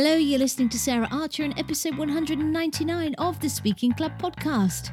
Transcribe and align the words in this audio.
Hello, 0.00 0.14
you're 0.14 0.38
listening 0.38 0.68
to 0.68 0.78
Sarah 0.78 1.08
Archer 1.10 1.42
in 1.42 1.58
episode 1.58 1.98
199 1.98 3.16
of 3.16 3.40
the 3.40 3.48
Speaking 3.48 3.90
Club 3.90 4.12
podcast. 4.22 4.92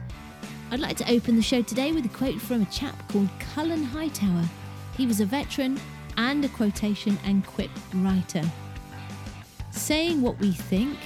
I'd 0.72 0.80
like 0.80 0.98
to 0.98 1.12
open 1.12 1.36
the 1.36 1.44
show 1.44 1.62
today 1.62 1.92
with 1.92 2.08
a 2.08 2.10
quote 2.10 2.42
from 2.42 2.64
a 2.64 2.72
chap 2.72 2.96
called 3.10 3.30
Cullen 3.54 3.84
Hightower. 3.84 4.46
He 4.98 5.06
was 5.06 5.22
a 5.22 5.26
veteran 5.28 5.80
and 6.18 6.44
a 6.44 6.50
quotation 6.50 7.20
and 7.24 7.46
quip 7.46 7.70
writer. 7.94 8.42
Saying 9.70 10.24
what 10.24 10.40
we 10.40 10.52
think 10.52 10.98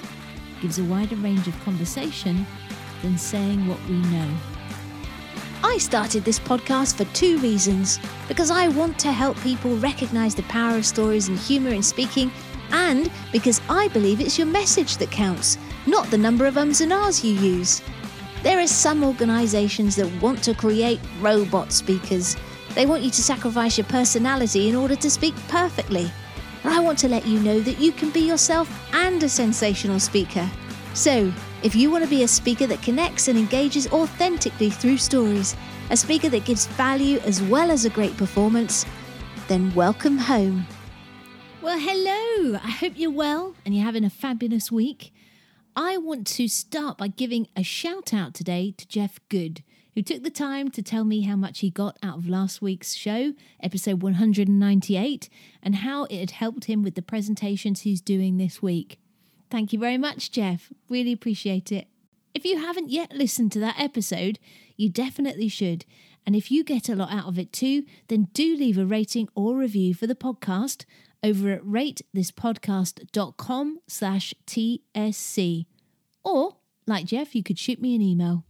gives 0.61 0.79
a 0.79 0.86
wider 0.86 1.18
range 1.18 1.50
of 1.50 1.59
conversation 1.66 2.47
than 3.02 3.18
saying 3.18 3.68
what 3.68 3.84
we 3.89 3.97
know. 3.97 4.34
I 5.61 5.77
started 5.77 6.23
this 6.23 6.39
podcast 6.39 6.95
for 6.95 7.04
two 7.13 7.38
reasons 7.39 8.00
because 8.29 8.50
I 8.50 8.70
want 8.70 8.97
to 9.00 9.11
help 9.11 9.36
people 9.41 9.75
recognize 9.75 10.36
the 10.36 10.43
power 10.43 10.77
of 10.77 10.86
stories 10.86 11.27
and 11.27 11.38
humor 11.38 11.71
in 11.71 11.84
speaking 11.84 12.31
and 12.71 13.11
because 13.31 13.61
I 13.70 13.88
believe 13.89 14.21
it's 14.21 14.38
your 14.38 14.47
message 14.47 14.97
that 14.97 15.11
counts, 15.11 15.57
not 15.86 16.09
the 16.11 16.18
number 16.18 16.46
of 16.46 16.57
ums 16.57 16.82
and 16.82 16.93
ahs 16.93 17.23
you 17.23 17.33
use. 17.33 17.82
There 18.43 18.59
are 18.59 18.68
some 18.68 19.04
organisations 19.04 19.95
that 19.97 20.21
want 20.21 20.43
to 20.43 20.54
create 20.54 21.00
robot 21.19 21.71
speakers. 21.73 22.37
They 22.75 22.86
want 22.86 23.04
you 23.04 23.09
to 23.09 23.21
sacrifice 23.21 23.78
your 23.78 23.86
personality 23.87 24.69
in 24.69 24.75
order 24.75 24.95
to 24.95 25.09
speak 25.09 25.36
perfectly. 25.47 26.11
But 26.64 26.73
I 26.73 26.79
want 26.79 27.00
to 27.00 27.07
let 27.07 27.25
you 27.25 27.39
know 27.39 27.59
that 27.59 27.79
you 27.79 27.92
can 27.92 28.11
be 28.11 28.21
yourself 28.21 28.70
and 28.93 29.21
a 29.23 29.29
sensational 29.29 30.00
speaker. 30.00 30.50
So, 30.93 31.31
if 31.64 31.75
you 31.75 31.92
want 31.92 32.03
to 32.03 32.09
be 32.09 32.23
a 32.23 32.28
speaker 32.28 32.67
that 32.67 32.81
connects 32.81 33.28
and 33.28 33.38
engages 33.38 33.88
authentically 33.92 34.70
through 34.70 34.97
stories, 34.97 35.56
a 35.89 35.97
speaker 35.97 36.30
that 36.30 36.45
gives 36.45 36.67
value 36.67 37.20
as 37.20 37.42
well 37.42 37.72
as 37.72 37.86
a 37.86 37.89
great 37.89 38.16
performance, 38.17 38.86
then 39.47 39.73
welcome 39.73 40.17
home. 40.17 40.66
Well, 41.69 41.78
hello. 41.78 42.59
I 42.64 42.72
hope 42.72 42.94
you're 42.95 43.11
well 43.11 43.53
and 43.64 43.75
you're 43.75 43.86
having 43.86 44.03
a 44.03 44.09
fabulous 44.09 44.72
week. 44.72 45.14
I 45.75 45.97
want 45.97 46.25
to 46.25 46.47
start 46.47 46.97
by 46.97 47.09
giving 47.09 47.47
a 47.55 47.61
shout 47.61 48.12
out 48.12 48.34
today 48.34 48.73
to 48.75 48.88
Jeff 48.88 49.20
Good, 49.30 49.62
who 49.94 50.02
took 50.02 50.23
the 50.23 50.31
time 50.31 50.72
to 50.72 50.81
tell 50.81 51.03
me 51.03 51.22
how 51.22 51.36
much 51.36 51.59
he 51.59 51.70
got 51.70 51.95
out 52.02 52.17
of 52.17 52.28
last 52.28 52.59
week's 52.59 52.95
show, 52.95 53.34
episode 53.62 54.02
198, 54.02 55.30
and 55.62 55.75
how 55.75 56.06
it 56.06 56.17
had 56.17 56.31
helped 56.31 56.66
him 56.66 56.81
with 56.81 56.95
the 56.95 57.03
presentations 57.03 57.81
he's 57.81 58.02
doing 58.02 58.38
this 58.38 58.64
week. 58.64 59.00
Thank 59.52 59.72
you 59.72 59.78
very 59.78 60.00
much, 60.00 60.31
Jeff. 60.31 60.73
Really 60.90 61.12
appreciate 61.12 61.72
it. 61.72 61.88
If 62.34 62.45
you 62.45 62.58
haven't 62.58 62.90
yet 62.90 63.12
listened 63.12 63.52
to 63.52 63.59
that 63.59 63.80
episode, 63.80 64.40
you 64.75 64.90
definitely 64.90 65.50
should. 65.50 65.86
And 66.25 66.36
if 66.36 66.50
you 66.50 66.64
get 66.64 66.90
a 66.90 66.95
lot 66.95 67.12
out 67.12 67.28
of 67.28 67.38
it 67.38 67.53
too, 67.53 67.84
then 68.08 68.30
do 68.34 68.56
leave 68.56 68.80
a 68.80 68.86
rating 68.86 69.30
or 69.36 69.56
review 69.56 69.94
for 69.94 70.08
the 70.08 70.16
podcast 70.16 70.86
over 71.23 71.52
at 71.52 71.64
ratethispodcast.com 71.64 73.80
slash 73.88 74.34
TSC. 74.45 75.66
Or, 76.23 76.58
like 76.88 77.06
Jeff, 77.06 77.36
you 77.36 77.44
could 77.44 77.59
shoot 77.59 77.81
me 77.81 77.95
an 77.95 78.02
email. 78.02 78.45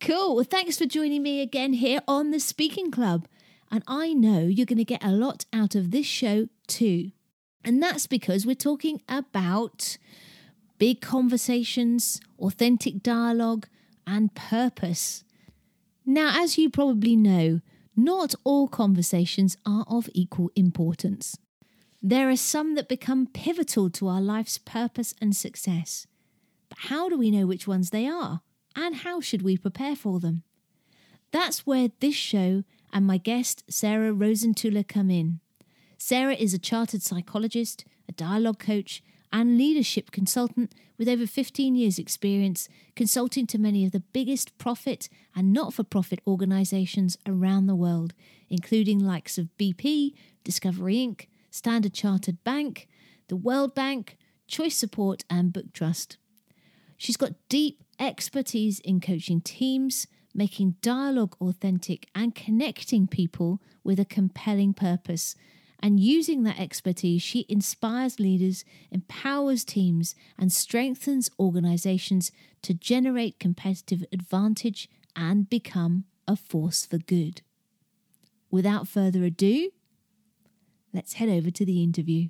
Cool. 0.00 0.34
Well, 0.34 0.44
thanks 0.44 0.78
for 0.78 0.86
joining 0.86 1.22
me 1.22 1.40
again 1.40 1.74
here 1.74 2.00
on 2.08 2.30
the 2.30 2.40
Speaking 2.40 2.90
Club. 2.90 3.28
And 3.70 3.82
I 3.86 4.12
know 4.12 4.40
you're 4.40 4.66
going 4.66 4.78
to 4.78 4.84
get 4.84 5.04
a 5.04 5.12
lot 5.12 5.46
out 5.52 5.74
of 5.74 5.90
this 5.90 6.06
show 6.06 6.48
too. 6.66 7.12
And 7.64 7.82
that's 7.82 8.06
because 8.06 8.44
we're 8.44 8.54
talking 8.54 9.00
about 9.08 9.96
big 10.78 11.00
conversations, 11.00 12.20
authentic 12.38 13.02
dialogue, 13.02 13.68
and 14.06 14.34
purpose. 14.34 15.24
Now, 16.04 16.42
as 16.42 16.58
you 16.58 16.68
probably 16.68 17.14
know, 17.14 17.60
not 17.94 18.34
all 18.42 18.66
conversations 18.66 19.56
are 19.64 19.84
of 19.88 20.10
equal 20.12 20.50
importance. 20.56 21.36
There 22.04 22.28
are 22.28 22.36
some 22.36 22.74
that 22.74 22.88
become 22.88 23.28
pivotal 23.28 23.88
to 23.90 24.08
our 24.08 24.20
life's 24.20 24.58
purpose 24.58 25.14
and 25.20 25.36
success. 25.36 26.08
But 26.68 26.78
how 26.88 27.08
do 27.08 27.16
we 27.16 27.30
know 27.30 27.46
which 27.46 27.68
ones 27.68 27.90
they 27.90 28.08
are? 28.08 28.40
And 28.74 28.96
how 28.96 29.20
should 29.20 29.42
we 29.42 29.56
prepare 29.56 29.94
for 29.94 30.18
them? 30.18 30.42
That's 31.30 31.64
where 31.64 31.90
this 32.00 32.16
show 32.16 32.64
and 32.92 33.06
my 33.06 33.18
guest, 33.18 33.62
Sarah 33.68 34.12
Rozenthuler, 34.12 34.86
come 34.86 35.10
in. 35.10 35.38
Sarah 35.96 36.34
is 36.34 36.52
a 36.52 36.58
chartered 36.58 37.02
psychologist, 37.02 37.84
a 38.08 38.12
dialogue 38.12 38.58
coach, 38.58 39.00
and 39.32 39.56
leadership 39.56 40.10
consultant 40.10 40.74
with 40.98 41.08
over 41.08 41.26
15 41.26 41.76
years' 41.76 42.00
experience 42.00 42.68
consulting 42.96 43.46
to 43.46 43.58
many 43.58 43.86
of 43.86 43.92
the 43.92 44.00
biggest 44.12 44.58
profit 44.58 45.08
and 45.36 45.52
not 45.52 45.72
for 45.72 45.84
profit 45.84 46.20
organisations 46.26 47.16
around 47.26 47.66
the 47.66 47.76
world, 47.76 48.12
including 48.50 48.98
likes 48.98 49.38
of 49.38 49.56
BP, 49.56 50.14
Discovery 50.42 50.96
Inc., 50.96 51.26
Standard 51.52 51.94
Chartered 51.94 52.42
Bank, 52.42 52.88
the 53.28 53.36
World 53.36 53.76
Bank, 53.76 54.18
Choice 54.48 54.76
Support, 54.76 55.22
and 55.30 55.52
Booktrust. 55.52 56.16
She's 56.96 57.16
got 57.16 57.34
deep 57.48 57.84
expertise 58.00 58.80
in 58.80 59.00
coaching 59.00 59.40
teams, 59.40 60.08
making 60.34 60.76
dialogue 60.82 61.36
authentic, 61.40 62.08
and 62.14 62.34
connecting 62.34 63.06
people 63.06 63.60
with 63.84 64.00
a 64.00 64.04
compelling 64.04 64.74
purpose 64.74 65.36
and 65.82 65.98
using 65.98 66.44
that 66.44 66.60
expertise, 66.60 67.22
she 67.22 67.44
inspires 67.48 68.20
leaders, 68.20 68.64
empowers 68.92 69.64
teams, 69.64 70.14
and 70.38 70.52
strengthens 70.52 71.28
organizations 71.40 72.30
to 72.62 72.72
generate 72.72 73.40
competitive 73.40 74.04
advantage 74.12 74.88
and 75.16 75.50
become 75.50 76.04
a 76.28 76.36
force 76.36 76.86
for 76.86 76.98
good. 76.98 77.42
Without 78.48 78.86
further 78.86 79.24
ado, 79.24 79.70
let's 80.92 81.14
head 81.14 81.28
over 81.28 81.50
to 81.50 81.64
the 81.64 81.82
interview. 81.82 82.28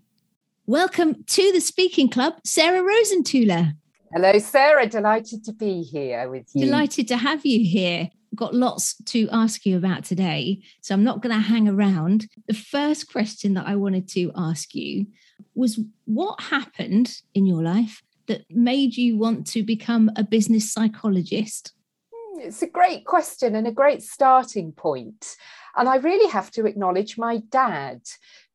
Welcome 0.66 1.24
to 1.24 1.52
the 1.52 1.60
Speaking 1.60 2.08
Club, 2.08 2.34
Sarah 2.44 2.82
Rozenthuler. 2.82 3.72
Hello, 4.12 4.38
Sarah. 4.38 4.86
Delighted 4.86 5.44
to 5.44 5.52
be 5.52 5.82
here 5.82 6.28
with 6.28 6.48
you. 6.54 6.66
Delighted 6.66 7.08
to 7.08 7.16
have 7.16 7.44
you 7.44 7.64
here 7.64 8.10
got 8.34 8.54
lots 8.54 8.94
to 9.04 9.28
ask 9.30 9.66
you 9.66 9.76
about 9.76 10.04
today, 10.04 10.62
so 10.80 10.94
I'm 10.94 11.04
not 11.04 11.20
going 11.20 11.34
to 11.34 11.40
hang 11.40 11.68
around. 11.68 12.28
The 12.46 12.54
first 12.54 13.10
question 13.10 13.54
that 13.54 13.66
I 13.66 13.76
wanted 13.76 14.08
to 14.10 14.32
ask 14.36 14.74
you 14.74 15.06
was 15.54 15.80
what 16.04 16.40
happened 16.40 17.14
in 17.34 17.46
your 17.46 17.62
life 17.62 18.02
that 18.26 18.44
made 18.48 18.96
you 18.96 19.18
want 19.18 19.46
to 19.48 19.62
become 19.62 20.10
a 20.16 20.22
business 20.22 20.72
psychologist? 20.72 21.72
Hmm, 22.14 22.40
it's 22.40 22.62
a 22.62 22.68
great 22.68 23.04
question 23.04 23.54
and 23.54 23.66
a 23.66 23.72
great 23.72 24.02
starting 24.02 24.72
point. 24.72 25.36
And 25.76 25.88
I 25.88 25.96
really 25.96 26.30
have 26.30 26.50
to 26.52 26.66
acknowledge 26.66 27.18
my 27.18 27.38
dad, 27.50 28.02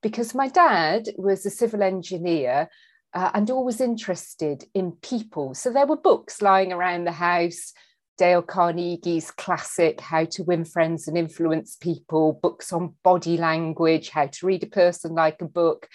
because 0.02 0.36
my 0.36 0.48
dad 0.48 1.10
was 1.18 1.46
a 1.46 1.50
civil 1.50 1.82
engineer 1.82 2.70
uh, 3.14 3.32
and 3.34 3.50
always 3.50 3.82
interested 3.82 4.66
in 4.74 4.92
people. 4.92 5.54
So 5.54 5.72
there 5.72 5.88
were 5.88 5.98
books 5.98 6.42
lying 6.42 6.72
around 6.72 7.06
the 7.06 7.12
house 7.12 7.74
Dale 8.18 8.42
Carnegie's 8.42 9.32
classic, 9.32 10.02
How 10.02 10.26
to 10.26 10.44
Win 10.44 10.66
Friends 10.66 11.08
and 11.08 11.18
Influence 11.18 11.76
People, 11.76 12.40
books 12.42 12.74
on 12.74 12.96
body 13.04 13.38
language, 13.38 14.10
how 14.10 14.26
to 14.26 14.46
read 14.46 14.64
a 14.64 14.68
person 14.68 15.14
like 15.14 15.42
a 15.42 15.46
book. 15.46 15.88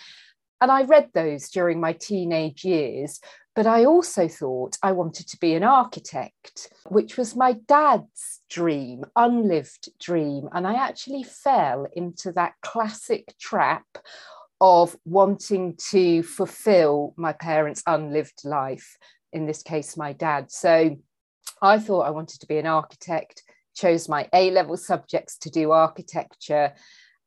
And 0.62 0.70
I 0.70 0.84
read 0.84 1.10
those 1.12 1.50
during 1.50 1.80
my 1.80 1.92
teenage 1.92 2.64
years. 2.64 3.20
But 3.54 3.66
I 3.66 3.84
also 3.84 4.28
thought 4.28 4.78
I 4.82 4.92
wanted 4.92 5.28
to 5.28 5.36
be 5.38 5.54
an 5.54 5.62
architect, 5.64 6.72
which 6.88 7.18
was 7.18 7.36
my 7.36 7.52
dad's 7.66 8.40
dream, 8.48 9.04
unlived 9.14 9.90
dream. 10.00 10.48
And 10.52 10.66
I 10.66 10.74
actually 10.74 11.24
fell 11.24 11.86
into 11.92 12.32
that 12.32 12.54
classic 12.62 13.34
trap 13.38 13.84
of 14.60 14.96
wanting 15.04 15.76
to 15.90 16.22
fulfill 16.22 17.12
my 17.18 17.32
parents' 17.32 17.82
unlived 17.86 18.42
life, 18.44 18.96
in 19.32 19.44
this 19.46 19.62
case, 19.62 19.96
my 19.96 20.12
dad. 20.14 20.50
So 20.50 20.96
I 21.60 21.78
thought 21.78 22.06
I 22.06 22.10
wanted 22.10 22.40
to 22.40 22.46
be 22.46 22.58
an 22.58 22.66
architect, 22.66 23.42
chose 23.74 24.08
my 24.08 24.28
A 24.32 24.50
level 24.50 24.76
subjects 24.76 25.36
to 25.38 25.50
do 25.50 25.72
architecture. 25.72 26.72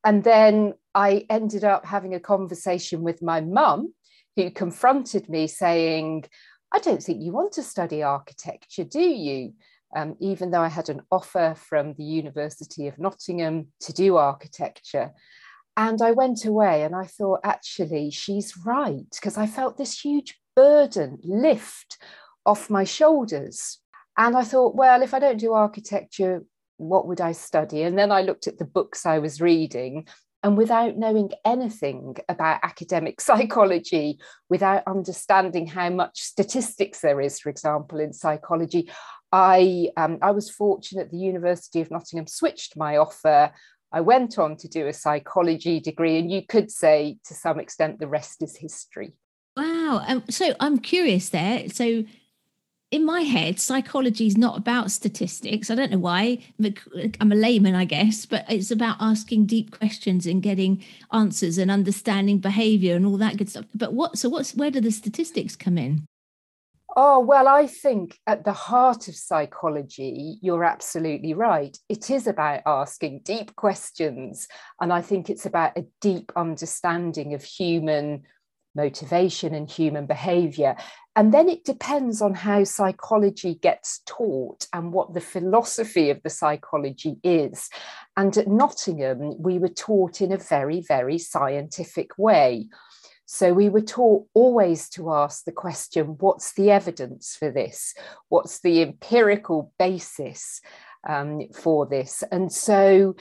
And 0.06 0.24
then 0.24 0.76
I 0.94 1.26
ended 1.30 1.64
up 1.64 1.86
having 1.86 2.14
a 2.14 2.20
conversation 2.20 3.02
with 3.02 3.22
my 3.22 3.42
mum, 3.42 3.94
who 4.36 4.52
confronted 4.52 5.30
me 5.30 5.48
saying, 5.48 6.26
I 6.72 6.80
don't 6.80 7.02
think 7.02 7.22
you 7.22 7.32
want 7.32 7.54
to 7.54 7.64
study 7.64 8.04
architecture, 8.04 8.84
do 8.84 9.02
you? 9.02 9.54
Um, 9.96 10.16
even 10.20 10.52
though 10.52 10.62
I 10.62 10.68
had 10.68 10.90
an 10.90 11.02
offer 11.10 11.56
from 11.58 11.94
the 11.94 12.04
University 12.04 12.88
of 12.88 13.00
Nottingham 13.00 13.68
to 13.82 13.94
do 13.94 14.18
architecture. 14.18 15.12
And 15.78 16.02
I 16.02 16.12
went 16.12 16.46
away 16.46 16.84
and 16.84 16.96
I 16.96 17.06
thought, 17.06 17.40
actually, 17.44 18.12
she's 18.12 18.58
right, 18.66 19.06
because 19.12 19.38
I 19.38 19.48
felt 19.48 19.78
this 19.78 20.00
huge 20.00 20.38
burden 20.56 21.20
lift 21.24 21.98
off 22.46 22.70
my 22.70 22.84
shoulders. 22.84 23.80
And 24.18 24.36
I 24.36 24.44
thought, 24.44 24.76
well, 24.76 25.02
if 25.02 25.14
I 25.14 25.20
don't 25.20 25.40
do 25.40 25.54
architecture, 25.54 26.44
what 26.78 27.08
would 27.08 27.22
I 27.22 27.32
study? 27.32 27.84
And 27.84 27.98
then 27.98 28.12
I 28.12 28.22
looked 28.22 28.48
at 28.48 28.58
the 28.58 28.66
books 28.66 29.06
I 29.06 29.20
was 29.20 29.42
reading. 29.42 30.08
And 30.44 30.58
without 30.58 30.96
knowing 30.96 31.32
anything 31.44 32.18
about 32.30 32.60
academic 32.64 33.20
psychology, 33.28 34.20
without 34.50 34.84
understanding 34.86 35.68
how 35.68 35.90
much 35.90 36.22
statistics 36.22 37.02
there 37.02 37.20
is, 37.20 37.40
for 37.40 37.50
example, 37.50 38.00
in 38.00 38.14
psychology, 38.14 38.92
I, 39.32 39.90
um, 39.98 40.20
I 40.22 40.32
was 40.32 40.50
fortunate 40.50 41.12
the 41.12 41.18
University 41.18 41.82
of 41.82 41.92
Nottingham 41.92 42.28
switched 42.28 42.78
my 42.78 42.98
offer. 42.98 43.52
I 43.92 44.02
went 44.02 44.38
on 44.38 44.56
to 44.58 44.68
do 44.68 44.88
a 44.88 44.94
psychology 44.94 45.80
degree, 45.80 46.20
and 46.20 46.32
you 46.32 46.44
could 46.48 46.70
say 46.70 47.18
to 47.26 47.34
some 47.34 47.60
extent 47.60 48.00
the 48.00 48.08
rest 48.08 48.44
is 48.44 48.56
history. 48.56 49.14
Wow. 49.58 50.04
Um, 50.06 50.24
so 50.30 50.54
I'm 50.60 50.78
curious 50.80 51.30
there. 51.30 51.70
So 51.70 52.04
in 52.92 53.06
my 53.06 53.22
head, 53.22 53.60
psychology 53.60 54.28
is 54.28 54.38
not 54.38 54.58
about 54.58 54.92
statistics. 54.92 55.70
I 55.70 55.76
don't 55.76 55.92
know 55.92 55.98
why. 55.98 56.40
I'm 57.20 57.32
a 57.32 57.36
layman, 57.36 57.76
I 57.76 57.86
guess, 57.86 58.26
but 58.26 58.46
it's 58.48 58.72
about 58.72 58.98
asking 59.00 59.48
deep 59.48 59.78
questions 59.78 60.26
and 60.26 60.42
getting 60.42 60.84
answers 61.12 61.58
and 61.58 61.72
understanding 61.72 62.40
behavior 62.40 62.96
and 62.96 63.06
all 63.06 63.18
that 63.18 63.38
good 63.38 63.50
stuff. 63.50 63.66
But 63.74 63.94
what? 63.94 64.18
So 64.18 64.30
what's 64.30 64.56
where 64.56 64.72
do 64.72 64.80
the 64.80 64.92
statistics 64.92 65.56
come 65.56 65.78
in? 65.78 66.06
Oh, 66.98 67.20
well, 67.20 67.50
I 67.50 67.68
think 67.68 68.18
at 68.26 68.46
the 68.46 68.54
heart 68.54 69.10
of 69.10 69.16
psychology, 69.16 70.38
you're 70.42 70.64
absolutely 70.64 71.34
right. 71.34 71.78
It 71.90 72.10
is 72.10 72.26
about 72.26 72.62
asking 72.66 73.22
deep 73.26 73.54
questions. 73.58 74.48
And 74.80 74.94
I 74.94 75.02
think 75.02 75.30
it's 75.30 75.46
about 75.46 75.78
a 75.78 75.86
deep 76.00 76.32
understanding 76.38 77.34
of 77.34 77.44
human 77.44 78.24
motivation 78.76 79.54
and 79.54 79.70
human 79.70 80.06
behavior. 80.06 80.78
And 81.16 81.34
then 81.34 81.48
it 81.48 81.64
depends 81.64 82.22
on 82.22 82.34
how 82.34 82.66
psychology 82.66 83.56
gets 83.56 84.02
taught 84.06 84.68
and 84.74 84.92
what 84.92 85.14
the 85.14 85.22
philosophy 85.22 86.10
of 86.10 86.22
the 86.24 86.30
psychology 86.30 87.18
is. 87.24 87.70
And 88.18 88.36
at 88.38 88.48
Nottingham, 88.48 89.42
we 89.42 89.58
were 89.58 89.70
taught 89.70 90.20
in 90.20 90.34
a 90.34 90.38
very, 90.38 90.82
very 90.82 91.18
scientific 91.18 92.18
way. 92.18 92.68
So 93.26 93.54
we 93.54 93.70
were 93.70 93.82
taught 93.82 94.28
always 94.34 94.90
to 94.90 95.12
ask 95.12 95.46
the 95.46 95.52
question 95.52 96.18
what's 96.20 96.54
the 96.54 96.70
evidence 96.70 97.36
for 97.36 97.50
this? 97.50 97.96
What's 98.30 98.60
the 98.60 98.82
empirical 98.82 99.72
basis 99.80 100.62
um, 101.08 101.48
for 101.54 101.86
this? 101.86 102.24
And 102.32 102.52
so 102.52 103.16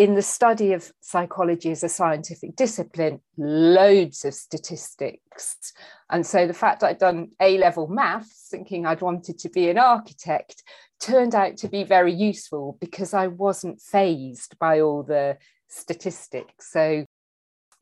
in 0.00 0.14
the 0.14 0.22
study 0.22 0.72
of 0.72 0.90
psychology 1.02 1.70
as 1.70 1.84
a 1.84 1.88
scientific 1.88 2.56
discipline, 2.56 3.20
loads 3.36 4.24
of 4.24 4.32
statistics. 4.32 5.74
And 6.08 6.24
so 6.24 6.46
the 6.46 6.54
fact 6.54 6.82
I'd 6.82 6.96
done 6.96 7.32
A 7.38 7.58
level 7.58 7.86
maths, 7.86 8.48
thinking 8.50 8.86
I'd 8.86 9.02
wanted 9.02 9.38
to 9.40 9.50
be 9.50 9.68
an 9.68 9.76
architect, 9.76 10.62
turned 11.00 11.34
out 11.34 11.58
to 11.58 11.68
be 11.68 11.84
very 11.84 12.14
useful 12.14 12.78
because 12.80 13.12
I 13.12 13.26
wasn't 13.26 13.78
phased 13.78 14.58
by 14.58 14.80
all 14.80 15.02
the 15.02 15.36
statistics. 15.68 16.72
So 16.72 17.04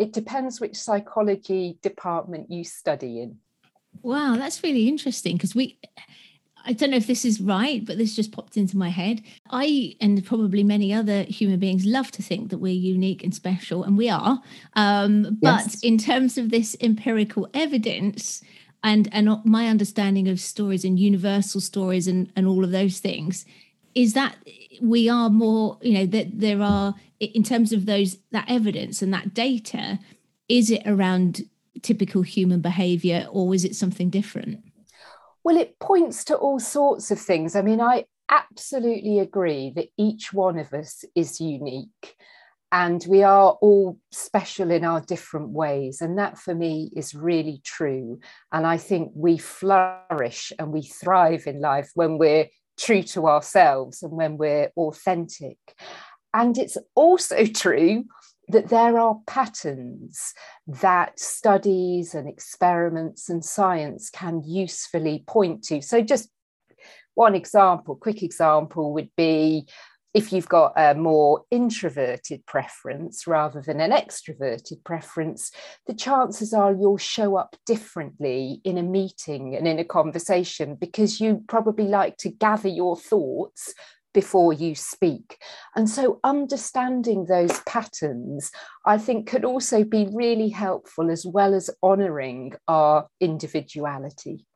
it 0.00 0.12
depends 0.12 0.60
which 0.60 0.74
psychology 0.74 1.78
department 1.82 2.50
you 2.50 2.64
study 2.64 3.22
in. 3.22 3.36
Wow, 4.02 4.34
that's 4.36 4.64
really 4.64 4.88
interesting 4.88 5.36
because 5.36 5.54
we 5.54 5.78
I 6.64 6.72
don't 6.72 6.90
know 6.90 6.96
if 6.96 7.06
this 7.06 7.24
is 7.24 7.40
right, 7.40 7.84
but 7.84 7.98
this 7.98 8.14
just 8.14 8.32
popped 8.32 8.56
into 8.56 8.76
my 8.76 8.90
head. 8.90 9.22
I 9.50 9.96
and 10.00 10.24
probably 10.24 10.62
many 10.62 10.92
other 10.92 11.22
human 11.22 11.58
beings 11.58 11.86
love 11.86 12.10
to 12.12 12.22
think 12.22 12.50
that 12.50 12.58
we're 12.58 12.72
unique 12.72 13.24
and 13.24 13.34
special, 13.34 13.84
and 13.84 13.96
we 13.96 14.08
are. 14.08 14.42
Um, 14.74 15.38
but 15.40 15.64
yes. 15.64 15.80
in 15.82 15.98
terms 15.98 16.38
of 16.38 16.50
this 16.50 16.76
empirical 16.80 17.48
evidence 17.54 18.42
and 18.82 19.08
and 19.12 19.44
my 19.44 19.68
understanding 19.68 20.28
of 20.28 20.40
stories 20.40 20.84
and 20.84 20.98
universal 20.98 21.60
stories 21.60 22.06
and 22.06 22.30
and 22.36 22.46
all 22.46 22.64
of 22.64 22.70
those 22.70 22.98
things, 22.98 23.44
is 23.94 24.12
that 24.14 24.36
we 24.80 25.08
are 25.08 25.30
more, 25.30 25.78
you 25.82 25.94
know, 25.94 26.06
that 26.06 26.38
there 26.38 26.62
are 26.62 26.94
in 27.20 27.42
terms 27.42 27.72
of 27.72 27.86
those 27.86 28.18
that 28.30 28.44
evidence 28.48 29.02
and 29.02 29.12
that 29.12 29.34
data, 29.34 29.98
is 30.48 30.70
it 30.70 30.82
around 30.86 31.42
typical 31.82 32.22
human 32.22 32.60
behavior 32.60 33.26
or 33.30 33.54
is 33.54 33.64
it 33.64 33.74
something 33.74 34.10
different? 34.10 34.62
Well, 35.44 35.56
it 35.56 35.78
points 35.78 36.24
to 36.24 36.36
all 36.36 36.60
sorts 36.60 37.10
of 37.10 37.18
things. 37.18 37.56
I 37.56 37.62
mean, 37.62 37.80
I 37.80 38.04
absolutely 38.30 39.18
agree 39.20 39.72
that 39.76 39.88
each 39.96 40.32
one 40.32 40.58
of 40.58 40.72
us 40.72 41.04
is 41.14 41.40
unique 41.40 42.16
and 42.70 43.04
we 43.08 43.22
are 43.22 43.52
all 43.62 43.98
special 44.12 44.70
in 44.70 44.84
our 44.84 45.00
different 45.00 45.50
ways. 45.50 46.00
And 46.02 46.18
that 46.18 46.38
for 46.38 46.54
me 46.54 46.90
is 46.94 47.14
really 47.14 47.60
true. 47.64 48.20
And 48.52 48.66
I 48.66 48.76
think 48.76 49.12
we 49.14 49.38
flourish 49.38 50.52
and 50.58 50.72
we 50.72 50.82
thrive 50.82 51.46
in 51.46 51.60
life 51.60 51.90
when 51.94 52.18
we're 52.18 52.48
true 52.78 53.02
to 53.02 53.26
ourselves 53.26 54.02
and 54.02 54.12
when 54.12 54.36
we're 54.36 54.70
authentic. 54.76 55.58
And 56.34 56.58
it's 56.58 56.76
also 56.94 57.44
true 57.54 58.04
that 58.48 58.68
there 58.68 58.98
are 58.98 59.20
patterns 59.26 60.32
that 60.66 61.18
studies 61.18 62.14
and 62.14 62.28
experiments 62.28 63.28
and 63.28 63.44
science 63.44 64.10
can 64.10 64.42
usefully 64.44 65.24
point 65.26 65.62
to. 65.64 65.82
So, 65.82 66.00
just 66.00 66.30
one 67.14 67.34
example, 67.34 67.96
quick 67.96 68.22
example 68.22 68.92
would 68.94 69.10
be 69.16 69.66
if 70.14 70.32
you've 70.32 70.48
got 70.48 70.72
a 70.76 70.94
more 70.94 71.44
introverted 71.50 72.44
preference 72.46 73.26
rather 73.26 73.60
than 73.60 73.80
an 73.80 73.90
extroverted 73.90 74.82
preference, 74.82 75.52
the 75.86 75.94
chances 75.94 76.54
are 76.54 76.72
you'll 76.72 76.96
show 76.96 77.36
up 77.36 77.56
differently 77.66 78.60
in 78.64 78.78
a 78.78 78.82
meeting 78.82 79.54
and 79.54 79.68
in 79.68 79.78
a 79.78 79.84
conversation 79.84 80.76
because 80.76 81.20
you 81.20 81.44
probably 81.46 81.86
like 81.86 82.16
to 82.16 82.30
gather 82.30 82.68
your 82.68 82.96
thoughts 82.96 83.74
before 84.14 84.52
you 84.52 84.74
speak. 84.74 85.38
And 85.76 85.88
so, 85.88 86.20
understanding 86.24 87.26
those 87.26 87.60
patterns, 87.60 88.50
I 88.86 88.98
think, 88.98 89.28
could 89.28 89.44
also 89.44 89.84
be 89.84 90.08
really 90.12 90.48
helpful 90.48 91.10
as 91.10 91.24
well 91.26 91.54
as 91.54 91.70
honouring 91.82 92.54
our 92.66 93.08
individuality. 93.20 94.46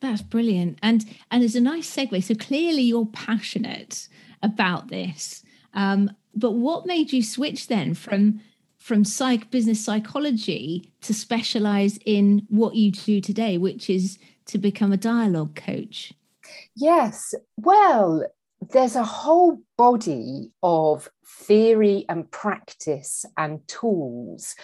That's 0.00 0.22
brilliant. 0.22 0.78
And 0.82 1.04
and 1.30 1.42
it's 1.42 1.54
a 1.54 1.60
nice 1.60 1.94
segue. 1.94 2.22
So 2.22 2.34
clearly 2.34 2.82
you're 2.82 3.06
passionate 3.06 4.08
about 4.42 4.88
this. 4.88 5.42
Um, 5.74 6.10
but 6.34 6.52
what 6.52 6.86
made 6.86 7.12
you 7.12 7.22
switch 7.22 7.68
then 7.68 7.94
from 7.94 8.40
from 8.78 9.04
psych 9.04 9.50
business 9.50 9.84
psychology 9.84 10.92
to 11.00 11.12
specialize 11.12 11.98
in 12.04 12.46
what 12.48 12.76
you 12.76 12.92
do 12.92 13.20
today, 13.20 13.58
which 13.58 13.90
is 13.90 14.18
to 14.46 14.58
become 14.58 14.92
a 14.92 14.96
dialogue 14.96 15.56
coach? 15.56 16.12
Yes. 16.76 17.34
Well, 17.56 18.26
there's 18.60 18.96
a 18.96 19.04
whole 19.04 19.60
body 19.76 20.50
of 20.62 21.08
theory 21.24 22.04
and 22.08 22.30
practice 22.30 23.24
and 23.36 23.66
tools 23.68 24.54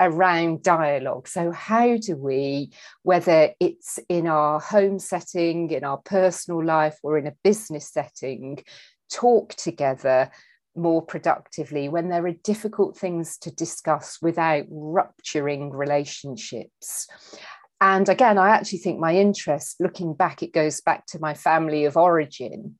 around 0.00 0.62
dialogue. 0.62 1.28
So, 1.28 1.50
how 1.52 1.96
do 1.96 2.16
we, 2.16 2.72
whether 3.02 3.50
it's 3.60 3.98
in 4.08 4.26
our 4.26 4.60
home 4.60 4.98
setting, 4.98 5.70
in 5.70 5.84
our 5.84 5.98
personal 5.98 6.64
life, 6.64 6.98
or 7.02 7.18
in 7.18 7.26
a 7.26 7.36
business 7.44 7.90
setting, 7.90 8.64
talk 9.10 9.54
together 9.54 10.30
more 10.76 11.02
productively 11.02 11.88
when 11.88 12.08
there 12.08 12.24
are 12.26 12.32
difficult 12.44 12.96
things 12.96 13.36
to 13.38 13.50
discuss 13.50 14.18
without 14.22 14.64
rupturing 14.70 15.70
relationships? 15.70 17.08
And 17.82 18.08
again, 18.08 18.38
I 18.38 18.50
actually 18.50 18.78
think 18.78 19.00
my 19.00 19.16
interest, 19.16 19.80
looking 19.80 20.14
back, 20.14 20.42
it 20.42 20.52
goes 20.52 20.80
back 20.80 21.06
to 21.06 21.18
my 21.18 21.34
family 21.34 21.86
of 21.86 21.96
origin 21.96 22.78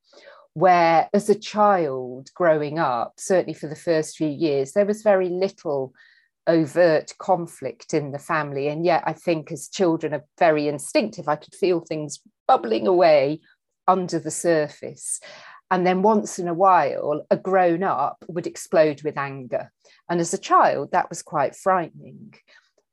where 0.55 1.09
as 1.13 1.29
a 1.29 1.35
child 1.35 2.31
growing 2.35 2.79
up, 2.79 3.15
certainly 3.19 3.55
for 3.55 3.69
the 3.69 3.77
first 3.77 4.17
few 4.17 4.29
years, 4.29 4.73
there 4.73 4.87
was 4.87 5.03
very 5.03 5.29
little 5.29 5.93
overt 6.47 7.15
conflict 7.19 7.95
in 7.95 8.13
the 8.13 8.19
family. 8.19 8.69
And 8.69 8.85
yet, 8.85 9.05
I 9.07 9.13
think 9.13 9.53
as 9.53 9.69
children 9.69 10.15
are 10.15 10.25
very 10.39 10.69
instinctive, 10.69 11.29
I 11.29 11.37
could 11.37 11.55
feel 11.55 11.81
things 11.81 12.21
bubbling 12.49 12.87
away 12.87 13.41
under 13.87 14.19
the 14.19 14.31
surface. 14.31 15.21
And 15.71 15.87
then 15.87 16.03
once 16.03 16.39
in 16.39 16.49
a 16.49 16.55
while, 16.55 17.25
a 17.31 17.37
grown 17.37 17.85
up 17.85 18.25
would 18.27 18.47
explode 18.47 19.03
with 19.03 19.17
anger. 19.17 19.71
And 20.09 20.21
as 20.21 20.35
a 20.35 20.39
child, 20.39 20.91
that 20.91 21.09
was 21.09 21.23
quite 21.23 21.55
frightening 21.55 22.35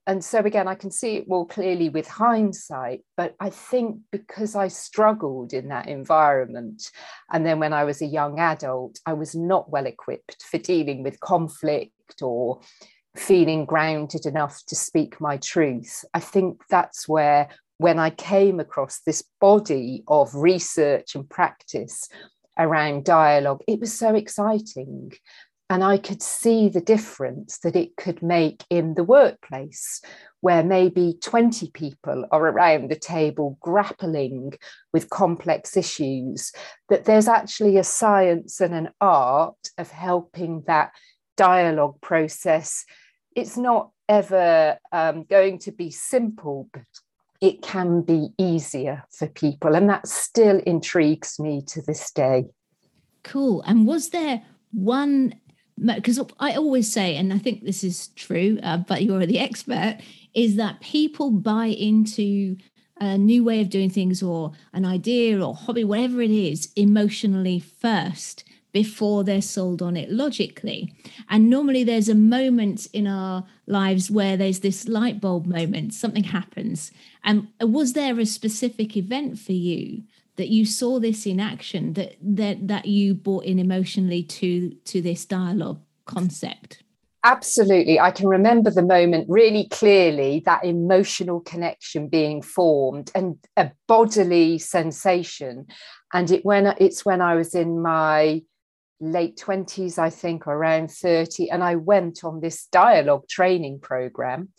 and 0.07 0.23
so 0.23 0.39
again, 0.39 0.69
I 0.69 0.75
can 0.75 0.89
see 0.89 1.17
it 1.17 1.27
more 1.27 1.45
clearly 1.45 1.89
with 1.89 2.07
hindsight, 2.07 3.01
but 3.17 3.35
I 3.41 3.49
think 3.49 3.99
because 4.09 4.55
I 4.55 4.69
struggled 4.69 5.51
in 5.51 5.67
that 5.67 5.89
environment, 5.89 6.89
and 7.31 7.45
then 7.45 7.59
when 7.59 7.73
I 7.73 7.83
was 7.83 8.01
a 8.01 8.05
young 8.05 8.39
adult, 8.39 8.99
I 9.05 9.13
was 9.13 9.35
not 9.35 9.69
well 9.69 9.85
equipped 9.85 10.43
for 10.43 10.59
dealing 10.59 11.03
with 11.03 11.19
conflict 11.19 12.21
or 12.21 12.61
feeling 13.17 13.65
grounded 13.65 14.25
enough 14.25 14.63
to 14.67 14.75
speak 14.75 15.19
my 15.19 15.37
truth. 15.37 16.05
I 16.13 16.21
think 16.21 16.61
that's 16.69 17.07
where, 17.07 17.49
when 17.77 17.99
I 17.99 18.09
came 18.09 18.61
across 18.61 19.01
this 19.01 19.23
body 19.41 20.03
of 20.07 20.33
research 20.33 21.15
and 21.15 21.29
practice 21.29 22.07
around 22.57 23.03
dialogue, 23.03 23.61
it 23.67 23.79
was 23.81 23.93
so 23.93 24.15
exciting 24.15 25.11
and 25.69 25.83
I 25.83 25.97
could 25.97 26.21
see 26.21 26.69
the 26.69 26.81
difference 26.81 27.59
that 27.59 27.75
it 27.75 27.97
could 27.97 28.23
make 28.23 28.63
in 28.69 28.93
the 28.93 29.03
workplace, 29.03 30.01
where 30.39 30.63
maybe 30.63 31.17
20 31.21 31.71
people 31.71 32.25
are 32.31 32.47
around 32.47 32.89
the 32.89 32.95
table 32.95 33.57
grappling 33.61 34.53
with 34.93 35.09
complex 35.09 35.75
issues, 35.75 36.53
that 36.89 37.03
there's 37.03 37.27
actually 37.27 37.77
a 37.77 37.83
science 37.83 38.61
and 38.61 38.73
an 38.73 38.89
art 39.01 39.57
of 39.77 39.91
helping 39.91 40.63
that 40.67 40.91
dialogue 41.35 41.99
process. 41.99 42.85
It's 43.35 43.57
not 43.57 43.91
ever 44.07 44.77
um, 44.93 45.25
going 45.25 45.59
to 45.59 45.73
be 45.73 45.91
simple, 45.91 46.69
but 46.71 46.83
it 47.41 47.61
can 47.61 48.03
be 48.03 48.29
easier 48.37 49.03
for 49.11 49.27
people. 49.27 49.75
And 49.75 49.89
that 49.89 50.07
still 50.07 50.59
intrigues 50.65 51.39
me 51.39 51.61
to 51.67 51.81
this 51.81 52.09
day. 52.11 52.45
Cool. 53.23 53.61
And 53.63 53.85
was 53.85 54.09
there 54.09 54.43
one 54.71 55.33
because 55.83 56.19
I 56.39 56.53
always 56.53 56.91
say, 56.91 57.15
and 57.15 57.31
I 57.31 57.37
think 57.37 57.63
this 57.63 57.83
is 57.83 58.07
true, 58.09 58.59
uh, 58.63 58.77
but 58.77 59.03
you're 59.03 59.25
the 59.25 59.39
expert, 59.39 59.99
is 60.33 60.55
that 60.55 60.81
people 60.81 61.31
buy 61.31 61.67
into 61.67 62.57
a 62.99 63.17
new 63.17 63.43
way 63.43 63.61
of 63.61 63.69
doing 63.69 63.89
things 63.89 64.23
or 64.23 64.53
an 64.73 64.85
idea 64.85 65.39
or 65.39 65.53
hobby, 65.53 65.83
whatever 65.83 66.21
it 66.21 66.31
is, 66.31 66.71
emotionally 66.75 67.59
first 67.59 68.43
before 68.73 69.23
they're 69.23 69.41
sold 69.41 69.81
on 69.81 69.95
it 69.95 70.11
logically. 70.11 70.93
And 71.29 71.49
normally 71.49 71.83
there's 71.83 72.09
a 72.09 72.15
moment 72.15 72.87
in 72.93 73.07
our 73.07 73.45
lives 73.65 74.11
where 74.11 74.37
there's 74.37 74.59
this 74.59 74.87
light 74.87 75.21
bulb 75.21 75.45
moment, 75.45 75.93
something 75.93 76.25
happens. 76.25 76.91
And 77.23 77.47
was 77.61 77.93
there 77.93 78.19
a 78.19 78.25
specific 78.25 78.97
event 78.97 79.39
for 79.39 79.53
you 79.53 80.03
that 80.37 80.49
you 80.49 80.65
saw 80.65 80.99
this 80.99 81.25
in 81.25 81.39
action 81.39 81.93
that 81.93 82.15
that 82.21 82.67
that 82.67 82.85
you 82.85 83.13
brought 83.13 83.43
in 83.43 83.59
emotionally 83.59 84.23
to 84.23 84.71
to 84.85 85.01
this 85.01 85.25
dialogue 85.25 85.81
concept? 86.05 86.83
Absolutely. 87.23 87.99
I 87.99 88.11
can 88.11 88.27
remember 88.27 88.69
the 88.69 88.81
moment 88.81 89.25
really 89.27 89.67
clearly, 89.69 90.41
that 90.45 90.63
emotional 90.63 91.41
connection 91.41 92.07
being 92.07 92.41
formed 92.41 93.11
and 93.13 93.37
a 93.57 93.71
bodily 93.87 94.59
sensation. 94.59 95.65
And 96.13 96.31
it 96.31 96.45
when 96.45 96.67
it's 96.79 97.03
when 97.03 97.21
I 97.21 97.35
was 97.35 97.53
in 97.53 97.81
my 97.81 98.43
late 98.99 99.37
20s, 99.37 99.99
I 99.99 100.09
think, 100.09 100.47
or 100.47 100.53
around 100.53 100.89
30, 100.89 101.49
and 101.49 101.63
I 101.63 101.75
went 101.75 102.23
on 102.23 102.39
this 102.39 102.67
dialogue 102.71 103.27
training 103.27 103.79
program. 103.79 104.49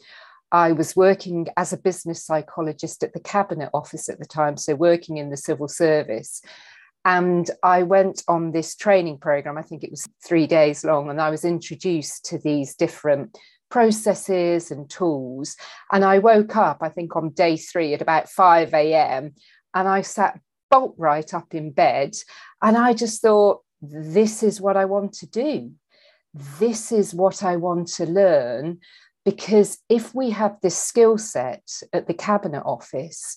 I 0.51 0.73
was 0.73 0.97
working 0.97 1.49
as 1.57 1.73
a 1.73 1.79
business 1.79 2.25
psychologist 2.25 3.03
at 3.03 3.13
the 3.13 3.21
Cabinet 3.21 3.71
Office 3.75 4.09
at 4.09 4.19
the 4.19 4.25
time, 4.25 4.57
so 4.57 4.75
working 4.75 5.19
in 5.19 5.31
the 5.31 5.37
civil 5.37 5.69
service. 5.69 6.41
And 7.05 7.51
I 7.63 7.83
went 7.85 8.23
on 8.29 8.53
this 8.53 8.75
training 8.75 9.19
program, 9.19 9.57
I 9.57 9.63
think 9.63 9.83
it 9.83 9.91
was 9.91 10.07
three 10.27 10.47
days 10.47 10.85
long, 10.85 11.11
and 11.11 11.21
I 11.21 11.31
was 11.31 11.45
introduced 11.45 12.25
to 12.27 12.39
these 12.39 12.75
different 12.75 13.37
processes 13.71 14.71
and 14.71 14.89
tools. 14.89 15.57
And 15.93 16.05
I 16.05 16.19
woke 16.19 16.57
up, 16.57 16.79
I 16.81 16.89
think, 16.89 17.17
on 17.17 17.31
day 17.31 17.57
three 17.57 17.95
at 17.95 18.03
about 18.03 18.29
5 18.29 18.75
a.m. 18.75 19.35
and 19.75 19.89
I 19.89 20.03
sat 20.03 20.41
bolt 20.71 20.95
right 20.99 21.33
up 21.35 21.55
in 21.55 21.71
bed. 21.73 22.15
And 22.63 22.77
I 22.77 22.95
just 22.95 23.23
thought, 23.23 23.63
this 23.81 24.43
is 24.43 24.61
what 24.61 24.77
I 24.77 24.85
want 24.85 25.13
to 25.15 25.27
do. 25.27 25.73
This 26.35 26.93
is 26.93 27.15
what 27.15 27.43
I 27.43 27.57
want 27.57 27.89
to 27.95 28.07
learn. 28.07 28.81
Because 29.29 29.77
if 29.91 30.15
we 30.15 30.31
have 30.31 30.57
this 30.63 30.79
skill 30.79 31.19
set 31.19 31.83
at 31.93 32.07
the 32.07 32.15
Cabinet 32.15 32.63
Office, 32.65 33.37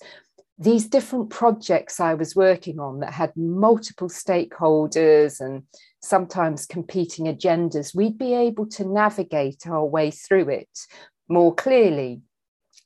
these 0.57 0.87
different 0.87 1.29
projects 1.29 1.99
I 1.99 2.13
was 2.13 2.33
working 2.33 2.79
on 2.79 3.01
that 3.01 3.11
had 3.11 3.35
multiple 3.35 4.07
stakeholders 4.07 5.41
and 5.41 5.63
sometimes 6.01 6.65
competing 6.65 7.25
agendas, 7.25 7.93
we'd 7.93 8.17
be 8.17 8.33
able 8.33 8.67
to 8.67 8.87
navigate 8.87 9.67
our 9.67 9.83
way 9.83 10.11
through 10.11 10.47
it 10.47 10.79
more 11.27 11.53
clearly. 11.53 12.21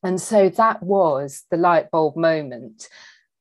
And 0.02 0.20
so 0.20 0.50
that 0.50 0.82
was 0.82 1.44
the 1.52 1.58
light 1.58 1.92
bulb 1.92 2.18
moment. 2.18 2.90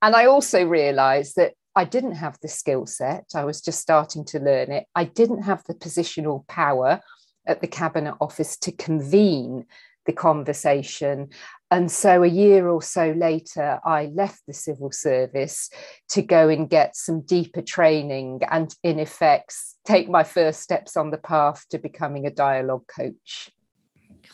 And 0.02 0.14
I 0.14 0.26
also 0.26 0.66
realized 0.66 1.36
that 1.36 1.54
I 1.74 1.84
didn't 1.84 2.16
have 2.16 2.36
the 2.42 2.48
skill 2.48 2.84
set. 2.84 3.30
I 3.34 3.46
was 3.46 3.62
just 3.62 3.80
starting 3.80 4.26
to 4.26 4.40
learn 4.40 4.70
it. 4.70 4.84
I 4.94 5.04
didn't 5.04 5.44
have 5.44 5.64
the 5.64 5.74
positional 5.74 6.46
power 6.48 7.00
at 7.46 7.60
the 7.60 7.66
Cabinet 7.66 8.14
Office 8.20 8.56
to 8.58 8.72
convene 8.72 9.66
the 10.06 10.12
conversation. 10.12 11.28
And 11.70 11.90
so 11.90 12.22
a 12.22 12.28
year 12.28 12.68
or 12.68 12.82
so 12.82 13.12
later, 13.12 13.80
I 13.84 14.06
left 14.14 14.42
the 14.46 14.52
civil 14.52 14.92
service 14.92 15.70
to 16.10 16.22
go 16.22 16.48
and 16.48 16.68
get 16.68 16.96
some 16.96 17.22
deeper 17.22 17.62
training 17.62 18.40
and, 18.50 18.74
in 18.82 18.98
effect, 18.98 19.54
take 19.84 20.08
my 20.08 20.22
first 20.24 20.60
steps 20.60 20.96
on 20.96 21.10
the 21.10 21.18
path 21.18 21.66
to 21.70 21.78
becoming 21.78 22.26
a 22.26 22.30
dialogue 22.30 22.86
coach. 22.86 23.50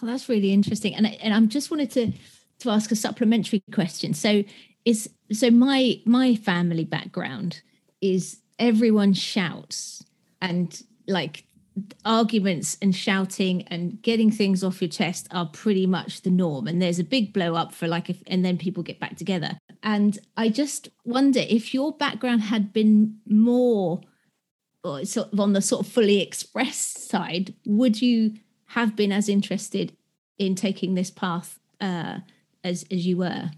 That's 0.03 0.29
really 0.29 0.53
interesting. 0.53 0.95
And, 0.95 1.07
and 1.07 1.33
I'm 1.33 1.49
just 1.49 1.71
wanted 1.71 1.91
to, 1.93 2.13
to 2.61 2.71
ask 2.71 2.91
a 2.91 2.97
supplementary 2.97 3.63
question. 3.73 4.15
So, 4.15 4.45
is 4.85 5.11
so 5.31 5.51
my 5.51 6.01
my 6.07 6.35
family 6.35 6.85
background 6.85 7.63
is 8.01 8.41
everyone 8.59 9.13
shouts 9.13 10.03
and 10.41 10.83
like 11.07 11.45
arguments 12.05 12.77
and 12.83 12.95
shouting 12.95 13.63
and 13.69 14.01
getting 14.03 14.31
things 14.31 14.65
off 14.65 14.83
your 14.83 14.89
chest 14.89 15.29
are 15.31 15.47
pretty 15.47 15.87
much 15.87 16.23
the 16.23 16.31
norm 16.31 16.67
and 16.67 16.83
there's 16.83 16.99
a 16.99 17.05
big 17.05 17.33
blow 17.33 17.55
up 17.55 17.73
for 17.73 17.87
like 17.87 18.11
if 18.11 18.23
and 18.27 18.45
then 18.45 18.59
people 18.59 18.83
get 18.83 18.99
back 18.99 19.17
together 19.17 19.57
and 19.83 20.19
i 20.37 20.49
just 20.49 20.89
wonder 21.05 21.41
if 21.49 21.73
your 21.73 21.93
background 21.97 22.43
had 22.43 22.73
been 22.73 23.17
more 23.27 24.01
sort 25.05 25.33
of 25.33 25.39
on 25.39 25.53
the 25.53 25.63
sort 25.63 25.87
of 25.87 25.93
fully 25.93 26.21
expressed 26.21 27.09
side 27.09 27.55
would 27.65 28.03
you 28.03 28.35
have 28.67 28.97
been 28.97 29.13
as 29.13 29.29
interested 29.29 29.97
in 30.39 30.55
taking 30.55 30.95
this 30.95 31.11
path 31.11 31.59
uh, 31.81 32.19
as 32.65 32.85
as 32.91 33.07
you 33.07 33.17
were 33.17 33.51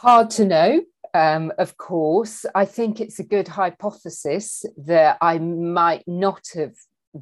Hard 0.00 0.28
to 0.32 0.44
know, 0.44 0.82
um, 1.14 1.50
of 1.56 1.78
course. 1.78 2.44
I 2.54 2.66
think 2.66 3.00
it's 3.00 3.18
a 3.18 3.24
good 3.24 3.48
hypothesis 3.48 4.62
that 4.76 5.16
I 5.22 5.38
might 5.38 6.06
not 6.06 6.42
have 6.54 6.74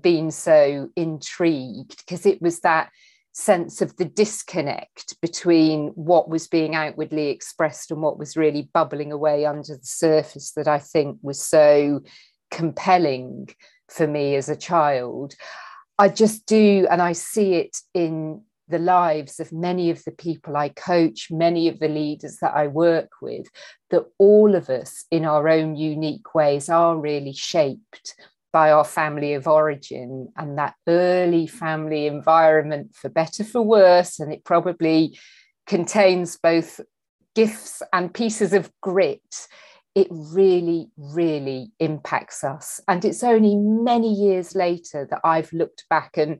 been 0.02 0.30
so 0.30 0.88
intrigued 0.96 1.96
because 1.98 2.26
it 2.26 2.40
was 2.40 2.60
that 2.60 2.90
sense 3.32 3.82
of 3.82 3.96
the 3.96 4.04
disconnect 4.04 5.20
between 5.20 5.88
what 5.96 6.28
was 6.28 6.46
being 6.46 6.74
outwardly 6.74 7.28
expressed 7.28 7.90
and 7.90 8.00
what 8.00 8.18
was 8.18 8.36
really 8.36 8.68
bubbling 8.72 9.10
away 9.10 9.44
under 9.44 9.76
the 9.76 9.84
surface 9.84 10.52
that 10.52 10.68
I 10.68 10.78
think 10.78 11.18
was 11.20 11.44
so 11.44 12.02
compelling 12.50 13.48
for 13.88 14.06
me 14.06 14.36
as 14.36 14.48
a 14.48 14.56
child. 14.56 15.34
I 15.98 16.08
just 16.08 16.46
do, 16.46 16.86
and 16.90 17.02
I 17.02 17.12
see 17.12 17.54
it 17.54 17.76
in 17.92 18.42
the 18.68 18.78
lives 18.78 19.40
of 19.40 19.52
many 19.52 19.90
of 19.90 20.02
the 20.04 20.12
people 20.12 20.56
I 20.56 20.70
coach, 20.70 21.28
many 21.30 21.68
of 21.68 21.80
the 21.80 21.88
leaders 21.88 22.38
that 22.40 22.54
I 22.54 22.68
work 22.68 23.10
with, 23.20 23.46
that 23.90 24.04
all 24.18 24.54
of 24.54 24.70
us 24.70 25.04
in 25.10 25.24
our 25.24 25.48
own 25.48 25.76
unique 25.76 26.34
ways 26.34 26.68
are 26.68 26.96
really 26.96 27.34
shaped 27.34 28.14
by 28.54 28.70
our 28.70 28.84
family 28.84 29.34
of 29.34 29.48
origin 29.48 30.28
and 30.36 30.56
that 30.56 30.76
early 30.86 31.44
family 31.44 32.06
environment, 32.06 32.94
for 32.94 33.08
better, 33.08 33.42
for 33.42 33.60
worse. 33.60 34.20
And 34.20 34.32
it 34.32 34.44
probably 34.44 35.18
contains 35.66 36.36
both 36.36 36.80
gifts 37.34 37.82
and 37.92 38.14
pieces 38.14 38.52
of 38.52 38.70
grit. 38.80 39.48
It 39.96 40.06
really, 40.08 40.88
really 40.96 41.72
impacts 41.80 42.44
us. 42.44 42.80
And 42.86 43.04
it's 43.04 43.24
only 43.24 43.56
many 43.56 44.12
years 44.12 44.54
later 44.54 45.04
that 45.10 45.20
I've 45.24 45.52
looked 45.52 45.86
back 45.90 46.16
and 46.16 46.38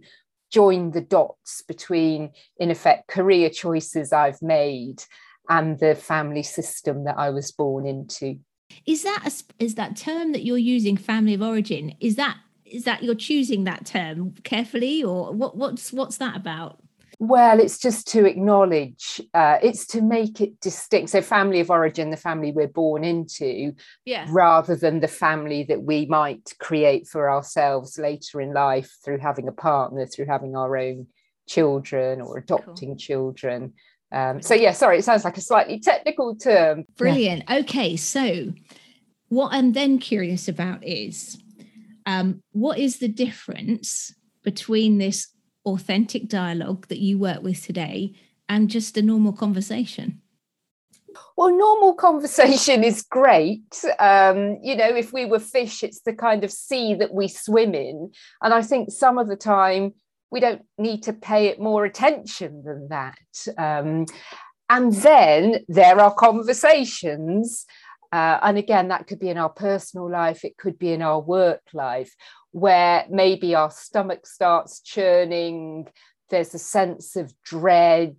joined 0.52 0.92
the 0.92 1.00
dots 1.00 1.64
between, 1.66 2.30
in 2.59 2.71
effect, 2.71 3.09
career 3.09 3.50
choices 3.50 4.12
I've 4.12 4.40
made 4.40 5.02
and 5.49 5.80
the 5.80 5.97
family 5.97 6.44
system 6.44 7.06
that 7.06 7.18
I 7.18 7.30
was 7.30 7.50
born 7.50 7.87
into. 7.87 8.38
Is 8.87 9.02
that 9.02 9.25
a, 9.26 9.62
is 9.62 9.75
that 9.76 9.97
term 9.97 10.33
that 10.33 10.45
you're 10.45 10.59
using, 10.59 10.97
family 10.97 11.35
of 11.35 11.43
origin? 11.43 11.95
Is 12.00 12.16
that 12.16 12.38
is 12.64 12.85
that 12.85 13.02
you're 13.02 13.14
choosing 13.14 13.64
that 13.64 13.87
term 13.87 14.35
carefully, 14.43 15.02
or 15.02 15.33
what? 15.33 15.57
What's 15.57 15.93
what's 15.93 16.16
that 16.19 16.37
about? 16.37 16.81
Well, 17.21 17.61
it's 17.61 17.78
just 17.78 18.09
to 18.09 18.26
acknowledge, 18.26 19.21
uh, 19.35 19.59
it's 19.62 19.87
to 19.88 20.02
make 20.02 20.40
it 20.40 20.61
distinct. 20.61 21.11
So, 21.11 21.23
family 21.23 21.61
of 21.61 21.71
origin, 21.71 22.11
the 22.11 22.16
family 22.16 22.52
we're 22.52 22.69
born 22.69 23.04
into, 23.04 23.73
yeah. 24.04 24.26
rather 24.28 24.75
than 24.75 25.00
the 25.00 25.09
family 25.09 25.64
that 25.64 25.83
we 25.83 26.07
might 26.07 26.52
create 26.59 27.07
for 27.07 27.31
ourselves 27.31 27.99
later 27.99 28.40
in 28.40 28.52
life 28.52 28.90
through 29.04 29.19
having 29.19 29.49
a 29.49 29.52
partner, 29.52 30.07
through 30.07 30.26
having 30.26 30.57
our 30.57 30.76
own 30.76 31.07
children 31.49 32.21
or 32.21 32.38
adopting 32.38 32.90
cool. 32.90 32.99
children. 32.99 33.75
Um, 34.14 34.40
so, 34.40 34.54
yeah, 34.54 34.73
sorry, 34.73 34.99
it 34.99 35.04
sounds 35.04 35.25
like 35.25 35.37
a 35.37 35.42
slightly 35.42 35.80
technical 35.80 36.37
term. 36.37 36.85
Brilliant. 36.97 37.42
Yeah. 37.49 37.59
Okay, 37.59 37.97
so 37.97 38.52
what 39.28 39.52
I'm 39.52 39.73
then 39.73 39.99
curious 39.99 40.47
about 40.47 40.85
is 40.85 41.37
um, 42.06 42.42
what 42.52 42.78
is 42.78 42.99
the 42.99 43.09
difference 43.09 44.14
between 44.44 44.99
this 44.99 45.28
authentic 45.66 46.28
dialogue 46.28 46.87
that 46.88 46.99
you 46.99 47.18
work 47.18 47.42
with 47.42 47.64
today 47.64 48.14
and 48.49 48.71
just 48.71 48.97
a 48.97 49.02
normal 49.02 49.33
conversation? 49.33 50.21
Well, 51.37 51.56
normal 51.56 51.94
conversation 51.94 52.85
is 52.85 53.02
great. 53.02 53.85
Um, 53.99 54.59
you 54.62 54.76
know, 54.76 54.94
if 54.94 55.12
we 55.12 55.25
were 55.25 55.40
fish, 55.40 55.83
it's 55.83 56.00
the 56.02 56.12
kind 56.12 56.44
of 56.44 56.52
sea 56.52 56.94
that 56.94 57.12
we 57.12 57.28
swim 57.28 57.75
in. 57.75 58.12
And 58.42 58.54
I 58.54 58.62
think 58.62 58.90
some 58.90 59.18
of 59.18 59.28
the 59.28 59.37
time 59.37 59.94
we 60.31 60.40
don't 60.40 60.62
need 60.78 61.04
to 61.04 61.12
pay 61.12 61.47
it 61.47 61.61
more 61.61 61.85
attention 61.85 62.62
than 62.64 62.88
that. 62.88 63.19
Um, 63.57 64.07
and 64.69 64.93
then 64.93 65.64
there 65.69 66.00
are 66.00 66.14
conversations. 66.14 67.66
Uh, 68.12 68.38
and 68.43 68.59
again, 68.59 68.88
that 68.88 69.07
could 69.07 69.19
be 69.19 69.28
in 69.28 69.38
our 69.38 69.50
personal 69.50 70.11
life, 70.11 70.45
it 70.45 70.57
could 70.57 70.78
be 70.78 70.93
in 70.93 71.02
our 71.02 71.21
work 71.21 71.62
life, 71.73 72.14
where 72.52 73.04
maybe 73.11 73.54
our 73.54 73.71
stomach 73.71 74.26
starts 74.26 74.81
churning, 74.81 75.88
there's 76.31 76.54
a 76.54 76.59
sense 76.59 77.16
of 77.16 77.33
dread. 77.45 78.16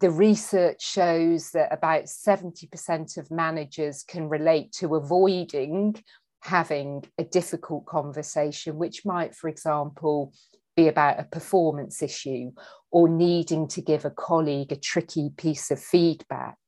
The 0.00 0.10
research 0.10 0.82
shows 0.82 1.50
that 1.50 1.72
about 1.72 2.04
70% 2.04 3.18
of 3.18 3.30
managers 3.30 4.04
can 4.06 4.28
relate 4.28 4.72
to 4.80 4.96
avoiding 4.96 6.02
having 6.42 7.04
a 7.18 7.24
difficult 7.24 7.86
conversation, 7.86 8.76
which 8.76 9.06
might, 9.06 9.34
for 9.34 9.48
example, 9.48 10.32
be 10.76 10.88
about 10.88 11.20
a 11.20 11.24
performance 11.24 12.02
issue 12.02 12.52
or 12.90 13.08
needing 13.08 13.68
to 13.68 13.80
give 13.80 14.04
a 14.04 14.10
colleague 14.10 14.72
a 14.72 14.76
tricky 14.76 15.30
piece 15.36 15.70
of 15.70 15.80
feedback. 15.80 16.58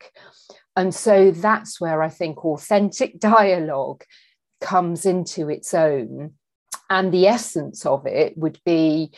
And 0.77 0.95
so 0.95 1.31
that's 1.31 1.81
where 1.81 2.03
I 2.03 2.09
think 2.09 2.45
authentic 2.45 3.21
dialogue 3.21 4.05
comes 4.61 5.07
into 5.07 5.49
its 5.49 5.75
own. 5.75 6.33
And 6.91 7.13
the 7.13 7.27
essence 7.27 7.87
of 7.87 8.07
it 8.07 8.37
would 8.37 8.61
be 8.65 9.13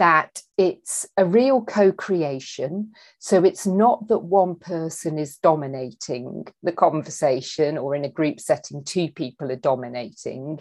that 0.00 0.40
it's 0.56 1.06
a 1.18 1.26
real 1.26 1.62
co 1.62 1.92
creation. 1.92 2.92
So 3.18 3.44
it's 3.44 3.66
not 3.66 4.08
that 4.08 4.20
one 4.20 4.54
person 4.54 5.18
is 5.18 5.36
dominating 5.36 6.46
the 6.62 6.72
conversation 6.72 7.76
or 7.76 7.94
in 7.94 8.06
a 8.06 8.08
group 8.08 8.40
setting, 8.40 8.82
two 8.82 9.10
people 9.10 9.52
are 9.52 9.56
dominating, 9.56 10.60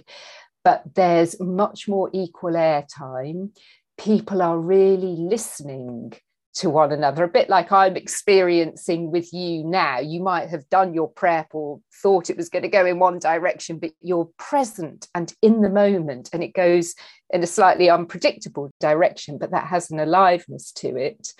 but 0.63 0.83
there's 0.95 1.39
much 1.39 1.87
more 1.87 2.09
equal 2.13 2.53
airtime. 2.53 3.51
People 3.97 4.41
are 4.41 4.57
really 4.57 5.15
listening 5.17 6.13
to 6.55 6.69
one 6.69 6.91
another, 6.91 7.23
a 7.23 7.29
bit 7.29 7.49
like 7.49 7.71
I'm 7.71 7.95
experiencing 7.95 9.11
with 9.11 9.31
you 9.31 9.63
now. 9.63 9.99
You 9.99 10.21
might 10.21 10.49
have 10.49 10.67
done 10.69 10.93
your 10.93 11.09
prep 11.09 11.53
or 11.53 11.79
thought 12.01 12.29
it 12.29 12.37
was 12.37 12.49
going 12.49 12.63
to 12.63 12.69
go 12.69 12.85
in 12.85 12.99
one 12.99 13.19
direction, 13.19 13.77
but 13.77 13.91
you're 14.01 14.29
present 14.37 15.07
and 15.13 15.33
in 15.41 15.61
the 15.61 15.69
moment, 15.69 16.29
and 16.33 16.43
it 16.43 16.53
goes 16.53 16.95
in 17.29 17.43
a 17.43 17.47
slightly 17.47 17.89
unpredictable 17.89 18.71
direction, 18.79 19.37
but 19.37 19.51
that 19.51 19.67
has 19.67 19.91
an 19.91 19.99
aliveness 19.99 20.71
to 20.73 20.95
it. 20.95 21.33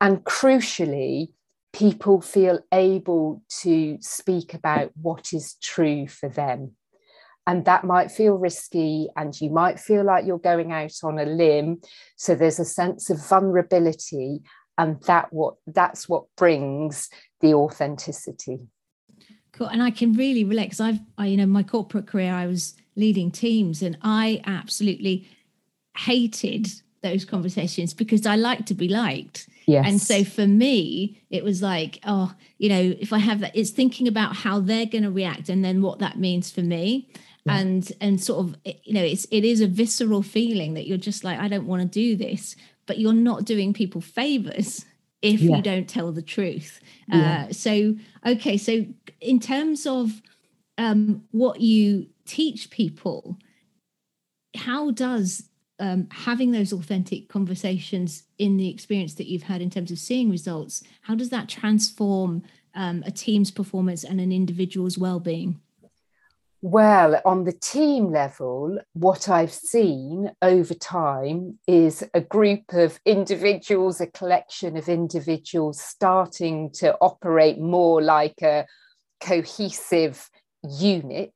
And 0.00 0.24
crucially, 0.24 1.28
people 1.72 2.20
feel 2.20 2.60
able 2.72 3.42
to 3.62 3.98
speak 4.00 4.54
about 4.54 4.90
what 5.00 5.32
is 5.32 5.56
true 5.62 6.06
for 6.08 6.28
them 6.28 6.72
and 7.46 7.64
that 7.64 7.84
might 7.84 8.10
feel 8.10 8.34
risky 8.34 9.08
and 9.16 9.38
you 9.40 9.50
might 9.50 9.78
feel 9.78 10.04
like 10.04 10.24
you're 10.26 10.38
going 10.38 10.72
out 10.72 10.94
on 11.02 11.18
a 11.18 11.24
limb. 11.24 11.80
So 12.16 12.34
there's 12.34 12.58
a 12.58 12.64
sense 12.64 13.10
of 13.10 13.26
vulnerability 13.26 14.40
and 14.78 15.00
that 15.02 15.32
what 15.32 15.54
that's 15.66 16.08
what 16.08 16.24
brings 16.36 17.08
the 17.40 17.54
authenticity. 17.54 18.60
Cool 19.52 19.68
and 19.68 19.82
i 19.84 19.92
can 19.92 20.14
really 20.14 20.42
relate 20.42 20.64
because 20.64 20.80
i've 20.80 20.98
I, 21.16 21.26
you 21.26 21.36
know 21.36 21.46
my 21.46 21.62
corporate 21.62 22.08
career 22.08 22.32
i 22.34 22.44
was 22.44 22.74
leading 22.96 23.30
teams 23.30 23.82
and 23.82 23.96
i 24.02 24.42
absolutely 24.46 25.28
hated 25.96 26.66
those 27.02 27.24
conversations 27.24 27.94
because 27.94 28.26
i 28.26 28.34
like 28.34 28.66
to 28.66 28.74
be 28.74 28.88
liked. 28.88 29.48
Yes. 29.66 29.86
And 29.88 29.98
so 29.98 30.24
for 30.24 30.46
me, 30.46 31.22
it 31.30 31.42
was 31.42 31.62
like, 31.62 31.98
oh, 32.04 32.34
you 32.58 32.68
know, 32.68 32.94
if 33.00 33.14
I 33.14 33.18
have 33.18 33.40
that, 33.40 33.56
it's 33.56 33.70
thinking 33.70 34.06
about 34.06 34.36
how 34.36 34.60
they're 34.60 34.84
going 34.84 35.04
to 35.04 35.10
react 35.10 35.48
and 35.48 35.64
then 35.64 35.80
what 35.80 36.00
that 36.00 36.18
means 36.18 36.50
for 36.50 36.60
me 36.60 37.08
yeah. 37.44 37.58
and 37.58 37.92
and 38.00 38.22
sort 38.22 38.46
of 38.46 38.56
you 38.64 38.94
know 38.94 39.02
it's 39.02 39.26
it 39.30 39.44
is 39.44 39.60
a 39.60 39.66
visceral 39.66 40.22
feeling 40.22 40.74
that 40.74 40.86
you're 40.86 40.98
just 40.98 41.24
like 41.24 41.38
i 41.38 41.48
don't 41.48 41.66
want 41.66 41.82
to 41.82 41.88
do 41.88 42.16
this 42.16 42.56
but 42.86 42.98
you're 42.98 43.12
not 43.12 43.44
doing 43.44 43.72
people 43.72 44.00
favors 44.00 44.84
if 45.22 45.40
yeah. 45.40 45.56
you 45.56 45.62
don't 45.62 45.88
tell 45.88 46.12
the 46.12 46.22
truth 46.22 46.80
yeah. 47.08 47.46
uh, 47.48 47.52
so 47.52 47.94
okay 48.26 48.56
so 48.56 48.84
in 49.20 49.38
terms 49.40 49.86
of 49.86 50.22
um, 50.76 51.22
what 51.30 51.60
you 51.60 52.06
teach 52.26 52.70
people 52.70 53.38
how 54.56 54.90
does 54.90 55.48
um, 55.80 56.08
having 56.10 56.52
those 56.52 56.72
authentic 56.72 57.28
conversations 57.28 58.24
in 58.38 58.56
the 58.56 58.68
experience 58.68 59.14
that 59.14 59.26
you've 59.26 59.44
had 59.44 59.60
in 59.60 59.70
terms 59.70 59.90
of 59.90 59.98
seeing 59.98 60.30
results 60.30 60.82
how 61.02 61.14
does 61.14 61.30
that 61.30 61.48
transform 61.48 62.42
um, 62.74 63.04
a 63.06 63.10
team's 63.10 63.50
performance 63.50 64.02
and 64.02 64.20
an 64.20 64.32
individual's 64.32 64.98
well-being 64.98 65.60
well, 66.66 67.20
on 67.26 67.44
the 67.44 67.52
team 67.52 68.10
level, 68.10 68.78
what 68.94 69.28
I've 69.28 69.52
seen 69.52 70.30
over 70.40 70.72
time 70.72 71.58
is 71.68 72.02
a 72.14 72.22
group 72.22 72.72
of 72.72 72.98
individuals, 73.04 74.00
a 74.00 74.06
collection 74.06 74.78
of 74.78 74.88
individuals 74.88 75.78
starting 75.78 76.70
to 76.76 76.96
operate 77.02 77.58
more 77.58 78.00
like 78.00 78.40
a 78.40 78.64
cohesive 79.20 80.30
unit. 80.66 81.34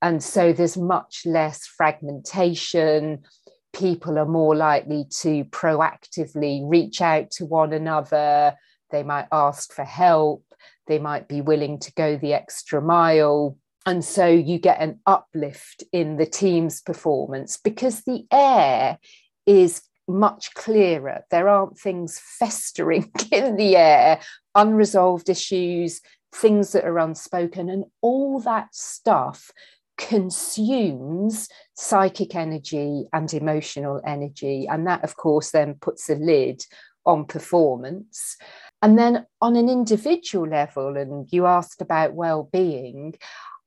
And 0.00 0.22
so 0.22 0.52
there's 0.52 0.76
much 0.76 1.22
less 1.26 1.66
fragmentation. 1.66 3.24
People 3.72 4.20
are 4.20 4.24
more 4.24 4.54
likely 4.54 5.06
to 5.18 5.46
proactively 5.46 6.62
reach 6.64 7.00
out 7.00 7.32
to 7.32 7.44
one 7.44 7.72
another. 7.72 8.54
They 8.92 9.02
might 9.02 9.26
ask 9.32 9.72
for 9.72 9.84
help. 9.84 10.44
They 10.86 11.00
might 11.00 11.26
be 11.26 11.40
willing 11.40 11.80
to 11.80 11.92
go 11.94 12.16
the 12.16 12.34
extra 12.34 12.80
mile 12.80 13.58
and 13.86 14.04
so 14.04 14.26
you 14.26 14.58
get 14.58 14.80
an 14.80 15.00
uplift 15.06 15.84
in 15.92 16.16
the 16.16 16.26
team's 16.26 16.80
performance 16.80 17.58
because 17.58 18.02
the 18.02 18.24
air 18.32 18.98
is 19.46 19.82
much 20.08 20.54
clearer. 20.54 21.24
There 21.30 21.48
aren't 21.48 21.78
things 21.78 22.18
festering 22.18 23.10
in 23.30 23.56
the 23.56 23.76
air, 23.76 24.20
unresolved 24.54 25.28
issues, 25.28 26.00
things 26.34 26.72
that 26.72 26.84
are 26.84 26.98
unspoken, 26.98 27.68
and 27.68 27.84
all 28.00 28.40
that 28.40 28.74
stuff 28.74 29.50
consumes 29.96 31.48
psychic 31.74 32.34
energy 32.34 33.04
and 33.12 33.32
emotional 33.32 34.00
energy. 34.06 34.66
And 34.66 34.86
that, 34.86 35.04
of 35.04 35.16
course, 35.16 35.50
then 35.50 35.74
puts 35.74 36.08
a 36.08 36.14
lid 36.14 36.64
on 37.06 37.26
performance. 37.26 38.36
And 38.82 38.98
then 38.98 39.26
on 39.40 39.56
an 39.56 39.68
individual 39.68 40.48
level, 40.48 40.96
and 40.96 41.28
you 41.30 41.46
asked 41.46 41.80
about 41.80 42.14
well 42.14 42.48
being, 42.52 43.14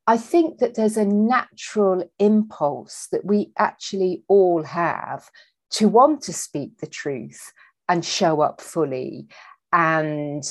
I 0.08 0.16
think 0.16 0.60
that 0.60 0.74
there's 0.74 0.96
a 0.96 1.04
natural 1.04 2.10
impulse 2.18 3.08
that 3.12 3.26
we 3.26 3.52
actually 3.58 4.24
all 4.26 4.62
have 4.62 5.28
to 5.72 5.86
want 5.86 6.22
to 6.22 6.32
speak 6.32 6.78
the 6.78 6.86
truth 6.86 7.52
and 7.90 8.02
show 8.02 8.40
up 8.40 8.62
fully 8.62 9.26
and 9.70 10.50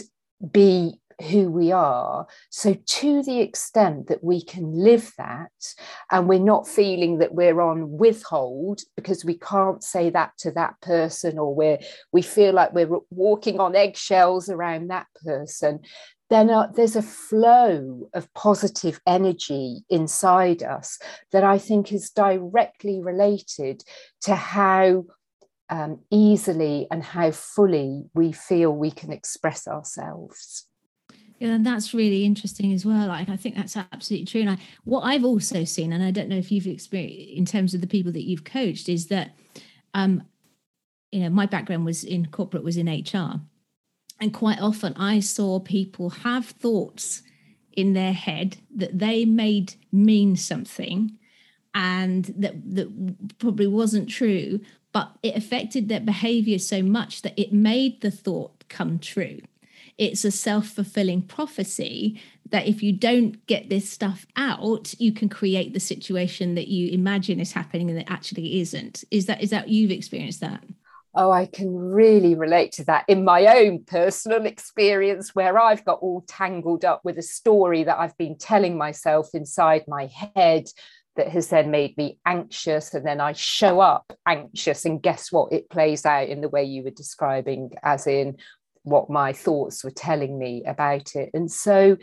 be 0.52 1.00
who 1.32 1.50
we 1.50 1.72
are. 1.72 2.28
So, 2.52 2.76
to 2.76 3.24
the 3.24 3.40
extent 3.40 4.10
that 4.10 4.24
we 4.24 4.44
can 4.44 4.72
live 4.74 5.12
that 5.18 5.74
and 6.12 6.30
we're 6.30 6.38
not 6.38 6.68
feeling 6.68 7.18
that 7.18 7.34
we're 7.34 7.60
on 7.60 7.98
withhold 7.98 8.82
because 8.96 9.26
we 9.26 9.40
can't 9.40 9.84
say 9.84 10.12
that 10.12 10.38
to 10.40 10.52
that 10.52 10.80
person 10.82 11.40
or 11.40 11.56
we're, 11.56 11.80
we 12.12 12.22
feel 12.22 12.54
like 12.54 12.74
we're 12.74 13.00
walking 13.10 13.60
on 13.60 13.76
eggshells 13.76 14.50
around 14.50 14.90
that 14.90 15.08
person, 15.26 15.80
then 16.30 16.50
there's 16.76 16.96
a 16.96 17.02
flow 17.02 18.10
of 18.14 18.34
positive 18.34 19.00
energy 19.08 19.80
inside 19.90 20.62
us 20.64 21.00
that 21.32 21.44
I 21.44 21.58
think 21.58 21.94
is 21.94 22.10
directly 22.10 23.02
related 23.02 23.84
to 24.22 24.36
how 24.36 25.06
um, 25.70 26.00
easily 26.12 26.88
and 26.92 27.04
how 27.04 27.32
fully 27.32 28.06
we 28.14 28.32
feel 28.32 28.72
we 28.72 28.92
can 28.92 29.12
express 29.12 29.68
ourselves. 29.68 30.66
Yeah, 31.40 31.50
and 31.50 31.66
that's 31.66 31.94
really 31.94 32.26
interesting 32.26 32.74
as 32.74 32.86
well. 32.86 33.08
Like, 33.08 33.30
I 33.30 33.36
think 33.36 33.56
that's 33.56 33.78
absolutely 33.78 34.26
true. 34.26 34.42
And 34.42 34.50
I, 34.52 34.58
what 34.86 35.02
I've 35.02 35.26
also 35.26 35.66
seen, 35.66 35.94
and 35.94 36.04
I 36.04 36.10
don't 36.10 36.30
know 36.30 36.38
if 36.38 36.52
you've 36.52 36.66
experienced 36.66 37.38
in 37.38 37.46
terms 37.46 37.74
of 37.74 37.82
the 37.82 37.88
people 37.88 38.12
that 38.14 38.24
you've 38.24 38.44
coached, 38.44 38.90
is 38.90 39.08
that, 39.08 39.36
um, 39.94 40.24
you 41.12 41.22
know, 41.22 41.30
my 41.30 41.46
background 41.46 41.86
was 41.86 42.04
in 42.04 42.26
corporate, 42.28 42.64
was 42.64 42.78
in 42.78 42.88
HR, 42.88 43.42
and 44.20 44.34
quite 44.34 44.60
often 44.60 44.94
I 44.96 45.20
saw 45.20 45.60
people 45.60 46.10
have 46.10 46.46
thoughts 46.46 47.22
in 47.74 47.94
their 47.94 48.14
head 48.14 48.58
that 48.76 48.98
they 48.98 49.26
made 49.26 49.76
mean 49.92 50.36
something 50.36 51.18
and 51.76 52.26
that 52.38 52.56
that 52.76 53.38
probably 53.38 53.68
wasn't 53.68 54.10
true 54.10 54.60
but 54.92 55.12
it 55.22 55.36
affected 55.36 55.88
their 55.88 56.00
behavior 56.00 56.58
so 56.58 56.82
much 56.82 57.22
that 57.22 57.40
it 57.40 57.54
made 57.54 58.02
the 58.02 58.10
thought 58.10 58.68
come 58.68 58.98
true. 58.98 59.40
It's 59.98 60.26
a 60.26 60.32
self-fulfilling 60.32 61.24
prophecy 61.24 62.20
that 62.50 62.66
if 62.66 62.82
you 62.82 62.94
don't 62.94 63.46
get 63.46 63.70
this 63.70 63.88
stuff 63.88 64.26
out 64.36 64.96
you 64.98 65.12
can 65.12 65.30
create 65.30 65.74
the 65.74 65.80
situation 65.80 66.56
that 66.56 66.68
you 66.68 66.90
imagine 66.90 67.40
is 67.40 67.52
happening 67.52 67.92
and 67.92 68.00
it 68.00 68.08
actually 68.10 68.60
isn't. 68.60 69.04
Is 69.12 69.28
that 69.28 69.42
is 69.42 69.52
that 69.52 69.70
you've 69.70 69.92
experienced 69.92 70.40
that 70.42 70.64
oh, 71.18 71.32
I 71.32 71.48
can 71.48 71.76
really 71.76 72.36
relate 72.36 72.72
to 72.74 72.86
that 72.86 73.04
in 73.08 73.26
my 73.26 73.48
own 73.58 73.84
personal 73.84 74.46
experience 74.46 75.34
where 75.34 75.60
I've 75.60 75.84
got 75.84 76.00
all 76.00 76.24
tangled 76.28 76.86
up 76.86 77.02
with 77.04 77.18
a 77.18 77.24
story 77.24 77.84
that 77.84 77.98
I've 77.98 78.16
been 78.18 78.38
telling 78.38 78.78
myself 78.78 79.30
inside 79.34 79.84
my 79.88 80.10
head 80.36 80.70
that 81.16 81.30
has 81.30 81.48
then 81.48 81.72
made 81.72 81.98
me 81.98 82.20
anxious. 82.26 82.94
And 82.94 83.04
then 83.04 83.20
I 83.20 83.34
show 83.34 83.80
up 83.82 84.14
anxious, 84.28 84.86
and 84.86 85.02
guess 85.02 85.32
what? 85.32 85.52
It 85.52 85.70
plays 85.70 86.06
out 86.06 86.30
in 86.30 86.42
the 86.42 86.50
way 86.50 86.64
you 86.64 86.84
were 86.84 86.92
describing, 86.92 87.72
as 87.82 88.06
in 88.06 88.38
what 88.84 89.10
my 89.10 89.34
thoughts 89.34 89.84
were 89.84 89.92
telling 89.92 90.38
me 90.38 90.64
about 90.66 91.16
it. 91.16 91.32
And 91.34 91.52
so, 91.52 91.98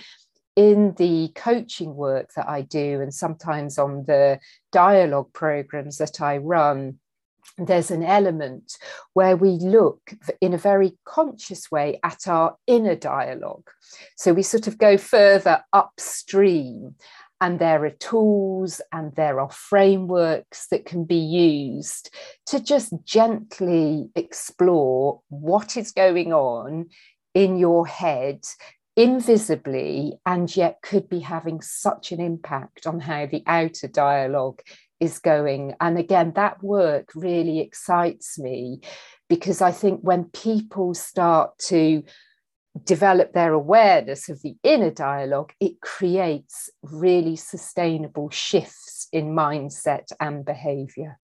in 0.56 0.94
the 0.98 1.30
coaching 1.36 1.94
work 1.94 2.30
that 2.34 2.48
I 2.48 2.62
do, 2.62 3.00
and 3.00 3.14
sometimes 3.14 3.78
on 3.78 4.04
the 4.06 4.40
dialogue 4.72 5.32
programs 5.32 5.98
that 5.98 6.20
I 6.20 6.38
run, 6.38 6.98
there's 7.58 7.90
an 7.90 8.02
element 8.02 8.78
where 9.12 9.36
we 9.36 9.50
look 9.50 10.12
in 10.40 10.54
a 10.54 10.58
very 10.58 10.96
conscious 11.04 11.70
way 11.70 12.00
at 12.02 12.26
our 12.26 12.56
inner 12.66 12.96
dialogue. 12.96 13.68
So 14.16 14.32
we 14.32 14.42
sort 14.42 14.66
of 14.66 14.78
go 14.78 14.96
further 14.96 15.64
upstream 15.72 16.96
and 17.40 17.58
there 17.58 17.84
are 17.84 17.90
tools 17.90 18.80
and 18.92 19.14
there 19.16 19.38
are 19.40 19.50
frameworks 19.50 20.66
that 20.68 20.86
can 20.86 21.04
be 21.04 21.16
used 21.16 22.10
to 22.46 22.58
just 22.58 22.92
gently 23.04 24.08
explore 24.14 25.20
what 25.28 25.76
is 25.76 25.92
going 25.92 26.32
on 26.32 26.86
in 27.34 27.58
your 27.58 27.86
head 27.86 28.40
invisibly 28.96 30.14
and 30.24 30.56
yet 30.56 30.78
could 30.82 31.08
be 31.08 31.20
having 31.20 31.60
such 31.60 32.12
an 32.12 32.20
impact 32.20 32.86
on 32.86 33.00
how 33.00 33.26
the 33.26 33.42
outer 33.46 33.88
dialogue 33.88 34.60
is 35.04 35.18
going. 35.18 35.74
And 35.80 35.98
again, 35.98 36.32
that 36.34 36.62
work 36.62 37.10
really 37.14 37.60
excites 37.60 38.38
me 38.38 38.80
because 39.28 39.60
I 39.60 39.72
think 39.72 40.00
when 40.00 40.24
people 40.24 40.94
start 40.94 41.56
to 41.66 42.02
develop 42.84 43.32
their 43.32 43.52
awareness 43.52 44.28
of 44.28 44.42
the 44.42 44.56
inner 44.62 44.90
dialogue, 44.90 45.52
it 45.60 45.80
creates 45.80 46.70
really 46.82 47.36
sustainable 47.36 48.30
shifts 48.30 49.08
in 49.12 49.34
mindset 49.34 50.10
and 50.20 50.44
behavior. 50.44 51.18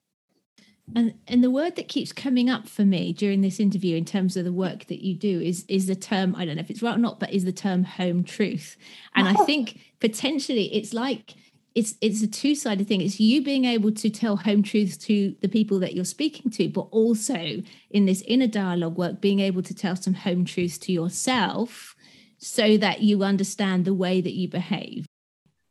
And 0.95 1.13
and 1.27 1.43
the 1.43 1.51
word 1.51 1.75
that 1.77 1.87
keeps 1.87 2.11
coming 2.11 2.49
up 2.49 2.67
for 2.67 2.83
me 2.83 3.13
during 3.13 3.41
this 3.41 3.59
interview 3.59 3.95
in 3.95 4.03
terms 4.03 4.35
of 4.35 4.43
the 4.43 4.51
work 4.51 4.87
that 4.87 5.05
you 5.05 5.15
do 5.15 5.39
is 5.39 5.63
is 5.69 5.87
the 5.87 5.95
term 5.95 6.35
I 6.35 6.45
don't 6.45 6.55
know 6.55 6.61
if 6.61 6.69
it's 6.69 6.81
right 6.81 6.95
or 6.95 6.99
not, 6.99 7.19
but 7.19 7.31
is 7.31 7.45
the 7.45 7.53
term 7.53 7.83
home 7.83 8.23
truth. 8.23 8.75
And 9.15 9.27
I 9.27 9.33
think 9.45 9.79
potentially 9.99 10.73
it's 10.75 10.93
like 10.93 11.35
it's 11.73 11.95
it's 12.01 12.21
a 12.21 12.27
two-sided 12.27 12.87
thing 12.87 13.01
it's 13.01 13.19
you 13.19 13.43
being 13.43 13.65
able 13.65 13.91
to 13.91 14.09
tell 14.09 14.35
home 14.37 14.61
truths 14.61 14.97
to 14.97 15.35
the 15.41 15.47
people 15.47 15.79
that 15.79 15.93
you're 15.93 16.05
speaking 16.05 16.51
to 16.51 16.67
but 16.69 16.87
also 16.91 17.61
in 17.89 18.05
this 18.05 18.21
inner 18.27 18.47
dialogue 18.47 18.97
work 18.97 19.21
being 19.21 19.39
able 19.39 19.61
to 19.61 19.73
tell 19.73 19.95
some 19.95 20.13
home 20.13 20.43
truths 20.43 20.77
to 20.77 20.91
yourself 20.91 21.95
so 22.37 22.77
that 22.77 23.01
you 23.01 23.23
understand 23.23 23.85
the 23.85 23.93
way 23.93 24.19
that 24.21 24.33
you 24.33 24.47
behave 24.47 25.05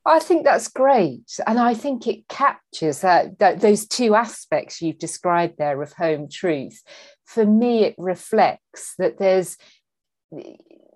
I 0.06 0.18
think 0.18 0.44
that's 0.44 0.68
great. 0.68 1.38
And 1.46 1.58
I 1.58 1.74
think 1.74 2.06
it 2.06 2.26
captures 2.26 3.00
that, 3.00 3.38
that 3.38 3.60
those 3.60 3.86
two 3.86 4.14
aspects 4.14 4.80
you've 4.80 4.98
described 4.98 5.58
there 5.58 5.80
of 5.82 5.92
home 5.92 6.28
truth. 6.28 6.82
For 7.26 7.44
me, 7.44 7.84
it 7.84 7.94
reflects 7.98 8.94
that 8.98 9.18
there's 9.18 9.58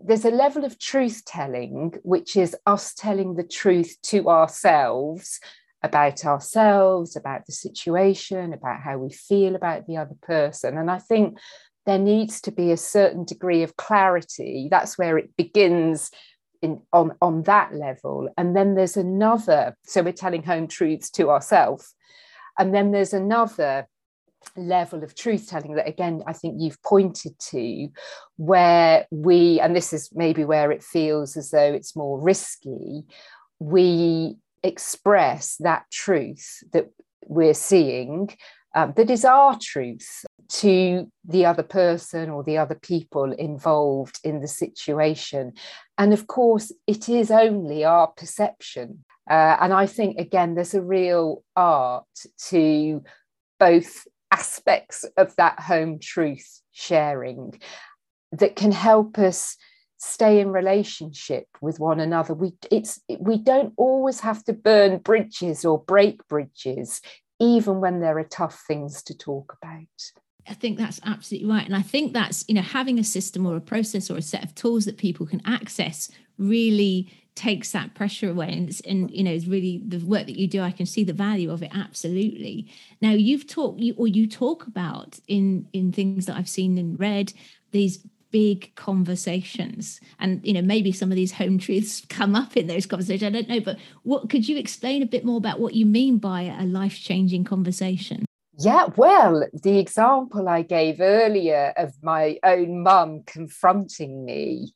there's 0.06 0.26
a 0.26 0.30
level 0.30 0.64
of 0.64 0.78
truth 0.78 1.24
telling, 1.24 1.94
which 2.02 2.36
is 2.36 2.54
us 2.66 2.92
telling 2.92 3.34
the 3.34 3.42
truth 3.42 3.96
to 4.02 4.28
ourselves 4.28 5.40
about 5.82 6.24
ourselves, 6.24 7.16
about 7.16 7.46
the 7.46 7.52
situation, 7.52 8.52
about 8.52 8.80
how 8.80 8.98
we 8.98 9.10
feel 9.10 9.54
about 9.54 9.86
the 9.86 9.96
other 9.96 10.14
person. 10.22 10.76
And 10.76 10.90
I 10.90 10.98
think 10.98 11.38
there 11.86 11.98
needs 11.98 12.40
to 12.42 12.50
be 12.50 12.70
a 12.70 12.76
certain 12.76 13.24
degree 13.24 13.62
of 13.62 13.76
clarity. 13.76 14.68
That's 14.70 14.98
where 14.98 15.16
it 15.16 15.36
begins 15.36 16.10
in, 16.60 16.82
on, 16.92 17.12
on 17.22 17.42
that 17.44 17.74
level. 17.74 18.28
And 18.36 18.54
then 18.54 18.74
there's 18.74 18.96
another, 18.96 19.76
so 19.84 20.02
we're 20.02 20.12
telling 20.12 20.42
home 20.42 20.68
truths 20.68 21.10
to 21.12 21.30
ourselves. 21.30 21.94
And 22.58 22.74
then 22.74 22.90
there's 22.90 23.14
another 23.14 23.86
level 24.56 25.02
of 25.02 25.14
truth 25.14 25.48
telling 25.48 25.74
that 25.74 25.88
again 25.88 26.22
i 26.26 26.32
think 26.32 26.56
you've 26.58 26.82
pointed 26.82 27.38
to 27.38 27.88
where 28.36 29.06
we 29.10 29.60
and 29.60 29.74
this 29.74 29.92
is 29.92 30.10
maybe 30.12 30.44
where 30.44 30.70
it 30.70 30.82
feels 30.82 31.36
as 31.36 31.50
though 31.50 31.72
it's 31.72 31.96
more 31.96 32.20
risky 32.20 33.04
we 33.58 34.36
express 34.62 35.56
that 35.60 35.84
truth 35.90 36.62
that 36.72 36.90
we're 37.26 37.54
seeing 37.54 38.28
um, 38.74 38.92
that 38.96 39.08
is 39.08 39.24
our 39.24 39.56
truth 39.60 40.24
to 40.48 41.10
the 41.24 41.46
other 41.46 41.62
person 41.62 42.30
or 42.30 42.42
the 42.42 42.58
other 42.58 42.74
people 42.74 43.32
involved 43.32 44.20
in 44.24 44.40
the 44.40 44.48
situation. 44.48 45.52
And 45.96 46.12
of 46.12 46.26
course 46.26 46.72
it 46.86 47.08
is 47.08 47.30
only 47.30 47.84
our 47.84 48.08
perception. 48.08 49.04
Uh, 49.28 49.56
and 49.58 49.72
i 49.72 49.86
think 49.86 50.18
again 50.18 50.54
there's 50.54 50.74
a 50.74 50.82
real 50.82 51.42
art 51.56 52.04
to 52.36 53.02
both 53.58 54.06
aspects 54.34 55.04
of 55.16 55.34
that 55.36 55.60
home 55.60 55.98
truth 56.00 56.60
sharing 56.72 57.60
that 58.32 58.56
can 58.56 58.72
help 58.72 59.16
us 59.16 59.56
stay 59.96 60.40
in 60.40 60.48
relationship 60.48 61.46
with 61.60 61.78
one 61.78 62.00
another 62.00 62.34
we 62.34 62.52
it's 62.70 63.00
we 63.20 63.38
don't 63.38 63.72
always 63.76 64.20
have 64.20 64.42
to 64.44 64.52
burn 64.52 64.98
bridges 64.98 65.64
or 65.64 65.78
break 65.84 66.26
bridges 66.26 67.00
even 67.38 67.80
when 67.80 68.00
there 68.00 68.18
are 68.18 68.24
tough 68.24 68.64
things 68.66 69.02
to 69.04 69.16
talk 69.16 69.56
about 69.62 70.00
I 70.46 70.52
think 70.52 70.76
that's 70.76 71.00
absolutely 71.06 71.48
right. 71.48 71.64
And 71.64 71.74
I 71.74 71.80
think 71.80 72.12
that's, 72.12 72.44
you 72.48 72.54
know, 72.54 72.60
having 72.60 72.98
a 72.98 73.04
system 73.04 73.46
or 73.46 73.56
a 73.56 73.62
process 73.62 74.10
or 74.10 74.18
a 74.18 74.22
set 74.22 74.44
of 74.44 74.54
tools 74.54 74.84
that 74.84 74.98
people 74.98 75.24
can 75.24 75.40
access 75.46 76.10
really 76.36 77.10
takes 77.34 77.72
that 77.72 77.94
pressure 77.94 78.30
away 78.30 78.52
and, 78.52 78.80
and 78.86 79.10
you 79.10 79.24
know 79.24 79.30
is 79.30 79.48
really 79.48 79.82
the 79.86 79.98
work 79.98 80.26
that 80.26 80.38
you 80.38 80.46
do 80.46 80.60
i 80.60 80.70
can 80.70 80.86
see 80.86 81.02
the 81.02 81.12
value 81.12 81.50
of 81.50 81.62
it 81.62 81.70
absolutely. 81.74 82.68
Now 83.00 83.10
you've 83.10 83.46
talked 83.46 83.80
you 83.80 83.94
or 83.96 84.06
you 84.06 84.28
talk 84.28 84.66
about 84.66 85.18
in 85.26 85.66
in 85.72 85.92
things 85.92 86.26
that 86.26 86.36
i've 86.36 86.48
seen 86.48 86.78
and 86.78 86.98
read 86.98 87.32
these 87.72 87.98
big 88.30 88.74
conversations. 88.74 90.00
And 90.18 90.44
you 90.44 90.52
know 90.52 90.62
maybe 90.62 90.90
some 90.90 91.12
of 91.12 91.16
these 91.16 91.32
home 91.32 91.58
truths 91.58 92.04
come 92.08 92.34
up 92.34 92.56
in 92.56 92.66
those 92.66 92.86
conversations 92.86 93.22
i 93.22 93.30
don't 93.30 93.48
know 93.48 93.60
but 93.60 93.78
what 94.02 94.28
could 94.28 94.48
you 94.48 94.56
explain 94.56 95.02
a 95.02 95.06
bit 95.06 95.24
more 95.24 95.36
about 95.36 95.60
what 95.60 95.74
you 95.74 95.86
mean 95.86 96.18
by 96.18 96.42
a 96.42 96.64
life 96.64 96.98
changing 97.00 97.44
conversation? 97.44 98.24
Yeah, 98.58 98.86
well, 98.96 99.46
the 99.52 99.78
example 99.78 100.48
I 100.48 100.62
gave 100.62 101.00
earlier 101.00 101.72
of 101.76 101.92
my 102.02 102.38
own 102.44 102.84
mum 102.84 103.24
confronting 103.26 104.24
me 104.24 104.72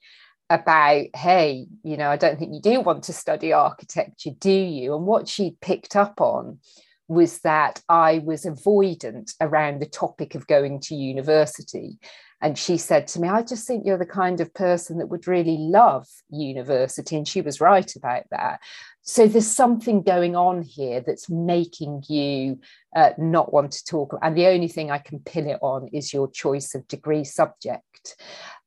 about, 0.50 1.06
hey, 1.14 1.66
you 1.82 1.96
know, 1.96 2.11
I 2.11 2.16
don't 2.16 2.38
think 2.38 2.54
you 2.54 2.61
do 2.61 2.80
want 2.80 3.04
to 3.04 3.12
study 3.12 3.52
architecture, 3.52 4.30
do 4.38 4.50
you? 4.50 4.94
And 4.94 5.06
what 5.06 5.28
she 5.28 5.56
picked 5.61 5.96
up 5.96 6.20
on 6.20 6.58
was 7.06 7.40
that 7.40 7.82
I 7.88 8.18
was 8.18 8.44
avoidant 8.44 9.34
around 9.40 9.80
the 9.80 9.87
topic 9.87 10.34
of 10.34 10.46
going 10.46 10.80
to 10.80 10.94
university. 10.94 11.98
And 12.40 12.56
she 12.56 12.76
said 12.76 13.08
to 13.08 13.20
me, 13.20 13.28
I 13.28 13.42
just 13.42 13.66
think 13.66 13.84
you're 13.84 13.98
the 13.98 14.06
kind 14.06 14.40
of 14.40 14.54
person 14.54 14.98
that 14.98 15.08
would 15.08 15.26
really 15.26 15.56
love 15.56 16.06
university. 16.30 17.16
And 17.16 17.26
she 17.26 17.40
was 17.40 17.61
right 17.61 17.96
about 17.96 18.24
that. 18.30 18.61
So 19.02 19.26
there's 19.26 19.50
something 19.50 20.02
going 20.02 20.37
on 20.37 20.62
here 20.62 21.00
that's 21.00 21.30
making 21.30 22.04
you 22.08 22.61
uh, 22.94 23.11
not 23.18 23.52
want 23.52 23.72
to 23.72 23.84
talk. 23.84 24.16
And 24.22 24.37
the 24.37 24.46
only 24.46 24.68
thing 24.68 24.90
I 24.90 24.98
can 24.98 25.18
pin 25.20 25.48
it 25.48 25.58
on 25.62 25.88
is 25.92 26.12
your 26.12 26.30
choice 26.30 26.74
of 26.74 26.87
degree 26.87 27.24
subject. 27.24 28.16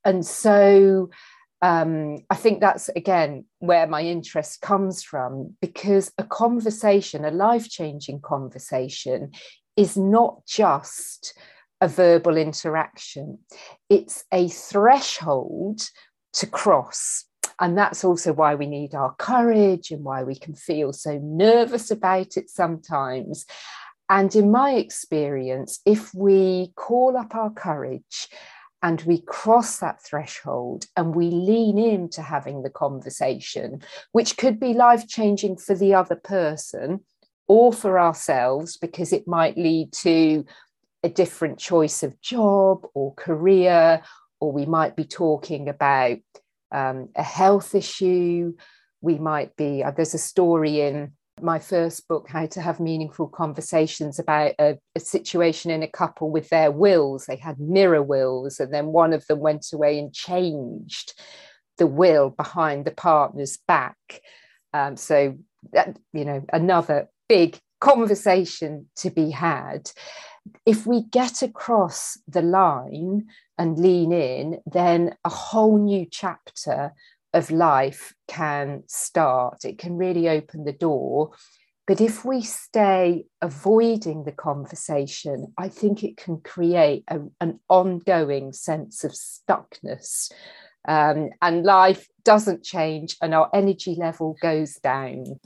And 0.03 0.25
so 0.25 1.11
um, 1.61 2.19
I 2.29 2.35
think 2.35 2.59
that's 2.59 2.89
again 2.89 3.45
where 3.59 3.85
my 3.85 4.01
interest 4.01 4.61
comes 4.61 5.03
from 5.03 5.55
because 5.61 6.11
a 6.17 6.23
conversation, 6.23 7.23
a 7.23 7.31
life 7.31 7.69
changing 7.69 8.21
conversation, 8.21 9.31
is 9.77 9.95
not 9.95 10.45
just 10.47 11.37
a 11.79 11.87
verbal 11.87 12.37
interaction, 12.37 13.39
it's 13.89 14.23
a 14.31 14.47
threshold 14.47 15.81
to 16.33 16.47
cross. 16.47 17.25
And 17.59 17.77
that's 17.77 18.03
also 18.03 18.33
why 18.33 18.55
we 18.55 18.65
need 18.65 18.95
our 18.95 19.13
courage 19.15 19.91
and 19.91 20.03
why 20.03 20.23
we 20.23 20.35
can 20.35 20.55
feel 20.55 20.93
so 20.93 21.19
nervous 21.21 21.91
about 21.91 22.37
it 22.37 22.49
sometimes. 22.49 23.45
And 24.09 24.35
in 24.35 24.51
my 24.51 24.71
experience, 24.73 25.79
if 25.85 26.13
we 26.13 26.71
call 26.75 27.15
up 27.17 27.35
our 27.35 27.51
courage 27.51 28.29
and 28.83 29.01
we 29.01 29.21
cross 29.21 29.77
that 29.79 30.03
threshold 30.03 30.87
and 30.95 31.15
we 31.15 31.29
lean 31.29 31.77
into 31.77 32.21
having 32.21 32.63
the 32.63 32.69
conversation, 32.69 33.81
which 34.11 34.37
could 34.37 34.59
be 34.59 34.73
life 34.73 35.07
changing 35.07 35.57
for 35.57 35.75
the 35.75 35.93
other 35.93 36.15
person 36.15 37.01
or 37.47 37.71
for 37.73 37.99
ourselves, 37.99 38.77
because 38.77 39.13
it 39.13 39.27
might 39.27 39.57
lead 39.57 39.91
to 39.91 40.45
a 41.03 41.09
different 41.09 41.59
choice 41.59 42.03
of 42.03 42.19
job 42.21 42.87
or 42.93 43.13
career, 43.15 44.01
or 44.39 44.51
we 44.51 44.65
might 44.65 44.95
be 44.95 45.03
talking 45.03 45.67
about 45.67 46.19
um, 46.71 47.09
a 47.15 47.23
health 47.23 47.75
issue. 47.75 48.53
We 49.01 49.17
might 49.17 49.55
be, 49.55 49.83
uh, 49.83 49.91
there's 49.91 50.13
a 50.13 50.19
story 50.19 50.81
in 50.81 51.13
my 51.41 51.59
first 51.59 52.07
book, 52.07 52.27
How 52.29 52.45
to 52.47 52.61
Have 52.61 52.79
Meaningful 52.79 53.27
Conversations, 53.27 54.19
about 54.19 54.53
a, 54.59 54.77
a, 54.95 54.99
situation 54.99 55.71
in 55.71 55.83
a 55.83 55.87
couple 55.87 56.29
with 56.29 56.49
their 56.49 56.71
wills. 56.71 57.25
They 57.25 57.35
had 57.35 57.59
mirror 57.59 58.03
wills, 58.03 58.59
and 58.59 58.73
then 58.73 58.87
one 58.87 59.13
of 59.13 59.25
them 59.27 59.39
went 59.39 59.67
away 59.73 59.99
and 59.99 60.13
changed 60.13 61.13
the 61.77 61.87
will 61.87 62.29
behind 62.29 62.85
the 62.85 62.91
partner's 62.91 63.57
back. 63.67 63.97
Um, 64.73 64.97
so, 64.97 65.37
that, 65.73 65.97
you 66.13 66.25
know, 66.25 66.43
another 66.51 67.09
big 67.27 67.59
conversation 67.79 68.87
to 68.97 69.09
be 69.09 69.31
had. 69.31 69.91
If 70.65 70.85
we 70.85 71.03
get 71.03 71.41
across 71.41 72.17
the 72.27 72.41
line 72.41 73.27
and 73.57 73.77
lean 73.77 74.11
in, 74.11 74.59
then 74.65 75.15
a 75.23 75.29
whole 75.29 75.77
new 75.77 76.05
chapter 76.09 76.93
of 77.33 77.51
life 77.51 78.13
can 78.27 78.83
start. 78.87 79.65
It 79.65 79.77
can 79.77 79.97
really 79.97 80.27
open 80.27 80.63
the 80.63 80.73
door. 80.73 81.31
But 81.87 81.99
if 81.99 82.23
we 82.23 82.41
stay 82.41 83.25
avoiding 83.41 84.23
the 84.23 84.31
conversation, 84.31 85.53
I 85.57 85.67
think 85.67 86.03
it 86.03 86.17
can 86.17 86.39
create 86.41 87.03
a, 87.07 87.19
an 87.39 87.59
ongoing 87.69 88.53
sense 88.53 89.03
of 89.03 89.11
stuckness. 89.11 90.31
Um, 90.87 91.29
and 91.41 91.63
life 91.63 92.07
doesn't 92.23 92.63
change 92.63 93.17
and 93.21 93.33
our 93.33 93.49
energy 93.53 93.95
level 93.95 94.35
goes 94.41 94.75
down. 94.75 95.39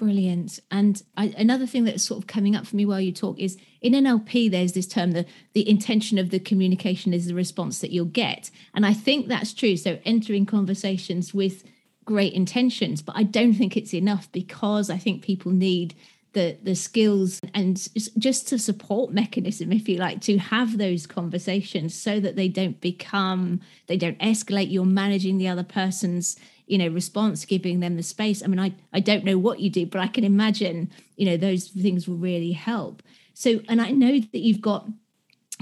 Brilliant. 0.00 0.60
And 0.70 1.02
I, 1.14 1.26
another 1.36 1.66
thing 1.66 1.84
that's 1.84 2.02
sort 2.02 2.22
of 2.22 2.26
coming 2.26 2.56
up 2.56 2.66
for 2.66 2.74
me 2.74 2.86
while 2.86 3.02
you 3.02 3.12
talk 3.12 3.38
is 3.38 3.58
in 3.82 3.92
NLP, 3.92 4.50
there's 4.50 4.72
this 4.72 4.86
term, 4.86 5.10
the, 5.10 5.26
the 5.52 5.68
intention 5.68 6.16
of 6.16 6.30
the 6.30 6.38
communication 6.38 7.12
is 7.12 7.26
the 7.26 7.34
response 7.34 7.80
that 7.80 7.90
you'll 7.90 8.06
get. 8.06 8.50
And 8.72 8.86
I 8.86 8.94
think 8.94 9.28
that's 9.28 9.52
true. 9.52 9.76
So 9.76 9.98
entering 10.06 10.46
conversations 10.46 11.34
with 11.34 11.64
great 12.06 12.32
intentions, 12.32 13.02
but 13.02 13.14
I 13.14 13.24
don't 13.24 13.52
think 13.52 13.76
it's 13.76 13.92
enough 13.92 14.32
because 14.32 14.88
I 14.88 14.96
think 14.96 15.20
people 15.20 15.52
need 15.52 15.94
the 16.32 16.56
the 16.62 16.76
skills 16.76 17.38
and 17.52 17.88
just 18.16 18.52
a 18.52 18.58
support 18.58 19.12
mechanism 19.12 19.72
if 19.72 19.88
you 19.88 19.98
like 19.98 20.20
to 20.20 20.38
have 20.38 20.78
those 20.78 21.04
conversations 21.04 21.92
so 21.92 22.20
that 22.20 22.36
they 22.36 22.46
don't 22.46 22.80
become 22.80 23.60
they 23.88 23.96
don't 23.96 24.18
escalate 24.20 24.70
you're 24.70 24.84
managing 24.84 25.38
the 25.38 25.48
other 25.48 25.64
person's 25.64 26.36
you 26.70 26.78
know 26.78 26.88
response 26.88 27.44
giving 27.44 27.80
them 27.80 27.96
the 27.96 28.02
space. 28.02 28.42
I 28.42 28.46
mean 28.46 28.60
i 28.60 28.74
i 28.92 29.00
don't 29.00 29.24
know 29.24 29.38
what 29.38 29.60
you 29.60 29.70
do 29.70 29.86
but 29.86 30.00
i 30.00 30.06
can 30.06 30.24
imagine 30.24 30.90
you 31.16 31.26
know 31.26 31.36
those 31.36 31.68
things 31.68 32.08
will 32.08 32.16
really 32.16 32.52
help. 32.52 33.02
So 33.34 33.60
and 33.68 33.80
i 33.80 33.90
know 33.90 34.20
that 34.20 34.40
you've 34.40 34.60
got 34.60 34.88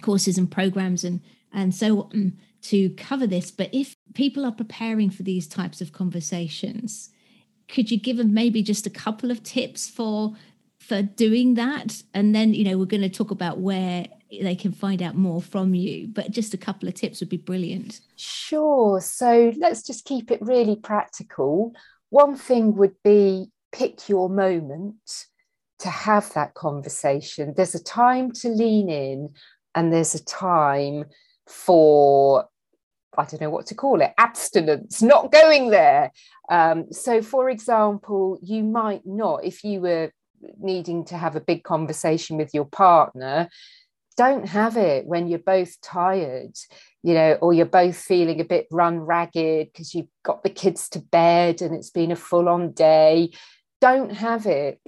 courses 0.03 0.39
and 0.39 0.51
programs 0.51 1.05
and 1.05 1.21
and 1.53 1.75
so 1.75 2.03
on 2.03 2.39
to 2.61 2.91
cover 2.91 3.27
this 3.27 3.51
but 3.51 3.71
if 3.73 3.97
people 4.15 4.45
are 4.45 4.53
preparing 4.53 5.11
for 5.11 5.23
these 5.23 5.47
types 5.47 5.81
of 5.81 5.93
conversations 5.93 7.11
could 7.69 7.91
you 7.91 7.99
give 7.99 8.17
them 8.17 8.35
maybe 8.35 8.63
just 8.63 8.87
a 8.87 8.91
couple 8.91 9.31
of 9.31 9.43
tips 9.43 9.89
for 9.89 10.35
for 10.79 11.03
doing 11.03 11.55
that? 11.55 12.03
And 12.15 12.35
then 12.35 12.55
you 12.55 12.65
know 12.65 12.79
we're 12.79 12.87
going 12.87 13.03
to 13.03 13.09
talk 13.09 13.31
about 13.31 13.59
where 13.59 14.07
they 14.31 14.55
can 14.55 14.73
find 14.73 15.03
out 15.03 15.15
more 15.15 15.43
from 15.43 15.75
you. 15.75 16.09
But 16.09 16.31
just 16.31 16.55
a 16.55 16.59
couple 16.59 16.89
of 16.89 16.95
tips 16.95 17.21
would 17.21 17.29
be 17.29 17.37
brilliant. 17.37 18.01
Sure. 18.17 19.01
So 19.01 19.53
let's 19.57 19.83
just 19.83 20.05
keep 20.05 20.31
it 20.31 20.41
really 20.43 20.77
practical. 20.77 21.73
One 22.11 22.37
thing 22.37 22.77
would 22.77 22.95
be 23.03 23.51
pick 23.73 24.09
your 24.09 24.29
moment 24.29 25.27
to 25.81 25.89
have 25.89 26.33
that 26.35 26.55
conversation. 26.55 27.55
There's 27.57 27.75
a 27.75 27.83
time 27.83 28.33
to 28.33 28.49
lean 28.49 28.89
in, 28.89 29.31
and 29.75 29.93
there's 29.93 30.15
a 30.15 30.25
time 30.25 31.05
for 31.47 32.49
I 33.17 33.25
don't 33.25 33.41
know 33.41 33.51
what 33.51 33.67
to 33.67 33.75
call 33.75 34.01
it, 34.01 34.13
abstinence, 34.17 35.03
not 35.03 35.33
going 35.33 35.71
there. 35.71 36.13
Um, 36.49 36.93
so, 36.93 37.21
for 37.21 37.51
example, 37.51 38.39
you 38.43 38.63
might 38.63 39.03
not, 39.05 39.45
if 39.45 39.65
you 39.65 39.81
were 39.81 40.13
needing 40.61 41.05
to 41.07 41.17
have 41.17 41.35
a 41.35 41.41
big 41.41 41.65
conversation 41.65 42.37
with 42.37 42.55
your 42.55 42.67
partner, 42.67 43.49
don't 44.19 44.47
have 44.47 44.77
it 44.77 45.07
when 45.07 45.29
you're 45.29 45.39
both 45.39 45.81
tired 45.81 46.53
you 47.03 47.15
know 47.15 47.35
or 47.41 47.53
you're 47.53 47.67
both 47.67 47.97
feeling 47.97 48.41
a 48.41 48.45
bit 48.45 48.67
run 48.71 49.01
ragged 49.01 49.69
because 49.73 49.95
you've 49.95 50.09
got 50.23 50.43
the 50.43 50.51
kids 50.51 50.89
to 50.91 50.99
bed 50.99 51.63
and 51.63 51.75
it's 51.75 51.91
been 51.91 52.11
a 52.11 52.17
full 52.17 52.49
on 52.49 52.73
day. 52.73 53.31
Don't 53.81 54.13
have 54.13 54.47
it 54.47 54.81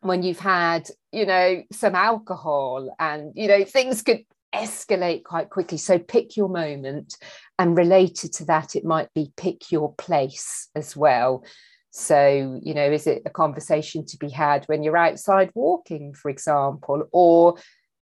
when 0.00 0.22
you've 0.22 0.38
had 0.38 0.88
you 1.12 1.26
know 1.26 1.62
some 1.72 1.94
alcohol 1.94 2.94
and 2.98 3.32
you 3.34 3.48
know 3.48 3.64
things 3.64 4.02
could 4.02 4.24
escalate 4.54 5.24
quite 5.24 5.50
quickly. 5.50 5.78
So 5.78 5.98
pick 5.98 6.36
your 6.36 6.48
moment 6.48 7.16
and 7.58 7.76
related 7.76 8.32
to 8.34 8.44
that 8.46 8.76
it 8.76 8.84
might 8.84 9.12
be 9.14 9.32
pick 9.36 9.72
your 9.72 9.94
place 9.94 10.68
as 10.74 10.94
well. 10.94 11.44
So 11.90 12.60
you 12.62 12.74
know 12.74 12.92
is 12.92 13.06
it 13.06 13.22
a 13.24 13.30
conversation 13.30 14.04
to 14.06 14.18
be 14.18 14.28
had 14.28 14.66
when 14.66 14.82
you're 14.82 14.96
outside 14.98 15.50
walking 15.54 16.12
for 16.12 16.30
example 16.30 17.08
or 17.12 17.56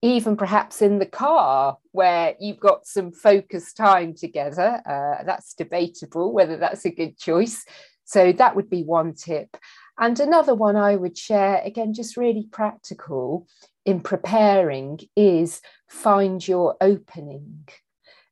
even 0.06 0.36
perhaps 0.36 0.82
in 0.82 0.98
the 0.98 1.06
car 1.06 1.78
where 1.90 2.34
you've 2.38 2.60
got 2.60 2.86
some 2.86 3.10
focused 3.10 3.76
time 3.76 4.14
together. 4.14 4.80
Uh, 4.86 5.24
that's 5.24 5.54
debatable 5.54 6.32
whether 6.32 6.56
that's 6.56 6.84
a 6.84 6.90
good 6.90 7.18
choice. 7.18 7.64
So 8.04 8.32
that 8.32 8.54
would 8.54 8.70
be 8.70 8.82
one 8.82 9.14
tip. 9.14 9.56
And 9.98 10.20
another 10.20 10.54
one 10.54 10.76
I 10.76 10.94
would 10.94 11.18
share, 11.18 11.60
again, 11.64 11.92
just 11.92 12.16
really 12.16 12.46
practical 12.52 13.48
in 13.84 14.00
preparing, 14.00 15.00
is 15.16 15.60
find 15.88 16.46
your 16.46 16.76
opening. 16.80 17.66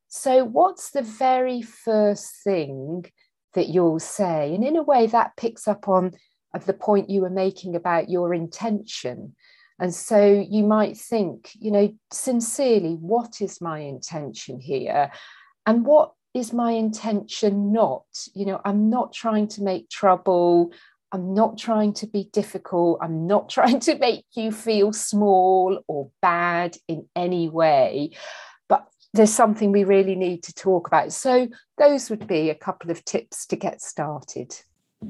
So, 0.09 0.45
what's 0.45 0.91
the 0.91 1.03
very 1.03 1.63
first 1.63 2.35
thing 2.45 3.07
that 3.55 3.69
you'll 3.69 4.01
say? 4.01 4.55
And 4.55 4.63
in 4.63 4.77
a 4.77 4.83
way, 4.83 5.07
that 5.07 5.37
picks 5.37 5.67
up 5.67 5.89
on 5.89 6.13
the 6.67 6.73
point 6.73 7.11
you 7.11 7.23
were 7.23 7.31
making 7.31 7.75
about 7.75 8.09
your 8.11 8.33
intention. 8.35 9.35
And 9.79 9.95
so 9.95 10.47
you 10.49 10.65
might 10.65 10.97
think, 10.97 11.51
you 11.55 11.71
know, 11.71 11.93
sincerely, 12.13 12.95
what 12.95 13.41
is 13.41 13.61
my 13.61 13.81
intention 13.81 14.61
here? 14.61 15.11
And 15.67 15.85
what 15.85 16.13
is 16.33 16.53
my 16.53 16.73
intention 16.73 17.73
not? 17.73 18.05
You 18.35 18.47
know, 18.47 18.61
I'm 18.65 18.89
not 18.89 19.13
trying 19.13 19.49
to 19.49 19.63
make 19.63 19.89
trouble. 19.89 20.73
I'm 21.11 21.35
not 21.35 21.59
trying 21.59 21.93
to 21.95 22.07
be 22.07 22.29
difficult. 22.33 22.99
I'm 23.03 23.27
not 23.27 23.49
trying 23.57 23.81
to 23.81 23.99
make 23.99 24.25
you 24.35 24.53
feel 24.53 24.93
small 24.93 25.81
or 25.89 26.11
bad 26.23 26.77
in 26.89 27.09
any 27.17 27.49
way. 27.49 28.11
But 28.69 28.87
there's 29.13 29.33
something 29.33 29.73
we 29.73 29.85
really 29.85 30.17
need 30.17 30.43
to 30.45 30.55
talk 30.55 30.87
about. 30.87 31.13
So, 31.13 31.49
those 31.79 32.11
would 32.11 32.27
be 32.27 32.51
a 32.51 32.55
couple 32.55 32.91
of 32.91 33.05
tips 33.05 33.47
to 33.47 33.57
get 33.57 33.81
started. 33.81 34.57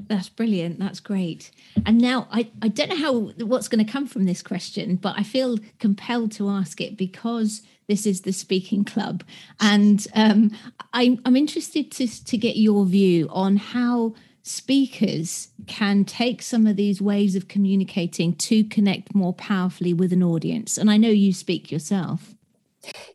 That's 0.07 0.29
brilliant. 0.29 0.79
That's 0.79 0.99
great. 0.99 1.51
And 1.85 1.99
now 1.99 2.27
I, 2.31 2.49
I 2.61 2.67
don't 2.67 2.89
know 2.89 2.97
how 2.97 3.13
what's 3.45 3.67
going 3.67 3.83
to 3.85 3.91
come 3.91 4.07
from 4.07 4.25
this 4.25 4.41
question, 4.41 4.95
but 4.95 5.15
I 5.17 5.23
feel 5.23 5.57
compelled 5.79 6.31
to 6.33 6.49
ask 6.49 6.81
it 6.81 6.97
because 6.97 7.61
this 7.87 8.05
is 8.05 8.21
the 8.21 8.33
speaking 8.33 8.83
club, 8.83 9.23
and 9.59 10.07
um, 10.15 10.51
I, 10.93 11.19
I'm 11.25 11.35
interested 11.35 11.91
to 11.93 12.07
to 12.25 12.37
get 12.37 12.57
your 12.57 12.85
view 12.85 13.27
on 13.29 13.57
how 13.57 14.15
speakers 14.41 15.49
can 15.65 16.05
take 16.05 16.41
some 16.41 16.67
of 16.67 16.75
these 16.75 17.01
ways 17.01 17.35
of 17.35 17.47
communicating 17.47 18.35
to 18.35 18.63
connect 18.63 19.15
more 19.15 19.33
powerfully 19.33 19.93
with 19.93 20.13
an 20.13 20.21
audience. 20.21 20.77
And 20.77 20.89
I 20.89 20.97
know 20.97 21.09
you 21.09 21.33
speak 21.33 21.71
yourself. 21.71 22.35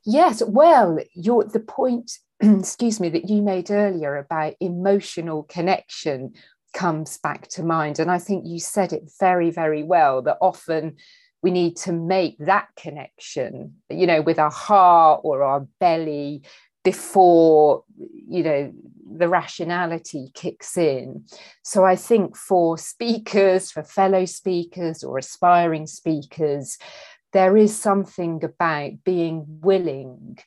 Yes, 0.05 0.43
well, 0.43 0.99
your 1.15 1.45
the 1.45 1.61
point 1.61 2.19
excuse 2.41 3.01
me 3.01 3.09
that 3.11 3.29
you 3.29 3.43
made 3.43 3.71
earlier 3.71 4.17
about 4.17 4.55
emotional 4.61 5.43
connection 5.45 6.33
comes 6.73 7.19
back 7.19 7.49
to 7.49 7.63
mind. 7.63 7.99
And 7.99 8.11
I 8.11 8.19
think 8.19 8.47
you 8.47 8.59
said 8.59 8.93
it 8.93 9.11
very, 9.19 9.51
very 9.51 9.83
well 9.83 10.23
that 10.23 10.39
often 10.41 10.97
we 11.43 11.51
need 11.51 11.77
to 11.77 11.93
make 11.93 12.37
that 12.39 12.69
connection, 12.77 13.75
you 13.89 14.07
know, 14.07 14.21
with 14.21 14.39
our 14.39 14.51
heart 14.51 15.21
or 15.25 15.43
our 15.43 15.67
belly 15.79 16.43
before, 16.85 17.85
you 17.97 18.43
know, 18.43 18.73
the 19.17 19.29
rationality 19.29 20.31
kicks 20.35 20.77
in. 20.77 21.25
So 21.63 21.85
I 21.85 21.97
think 21.97 22.37
for 22.37 22.79
speakers, 22.79 23.71
for 23.71 23.83
fellow 23.83 24.25
speakers 24.25 25.03
or 25.03 25.19
aspiring 25.19 25.87
speakers, 25.87 26.79
there 27.33 27.57
is 27.57 27.79
something 27.79 28.43
about 28.45 28.93
being 29.05 29.45
willing 29.47 30.39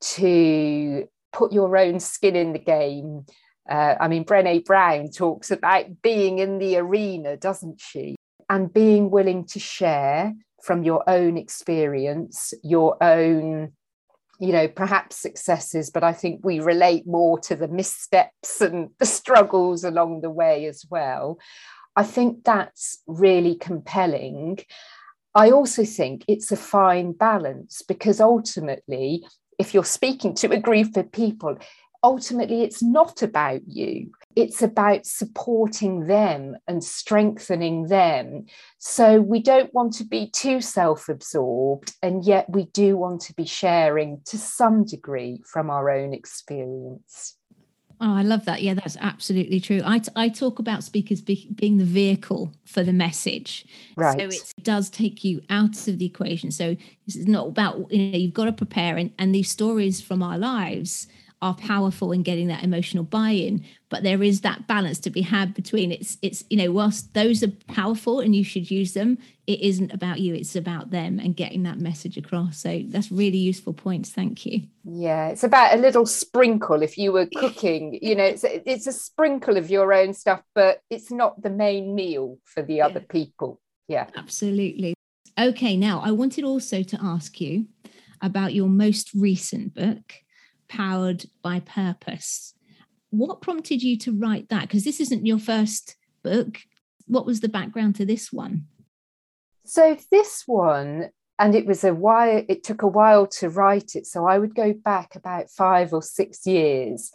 to 0.00 1.08
put 1.32 1.52
your 1.52 1.76
own 1.76 2.00
skin 2.00 2.36
in 2.36 2.52
the 2.52 2.58
game 2.58 3.24
uh, 3.68 3.94
I 4.00 4.08
mean, 4.08 4.24
Brene 4.24 4.64
Brown 4.64 5.10
talks 5.10 5.50
about 5.50 6.02
being 6.02 6.38
in 6.38 6.58
the 6.58 6.76
arena, 6.76 7.36
doesn't 7.36 7.80
she? 7.80 8.16
And 8.50 8.72
being 8.72 9.10
willing 9.10 9.46
to 9.46 9.58
share 9.58 10.34
from 10.62 10.82
your 10.82 11.08
own 11.08 11.36
experience, 11.36 12.54
your 12.62 13.02
own, 13.02 13.72
you 14.38 14.52
know, 14.52 14.68
perhaps 14.68 15.16
successes, 15.16 15.90
but 15.90 16.04
I 16.04 16.12
think 16.12 16.40
we 16.44 16.60
relate 16.60 17.06
more 17.06 17.38
to 17.40 17.56
the 17.56 17.68
missteps 17.68 18.60
and 18.60 18.90
the 18.98 19.06
struggles 19.06 19.84
along 19.84 20.20
the 20.20 20.30
way 20.30 20.66
as 20.66 20.84
well. 20.90 21.38
I 21.94 22.04
think 22.04 22.44
that's 22.44 23.02
really 23.06 23.54
compelling. 23.54 24.58
I 25.34 25.50
also 25.50 25.84
think 25.84 26.24
it's 26.28 26.50
a 26.52 26.56
fine 26.56 27.12
balance 27.12 27.82
because 27.86 28.20
ultimately, 28.20 29.26
if 29.58 29.74
you're 29.74 29.84
speaking 29.84 30.34
to 30.36 30.50
a 30.52 30.60
group 30.60 30.96
of 30.96 31.12
people, 31.12 31.56
ultimately 32.02 32.62
it's 32.62 32.82
not 32.82 33.22
about 33.22 33.60
you 33.66 34.10
it's 34.34 34.62
about 34.62 35.04
supporting 35.06 36.06
them 36.06 36.56
and 36.66 36.82
strengthening 36.82 37.86
them 37.88 38.44
so 38.78 39.20
we 39.20 39.40
don't 39.40 39.72
want 39.74 39.92
to 39.92 40.04
be 40.04 40.28
too 40.30 40.60
self-absorbed 40.60 41.94
and 42.02 42.24
yet 42.24 42.48
we 42.48 42.64
do 42.66 42.96
want 42.96 43.20
to 43.20 43.34
be 43.34 43.44
sharing 43.44 44.20
to 44.24 44.38
some 44.38 44.84
degree 44.84 45.40
from 45.46 45.70
our 45.70 45.90
own 45.90 46.12
experience 46.12 47.36
Oh, 48.04 48.16
I 48.16 48.22
love 48.22 48.46
that. 48.46 48.62
Yeah, 48.62 48.74
that's 48.74 48.96
absolutely 49.00 49.60
true. 49.60 49.80
I, 49.84 50.00
t- 50.00 50.10
I 50.16 50.28
talk 50.28 50.58
about 50.58 50.82
speakers 50.82 51.20
be- 51.20 51.48
being 51.54 51.78
the 51.78 51.84
vehicle 51.84 52.52
for 52.64 52.82
the 52.82 52.92
message. 52.92 53.64
Right. 53.96 54.18
So 54.18 54.26
it 54.26 54.64
does 54.64 54.90
take 54.90 55.22
you 55.22 55.40
out 55.50 55.86
of 55.86 55.98
the 55.98 56.06
equation. 56.06 56.50
So 56.50 56.76
it's 57.06 57.16
not 57.28 57.46
about, 57.46 57.92
you 57.92 58.10
know, 58.10 58.18
you've 58.18 58.34
got 58.34 58.46
to 58.46 58.52
prepare. 58.52 58.96
And, 58.96 59.12
and 59.20 59.32
these 59.32 59.52
stories 59.52 60.00
from 60.00 60.20
our 60.20 60.36
lives 60.36 61.06
are 61.42 61.54
powerful 61.54 62.12
in 62.12 62.22
getting 62.22 62.46
that 62.46 62.62
emotional 62.62 63.04
buy-in 63.04 63.62
but 63.92 64.02
there 64.02 64.22
is 64.22 64.40
that 64.40 64.66
balance 64.66 64.98
to 64.98 65.10
be 65.10 65.20
had 65.20 65.52
between 65.52 65.92
it's 65.92 66.16
it's 66.22 66.44
you 66.48 66.56
know 66.56 66.72
whilst 66.72 67.12
those 67.12 67.42
are 67.42 67.52
powerful 67.68 68.20
and 68.20 68.34
you 68.34 68.42
should 68.42 68.70
use 68.70 68.94
them 68.94 69.18
it 69.46 69.60
isn't 69.60 69.92
about 69.92 70.18
you 70.18 70.34
it's 70.34 70.56
about 70.56 70.90
them 70.90 71.18
and 71.18 71.36
getting 71.36 71.64
that 71.64 71.78
message 71.78 72.16
across. 72.16 72.58
So 72.58 72.82
that's 72.86 73.12
really 73.12 73.36
useful 73.36 73.74
points. 73.74 74.10
Thank 74.10 74.46
you. 74.46 74.62
Yeah 74.84 75.28
it's 75.28 75.44
about 75.44 75.74
a 75.74 75.76
little 75.76 76.06
sprinkle. 76.06 76.82
If 76.82 76.96
you 76.96 77.12
were 77.12 77.26
cooking 77.26 77.98
you 78.00 78.14
know 78.14 78.24
it's 78.24 78.44
a, 78.44 78.70
it's 78.70 78.86
a 78.86 78.92
sprinkle 78.92 79.58
of 79.58 79.68
your 79.68 79.92
own 79.92 80.14
stuff 80.14 80.42
but 80.54 80.80
it's 80.88 81.10
not 81.10 81.42
the 81.42 81.50
main 81.50 81.94
meal 81.94 82.38
for 82.44 82.62
the 82.62 82.80
other 82.80 83.00
yeah. 83.00 83.12
people. 83.12 83.60
Yeah. 83.88 84.06
Absolutely. 84.16 84.94
Okay 85.38 85.76
now 85.76 86.00
i 86.00 86.10
wanted 86.10 86.44
also 86.44 86.82
to 86.82 86.98
ask 87.02 87.40
you 87.40 87.66
about 88.22 88.54
your 88.54 88.68
most 88.68 89.12
recent 89.12 89.74
book 89.74 90.21
powered 90.72 91.26
by 91.42 91.60
purpose. 91.60 92.54
What 93.10 93.42
prompted 93.42 93.82
you 93.82 93.98
to 93.98 94.12
write 94.12 94.48
that? 94.48 94.62
Because 94.62 94.84
this 94.84 95.00
isn't 95.00 95.26
your 95.26 95.38
first 95.38 95.96
book. 96.22 96.60
What 97.06 97.26
was 97.26 97.40
the 97.40 97.48
background 97.48 97.96
to 97.96 98.06
this 98.06 98.32
one? 98.32 98.66
So, 99.64 99.96
this 100.10 100.44
one, 100.46 101.10
and 101.38 101.54
it 101.54 101.66
was 101.66 101.84
a 101.84 101.94
while, 101.94 102.42
it 102.48 102.64
took 102.64 102.82
a 102.82 102.86
while 102.88 103.26
to 103.38 103.50
write 103.50 103.94
it. 103.94 104.06
So, 104.06 104.26
I 104.26 104.38
would 104.38 104.54
go 104.54 104.72
back 104.72 105.14
about 105.14 105.50
five 105.50 105.92
or 105.92 106.02
six 106.02 106.46
years. 106.46 107.10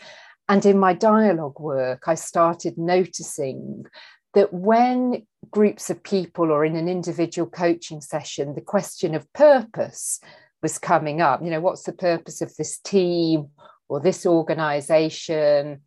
And 0.48 0.66
in 0.66 0.78
my 0.78 0.94
dialogue 0.94 1.60
work, 1.60 2.04
I 2.08 2.16
started 2.16 2.78
noticing 2.78 3.86
that 4.34 4.54
when 4.54 5.26
groups 5.50 5.90
of 5.90 6.04
people 6.04 6.52
or 6.52 6.64
in 6.64 6.76
an 6.76 6.88
individual 6.88 7.50
coaching 7.50 8.02
session, 8.02 8.54
the 8.54 8.62
question 8.62 9.16
of 9.16 9.32
purpose 9.34 10.20
was 10.62 10.78
coming 10.78 11.22
up. 11.22 11.44
You 11.44 11.52
know, 11.52 11.62
what's 11.62 11.84
the 11.84 11.94
purpose 11.94 12.42
of 12.42 12.56
this 12.56 12.80
team 12.80 13.50
or 13.90 14.00
this 14.00 14.26
organization 14.26 15.82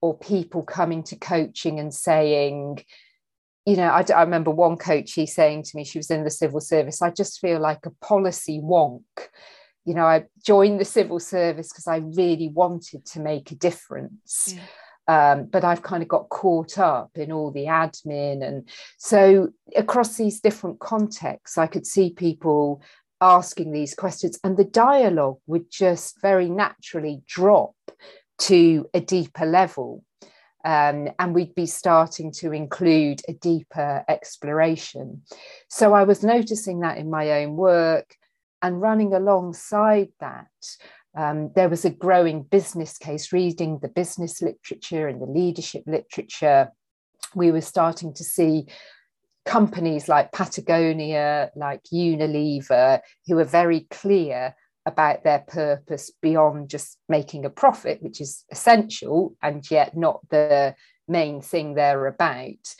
or 0.00 0.18
people 0.18 0.62
coming 0.62 1.02
to 1.04 1.16
coaching 1.16 1.78
and 1.78 1.92
saying, 1.92 2.84
you 3.66 3.76
know, 3.76 3.88
I, 3.88 4.04
I 4.14 4.22
remember 4.22 4.50
one 4.50 4.76
coach 4.76 5.12
he 5.12 5.26
saying 5.26 5.62
to 5.64 5.76
me, 5.76 5.84
she 5.84 5.98
was 5.98 6.10
in 6.10 6.24
the 6.24 6.30
civil 6.30 6.60
service, 6.60 7.00
I 7.00 7.10
just 7.10 7.40
feel 7.40 7.60
like 7.60 7.86
a 7.86 7.90
policy 8.04 8.60
wonk. 8.62 9.02
You 9.84 9.94
know, 9.94 10.04
I 10.04 10.24
joined 10.44 10.80
the 10.80 10.84
civil 10.84 11.20
service 11.20 11.68
because 11.68 11.86
I 11.86 11.96
really 11.98 12.48
wanted 12.48 13.04
to 13.06 13.20
make 13.20 13.50
a 13.50 13.54
difference. 13.54 14.54
Yeah. 14.54 14.62
Um, 15.06 15.44
but 15.46 15.64
I've 15.64 15.82
kind 15.82 16.02
of 16.02 16.08
got 16.08 16.30
caught 16.30 16.78
up 16.78 17.10
in 17.14 17.30
all 17.30 17.50
the 17.50 17.66
admin. 17.66 18.42
And 18.42 18.68
so, 18.96 19.50
across 19.76 20.16
these 20.16 20.40
different 20.40 20.80
contexts, 20.80 21.58
I 21.58 21.66
could 21.66 21.86
see 21.86 22.10
people 22.10 22.82
asking 23.24 23.72
these 23.72 23.94
questions, 23.94 24.38
and 24.44 24.56
the 24.56 24.64
dialogue 24.64 25.38
would 25.46 25.70
just 25.70 26.20
very 26.20 26.50
naturally 26.50 27.22
drop 27.26 27.74
to 28.40 28.86
a 28.92 29.00
deeper 29.00 29.46
level. 29.46 30.04
Um, 30.64 31.08
and 31.18 31.34
we'd 31.34 31.54
be 31.54 31.66
starting 31.66 32.32
to 32.40 32.52
include 32.52 33.20
a 33.28 33.34
deeper 33.34 34.04
exploration. 34.08 35.22
So 35.68 35.92
I 35.92 36.04
was 36.04 36.22
noticing 36.22 36.80
that 36.80 36.96
in 36.96 37.10
my 37.10 37.42
own 37.42 37.56
work 37.56 38.14
and 38.62 38.80
running 38.80 39.12
alongside 39.12 40.08
that. 40.20 40.46
Um, 41.16 41.52
there 41.54 41.68
was 41.68 41.84
a 41.84 41.90
growing 41.90 42.42
business 42.42 42.96
case, 42.98 43.30
reading 43.32 43.78
the 43.78 43.88
business 43.88 44.40
literature 44.40 45.06
and 45.06 45.20
the 45.20 45.26
leadership 45.26 45.82
literature. 45.86 46.72
We 47.34 47.50
were 47.52 47.60
starting 47.60 48.14
to 48.14 48.24
see 48.24 48.66
companies 49.44 50.08
like 50.08 50.32
Patagonia, 50.32 51.50
like 51.56 51.82
Unilever, 51.92 53.00
who 53.26 53.38
are 53.38 53.44
very 53.44 53.80
clear 53.90 54.54
about 54.86 55.24
their 55.24 55.44
purpose 55.46 56.10
beyond 56.20 56.68
just 56.68 56.98
making 57.08 57.44
a 57.44 57.50
profit, 57.50 58.02
which 58.02 58.20
is 58.20 58.44
essential 58.50 59.34
and 59.42 59.68
yet 59.70 59.96
not 59.96 60.20
the 60.30 60.74
main 61.08 61.40
thing 61.40 61.74
they're 61.74 62.06
about. 62.06 62.74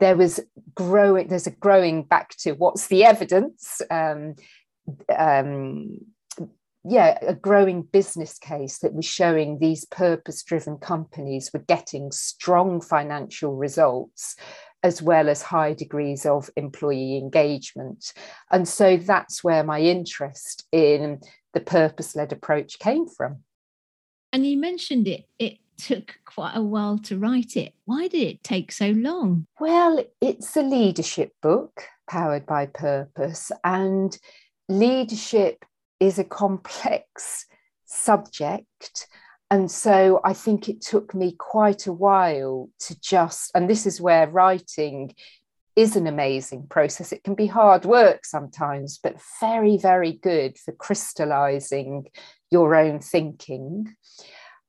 There 0.00 0.16
was 0.16 0.40
growing, 0.74 1.28
there's 1.28 1.48
a 1.48 1.52
growing 1.52 2.04
back 2.04 2.36
to 2.38 2.52
what's 2.52 2.86
the 2.86 3.04
evidence. 3.04 3.80
Um, 3.90 4.36
um, 5.16 5.98
yeah, 6.84 7.18
a 7.22 7.34
growing 7.34 7.82
business 7.82 8.38
case 8.38 8.78
that 8.78 8.94
was 8.94 9.04
showing 9.04 9.58
these 9.58 9.84
purpose 9.84 10.42
driven 10.42 10.78
companies 10.78 11.50
were 11.52 11.64
getting 11.66 12.12
strong 12.12 12.80
financial 12.80 13.56
results 13.56 14.36
as 14.82 15.02
well 15.02 15.28
as 15.28 15.42
high 15.42 15.74
degrees 15.74 16.24
of 16.24 16.50
employee 16.56 17.18
engagement. 17.18 18.12
And 18.50 18.68
so 18.68 18.96
that's 18.96 19.42
where 19.42 19.64
my 19.64 19.80
interest 19.80 20.66
in 20.72 21.20
the 21.52 21.60
purpose 21.60 22.14
led 22.14 22.32
approach 22.32 22.78
came 22.78 23.08
from. 23.08 23.38
And 24.32 24.46
you 24.46 24.58
mentioned 24.58 25.08
it, 25.08 25.24
it 25.38 25.58
took 25.78 26.18
quite 26.24 26.54
a 26.54 26.62
while 26.62 26.98
to 26.98 27.18
write 27.18 27.56
it. 27.56 27.72
Why 27.86 28.08
did 28.08 28.22
it 28.22 28.42
take 28.42 28.72
so 28.72 28.90
long? 28.90 29.46
Well, 29.58 30.04
it's 30.20 30.56
a 30.56 30.62
leadership 30.62 31.32
book 31.40 31.82
powered 32.08 32.46
by 32.46 32.66
purpose, 32.66 33.52
and 33.64 34.16
leadership 34.68 35.64
is 36.00 36.18
a 36.18 36.24
complex 36.24 37.46
subject 37.84 39.06
and 39.50 39.70
so 39.70 40.20
I 40.24 40.34
think 40.34 40.68
it 40.68 40.82
took 40.82 41.14
me 41.14 41.32
quite 41.32 41.86
a 41.86 41.92
while 41.92 42.68
to 42.80 43.00
just, 43.00 43.50
and 43.54 43.68
this 43.68 43.86
is 43.86 44.00
where 44.00 44.28
writing 44.28 45.14
is 45.74 45.96
an 45.96 46.06
amazing 46.06 46.66
process. 46.68 47.12
It 47.12 47.24
can 47.24 47.34
be 47.34 47.46
hard 47.46 47.84
work 47.84 48.26
sometimes, 48.26 48.98
but 49.02 49.16
very, 49.40 49.78
very 49.78 50.12
good 50.12 50.58
for 50.58 50.72
crystallizing 50.72 52.08
your 52.50 52.74
own 52.74 53.00
thinking. 53.00 53.94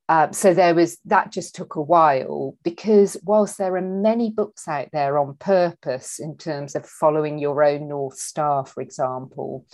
Uh, 0.07 0.31
so 0.31 0.53
there 0.53 0.73
was 0.73 0.97
that 1.05 1.31
just 1.31 1.55
took 1.55 1.75
a 1.75 1.81
while 1.81 2.57
because 2.63 3.17
whilst 3.23 3.57
there 3.57 3.75
are 3.75 3.81
many 3.81 4.31
books 4.31 4.67
out 4.67 4.87
there 4.91 5.19
on 5.19 5.35
purpose 5.35 6.19
in 6.19 6.35
terms 6.37 6.73
of 6.73 6.85
following 6.85 7.37
your 7.37 7.63
own 7.63 7.87
north 7.87 8.17
star 8.17 8.65
for 8.65 8.81
example 8.81 9.67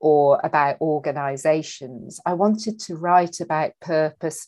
or 0.00 0.40
about 0.42 0.80
organizations. 0.80 2.20
I 2.24 2.34
wanted 2.34 2.80
to 2.80 2.96
write 2.96 3.40
about 3.40 3.72
purpose 3.80 4.46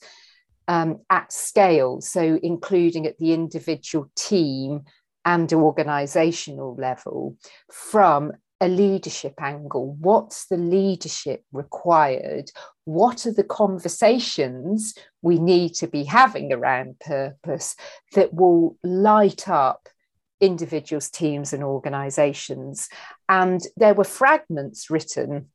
um, 0.69 1.01
at 1.11 1.33
scale, 1.33 2.01
so 2.01 2.39
including 2.43 3.07
at 3.07 3.19
the 3.19 3.33
individual 3.33 4.11
team 4.17 4.83
and 5.25 5.53
organizational 5.53 6.75
level 6.77 7.37
from 7.71 8.33
a 8.61 8.69
leadership 8.69 9.35
angle. 9.41 9.97
What's 9.99 10.47
the 10.47 10.57
leadership 10.57 11.45
required? 11.53 12.51
What 12.85 13.27
are 13.27 13.33
the 13.33 13.45
conversations 13.45 14.95
we 15.21 15.39
need 15.39 15.75
to 15.75 15.89
be 15.89 16.05
having 16.05 16.53
around 16.53 17.01
purpose 17.01 17.75
that 18.15 18.33
will 18.33 18.77
light 18.85 19.49
up 19.49 19.89
individuals, 20.43 21.09
teams, 21.09 21.55
and 21.55 21.63
organizations. 21.63 22.89
And 23.29 23.63
there 23.77 23.95
were 23.95 24.05
fragments 24.05 24.91
written 24.91 25.47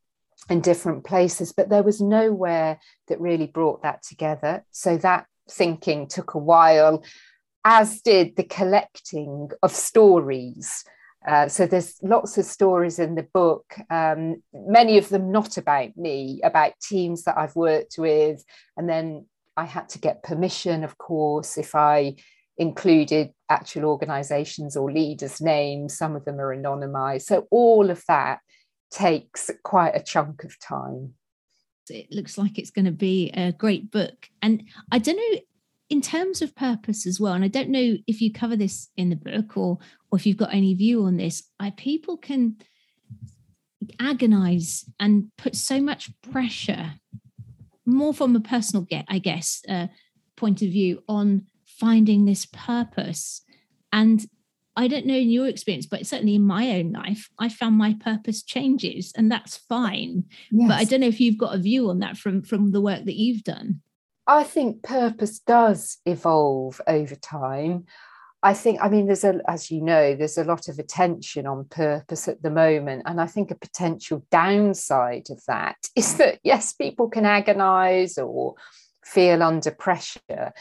in 0.49 0.61
different 0.61 1.03
places, 1.03 1.51
but 1.51 1.69
there 1.69 1.83
was 1.83 2.01
nowhere 2.01 2.79
that 3.09 3.21
really 3.21 3.47
brought 3.47 3.83
that 3.83 4.01
together. 4.01 4.65
So 4.71 4.97
that 4.97 5.25
thinking 5.51 6.07
took 6.07 6.33
a 6.33 6.39
while, 6.39 7.03
as 7.65 8.01
did 8.01 8.37
the 8.37 8.45
collecting 8.45 9.49
of 9.61 9.71
stories. 9.71 10.85
Uh, 11.27 11.49
so 11.49 11.67
there's 11.67 11.95
lots 12.01 12.37
of 12.37 12.45
stories 12.45 12.97
in 12.97 13.15
the 13.15 13.27
book, 13.33 13.75
um, 13.89 14.41
many 14.53 14.97
of 14.97 15.09
them 15.09 15.31
not 15.31 15.57
about 15.57 15.97
me, 15.97 16.39
about 16.43 16.79
teams 16.81 17.23
that 17.23 17.37
I've 17.37 17.55
worked 17.57 17.95
with. 17.97 18.45
And 18.77 18.87
then 18.87 19.25
I 19.57 19.65
had 19.65 19.89
to 19.89 19.99
get 19.99 20.23
permission, 20.23 20.85
of 20.85 20.97
course, 20.97 21.57
if 21.57 21.75
I 21.75 22.15
included 22.57 23.31
actual 23.49 23.85
organizations 23.85 24.75
or 24.75 24.91
leaders' 24.91 25.41
names. 25.41 25.97
Some 25.97 26.15
of 26.15 26.25
them 26.25 26.39
are 26.39 26.55
anonymized. 26.55 27.23
So 27.23 27.47
all 27.51 27.89
of 27.89 28.03
that 28.07 28.39
takes 28.91 29.49
quite 29.63 29.95
a 29.95 30.03
chunk 30.03 30.43
of 30.43 30.59
time. 30.59 31.13
It 31.89 32.11
looks 32.11 32.37
like 32.37 32.57
it's 32.57 32.71
going 32.71 32.85
to 32.85 32.91
be 32.91 33.29
a 33.31 33.51
great 33.51 33.91
book. 33.91 34.27
And 34.41 34.63
I 34.91 34.99
don't 34.99 35.15
know, 35.15 35.39
in 35.89 36.01
terms 36.01 36.41
of 36.41 36.55
purpose 36.55 37.07
as 37.07 37.19
well, 37.19 37.33
and 37.33 37.43
I 37.43 37.47
don't 37.47 37.69
know 37.69 37.95
if 38.07 38.21
you 38.21 38.33
cover 38.33 38.55
this 38.57 38.89
in 38.97 39.09
the 39.09 39.15
book 39.15 39.55
or 39.55 39.77
or 40.11 40.17
if 40.17 40.25
you've 40.25 40.37
got 40.37 40.53
any 40.53 40.73
view 40.73 41.03
on 41.03 41.17
this, 41.17 41.43
I 41.59 41.71
people 41.71 42.17
can 42.17 42.57
agonize 43.99 44.85
and 44.99 45.31
put 45.37 45.55
so 45.55 45.81
much 45.81 46.09
pressure, 46.21 46.93
more 47.85 48.13
from 48.13 48.35
a 48.35 48.39
personal 48.39 48.83
get, 48.83 49.05
I 49.07 49.19
guess, 49.19 49.61
uh, 49.69 49.87
point 50.35 50.61
of 50.61 50.69
view 50.69 51.03
on 51.07 51.45
finding 51.79 52.25
this 52.25 52.45
purpose. 52.45 53.41
And 53.91 54.25
I 54.75 54.87
don't 54.87 55.07
know 55.07 55.15
in 55.15 55.29
your 55.29 55.47
experience, 55.47 55.87
but 55.87 56.05
certainly 56.05 56.35
in 56.35 56.45
my 56.45 56.71
own 56.71 56.91
life, 56.91 57.29
I 57.39 57.49
found 57.49 57.77
my 57.77 57.95
purpose 57.99 58.43
changes, 58.43 59.11
and 59.15 59.31
that's 59.31 59.57
fine. 59.57 60.25
Yes. 60.51 60.67
But 60.67 60.77
I 60.77 60.83
don't 60.83 61.01
know 61.01 61.07
if 61.07 61.19
you've 61.19 61.37
got 61.37 61.55
a 61.55 61.59
view 61.59 61.89
on 61.89 61.99
that 61.99 62.17
from 62.17 62.43
from 62.43 62.71
the 62.71 62.81
work 62.81 63.05
that 63.05 63.15
you've 63.15 63.43
done. 63.43 63.81
I 64.27 64.43
think 64.43 64.83
purpose 64.83 65.39
does 65.39 65.97
evolve 66.05 66.81
over 66.85 67.15
time. 67.15 67.85
I 68.43 68.53
think, 68.53 68.79
I 68.81 68.89
mean, 68.89 69.07
there's 69.07 69.23
a, 69.23 69.39
as 69.47 69.71
you 69.71 69.81
know, 69.81 70.15
there's 70.15 70.37
a 70.37 70.43
lot 70.43 70.67
of 70.67 70.77
attention 70.77 71.47
on 71.47 71.65
purpose 71.65 72.27
at 72.27 72.43
the 72.43 72.51
moment. 72.51 73.03
And 73.05 73.19
I 73.19 73.25
think 73.25 73.49
a 73.49 73.55
potential 73.55 74.23
downside 74.29 75.29
of 75.31 75.43
that 75.47 75.77
is 75.95 76.17
that, 76.17 76.39
yes, 76.43 76.73
people 76.73 77.09
can 77.09 77.25
agonize 77.25 78.17
or 78.17 78.55
feel 79.03 79.41
under 79.41 79.71
pressure. 79.71 80.53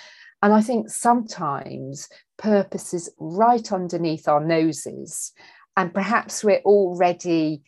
And 0.43 0.53
I 0.53 0.61
think 0.61 0.91
sometimes 0.91 2.09
purpose 2.37 2.93
is 2.95 3.11
right 3.19 3.73
underneath 3.73 4.29
our 4.29 4.45
noses, 4.45 5.33
and 5.77 5.93
perhaps 5.93 6.45
we're 6.45 6.63
already 6.65 7.63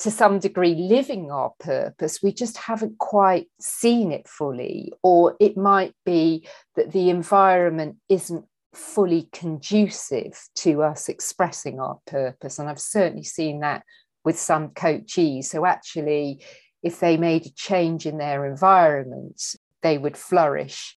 to 0.00 0.10
some 0.10 0.38
degree 0.38 0.74
living 0.74 1.30
our 1.30 1.52
purpose, 1.60 2.22
we 2.22 2.32
just 2.32 2.56
haven't 2.56 2.98
quite 2.98 3.48
seen 3.60 4.12
it 4.12 4.26
fully. 4.26 4.92
Or 5.02 5.36
it 5.38 5.56
might 5.56 5.94
be 6.06 6.48
that 6.74 6.92
the 6.92 7.10
environment 7.10 7.96
isn't 8.08 8.46
fully 8.74 9.28
conducive 9.32 10.40
to 10.54 10.82
us 10.82 11.08
expressing 11.08 11.80
our 11.80 11.98
purpose. 12.06 12.58
And 12.58 12.68
I've 12.68 12.80
certainly 12.80 13.24
seen 13.24 13.60
that 13.60 13.82
with 14.24 14.38
some 14.38 14.70
coachees. 14.70 15.46
So 15.46 15.66
actually, 15.66 16.42
if 16.82 17.00
they 17.00 17.18
made 17.18 17.44
a 17.44 17.50
change 17.50 18.06
in 18.06 18.16
their 18.16 18.46
environment, 18.46 19.54
they 19.82 19.98
would 19.98 20.16
flourish 20.16 20.96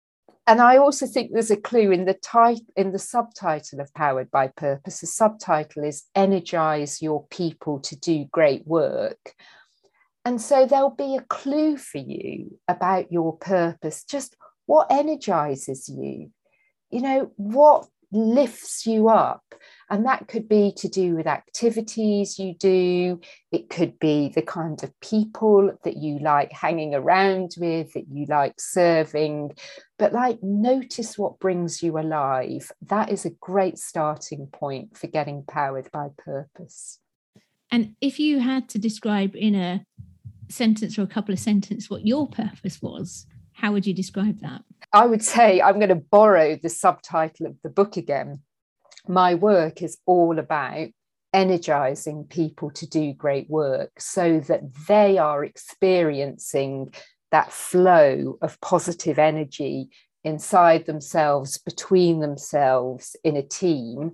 and 0.50 0.60
I 0.60 0.78
also 0.78 1.06
think 1.06 1.30
there's 1.30 1.52
a 1.52 1.56
clue 1.56 1.92
in 1.92 2.06
the 2.06 2.14
title 2.14 2.66
in 2.74 2.90
the 2.90 2.98
subtitle 2.98 3.78
of 3.78 3.94
Powered 3.94 4.32
by 4.32 4.48
Purpose. 4.48 4.98
The 4.98 5.06
subtitle 5.06 5.84
is 5.84 6.08
Energize 6.16 7.00
Your 7.00 7.24
People 7.30 7.78
to 7.78 7.96
Do 7.96 8.24
Great 8.32 8.66
Work. 8.66 9.36
And 10.24 10.40
so 10.40 10.66
there'll 10.66 10.90
be 10.90 11.14
a 11.14 11.22
clue 11.22 11.76
for 11.76 11.98
you 11.98 12.58
about 12.66 13.12
your 13.12 13.36
purpose, 13.36 14.02
just 14.02 14.36
what 14.66 14.90
energizes 14.90 15.88
you. 15.88 16.32
You 16.90 17.02
know, 17.02 17.30
what 17.36 17.86
lifts 18.10 18.86
you 18.86 19.08
up. 19.08 19.44
And 19.90 20.06
that 20.06 20.28
could 20.28 20.48
be 20.48 20.72
to 20.76 20.88
do 20.88 21.16
with 21.16 21.26
activities 21.26 22.38
you 22.38 22.54
do, 22.54 23.20
it 23.50 23.68
could 23.68 23.98
be 23.98 24.28
the 24.28 24.42
kind 24.42 24.80
of 24.84 24.98
people 25.00 25.76
that 25.82 25.96
you 25.96 26.20
like 26.20 26.52
hanging 26.52 26.94
around 26.94 27.56
with, 27.58 27.92
that 27.94 28.06
you 28.08 28.24
like 28.28 28.60
serving. 28.60 29.56
But 29.98 30.12
like, 30.12 30.38
notice 30.42 31.18
what 31.18 31.40
brings 31.40 31.82
you 31.82 31.98
alive. 31.98 32.70
That 32.86 33.10
is 33.10 33.24
a 33.24 33.30
great 33.30 33.78
starting 33.78 34.46
point 34.46 34.96
for 34.96 35.08
getting 35.08 35.42
powered 35.42 35.90
by 35.90 36.10
purpose. 36.16 37.00
And 37.72 37.96
if 38.00 38.20
you 38.20 38.38
had 38.38 38.68
to 38.70 38.78
describe 38.78 39.34
in 39.34 39.56
a 39.56 39.84
sentence 40.48 40.98
or 40.98 41.02
a 41.02 41.08
couple 41.08 41.32
of 41.32 41.40
sentences 41.40 41.90
what 41.90 42.06
your 42.06 42.28
purpose 42.28 42.80
was, 42.80 43.26
how 43.54 43.72
would 43.72 43.86
you 43.86 43.94
describe 43.94 44.40
that? 44.40 44.62
I 44.92 45.06
would 45.06 45.22
say 45.24 45.60
I'm 45.60 45.76
going 45.76 45.88
to 45.88 45.94
borrow 45.96 46.56
the 46.56 46.68
subtitle 46.68 47.46
of 47.46 47.56
the 47.62 47.68
book 47.68 47.96
again. 47.96 48.40
My 49.08 49.34
work 49.34 49.82
is 49.82 49.98
all 50.06 50.38
about 50.38 50.88
energizing 51.32 52.24
people 52.24 52.70
to 52.72 52.88
do 52.88 53.12
great 53.12 53.48
work 53.48 53.92
so 53.98 54.40
that 54.40 54.62
they 54.88 55.18
are 55.18 55.44
experiencing 55.44 56.92
that 57.30 57.52
flow 57.52 58.36
of 58.42 58.60
positive 58.60 59.18
energy 59.18 59.88
inside 60.24 60.86
themselves, 60.86 61.58
between 61.58 62.20
themselves, 62.20 63.16
in 63.24 63.36
a 63.36 63.42
team. 63.42 64.12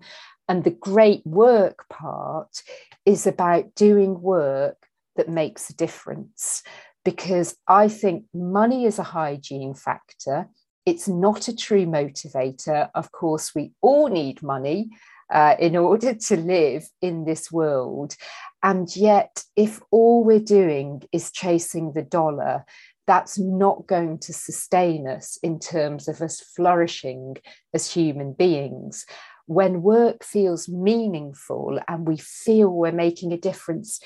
And 0.49 0.62
the 0.62 0.70
great 0.70 1.26
work 1.26 1.89
part 1.89 2.62
is 3.05 3.26
about 3.26 3.74
doing 3.74 4.20
work 4.20 4.87
that 5.16 5.28
makes 5.28 5.70
a 5.70 5.74
difference 5.74 6.62
because 7.05 7.57
I 7.66 7.89
think 7.89 8.24
money 8.34 8.84
is 8.84 8.99
a 8.99 9.05
hygiene 9.05 9.74
factor. 9.74 10.49
It's 10.87 11.09
not 11.09 11.49
a 11.49 11.57
true 11.57 11.84
motivator. 11.84 12.89
Of 12.95 13.11
course, 13.11 13.55
we 13.55 13.72
all 13.82 14.07
need 14.07 14.43
money 14.43 14.91
uh, 15.32 15.57
in 15.59 15.76
order 15.76 16.14
to 16.14 16.37
live 16.37 16.89
in 17.03 17.24
this 17.24 17.51
world. 17.51 18.14
And 18.62 18.95
yet, 18.95 19.43
if 19.57 19.80
all 19.91 20.24
we're 20.24 20.39
doing 20.39 21.03
is 21.12 21.32
chasing 21.32 21.93
the 21.93 22.03
dollar, 22.03 22.64
that's 23.07 23.39
not 23.39 23.87
going 23.87 24.18
to 24.18 24.32
sustain 24.32 25.09
us 25.09 25.39
in 25.43 25.59
terms 25.59 26.09
of 26.09 26.22
us 26.22 26.41
flourishing 26.41 27.37
as 27.74 27.93
human 27.93 28.32
beings. 28.32 29.07
When 29.47 29.82
work 29.82 30.24
feels 30.24 30.68
meaningful 30.68 31.78
and 31.87 32.07
we 32.07 32.16
feel 32.16 32.68
we're 32.68 32.93
making 32.93 33.32
a 33.32 33.39
difference 33.39 34.01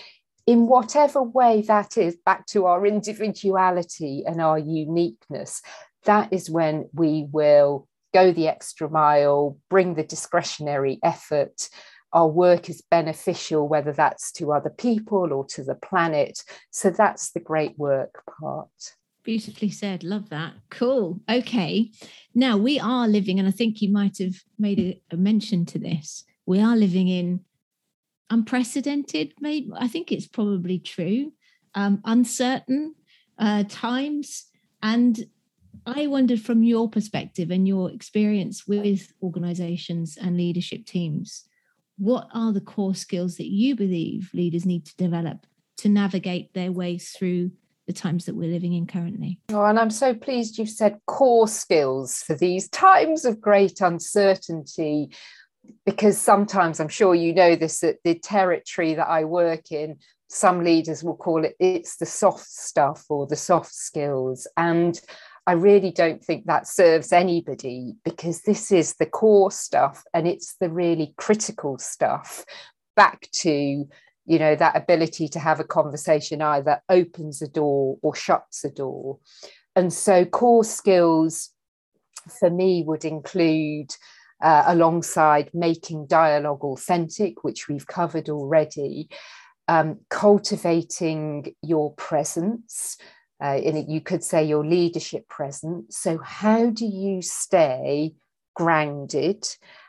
in 0.46 0.66
whatever 0.66 1.22
way 1.22 1.62
that 1.62 1.96
is, 1.96 2.16
back 2.26 2.46
to 2.46 2.66
our 2.66 2.84
individuality 2.86 4.24
and 4.26 4.40
our 4.40 4.58
uniqueness, 4.58 5.62
that 6.04 6.32
is 6.32 6.50
when 6.50 6.88
we 6.92 7.26
will 7.30 7.88
go 8.12 8.32
the 8.32 8.48
extra 8.48 8.88
mile, 8.88 9.56
bring 9.68 9.94
the 9.94 10.02
discretionary 10.02 10.98
effort. 11.02 11.68
Our 12.12 12.28
work 12.28 12.68
is 12.68 12.82
beneficial, 12.90 13.68
whether 13.68 13.92
that's 13.92 14.32
to 14.32 14.52
other 14.52 14.70
people 14.70 15.32
or 15.32 15.44
to 15.46 15.62
the 15.62 15.76
planet. 15.76 16.42
So 16.70 16.90
that's 16.90 17.30
the 17.30 17.40
great 17.40 17.78
work 17.78 18.22
part. 18.40 18.68
Beautifully 19.22 19.70
said. 19.70 20.02
Love 20.02 20.30
that. 20.30 20.54
Cool. 20.70 21.20
Okay. 21.30 21.92
Now 22.34 22.56
we 22.56 22.80
are 22.80 23.06
living, 23.06 23.38
and 23.38 23.46
I 23.46 23.52
think 23.52 23.80
you 23.80 23.92
might 23.92 24.18
have 24.18 24.34
made 24.58 24.80
a, 24.80 25.02
a 25.12 25.16
mention 25.16 25.66
to 25.66 25.78
this. 25.78 26.24
We 26.46 26.60
are 26.60 26.76
living 26.76 27.08
in 27.08 27.44
unprecedented, 28.30 29.34
maybe 29.40 29.70
I 29.76 29.88
think 29.88 30.10
it's 30.10 30.26
probably 30.26 30.78
true, 30.78 31.32
um, 31.74 32.00
uncertain 32.04 32.94
uh, 33.38 33.64
times. 33.68 34.46
And 34.82 35.18
I 35.86 36.06
wondered 36.06 36.40
from 36.40 36.62
your 36.62 36.88
perspective 36.88 37.50
and 37.50 37.66
your 37.66 37.90
experience 37.90 38.66
with 38.66 39.12
organizations 39.22 40.18
and 40.20 40.36
leadership 40.36 40.86
teams, 40.86 41.44
what 41.98 42.28
are 42.32 42.52
the 42.52 42.60
core 42.60 42.94
skills 42.94 43.36
that 43.36 43.50
you 43.50 43.76
believe 43.76 44.30
leaders 44.32 44.64
need 44.64 44.86
to 44.86 44.96
develop 44.96 45.46
to 45.78 45.88
navigate 45.88 46.52
their 46.54 46.72
way 46.72 46.98
through 46.98 47.50
the 47.86 47.92
times 47.92 48.26
that 48.26 48.36
we're 48.36 48.48
living 48.48 48.72
in 48.72 48.86
currently. 48.86 49.40
Oh, 49.48 49.64
and 49.64 49.76
I'm 49.76 49.90
so 49.90 50.14
pleased 50.14 50.58
you've 50.58 50.68
said 50.68 51.00
core 51.06 51.48
skills 51.48 52.22
for 52.22 52.36
these 52.36 52.68
times 52.68 53.24
of 53.24 53.40
great 53.40 53.80
uncertainty 53.80 55.10
because 55.84 56.16
sometimes 56.16 56.78
I'm 56.78 56.88
sure 56.88 57.16
you 57.16 57.34
know 57.34 57.56
this 57.56 57.80
that 57.80 57.96
the 58.04 58.14
territory 58.14 58.94
that 58.94 59.08
I 59.08 59.24
work 59.24 59.72
in, 59.72 59.96
some 60.28 60.62
leaders 60.62 61.02
will 61.02 61.16
call 61.16 61.44
it 61.44 61.56
it's 61.58 61.96
the 61.96 62.06
soft 62.06 62.48
stuff 62.48 63.06
or 63.08 63.26
the 63.26 63.34
soft 63.34 63.74
skills. 63.74 64.46
And 64.56 65.00
I 65.50 65.54
really 65.54 65.90
don't 65.90 66.24
think 66.24 66.46
that 66.46 66.68
serves 66.68 67.12
anybody 67.12 67.96
because 68.04 68.42
this 68.42 68.70
is 68.70 68.94
the 68.94 69.06
core 69.06 69.50
stuff 69.50 70.04
and 70.14 70.28
it's 70.28 70.54
the 70.60 70.70
really 70.70 71.12
critical 71.16 71.76
stuff 71.76 72.44
back 72.94 73.28
to 73.32 73.84
you 74.26 74.38
know 74.38 74.54
that 74.54 74.76
ability 74.76 75.26
to 75.26 75.40
have 75.40 75.58
a 75.58 75.64
conversation 75.64 76.40
either 76.40 76.80
opens 76.88 77.42
a 77.42 77.48
door 77.48 77.98
or 78.00 78.14
shuts 78.14 78.64
a 78.64 78.70
door 78.70 79.18
and 79.74 79.92
so 79.92 80.24
core 80.24 80.62
skills 80.62 81.50
for 82.38 82.48
me 82.48 82.84
would 82.86 83.04
include 83.04 83.92
uh, 84.40 84.62
alongside 84.68 85.50
making 85.52 86.06
dialogue 86.06 86.62
authentic, 86.62 87.42
which 87.42 87.68
we've 87.68 87.88
covered 87.88 88.28
already, 88.28 89.08
um, 89.66 89.98
cultivating 90.10 91.54
your 91.60 91.92
presence. 91.94 92.96
Uh, 93.42 93.58
in 93.62 93.88
you 93.88 94.00
could 94.00 94.22
say 94.22 94.44
your 94.44 94.64
leadership 94.64 95.28
presence. 95.28 95.96
So, 95.96 96.18
how 96.18 96.70
do 96.70 96.84
you 96.84 97.22
stay 97.22 98.14
grounded? 98.54 99.46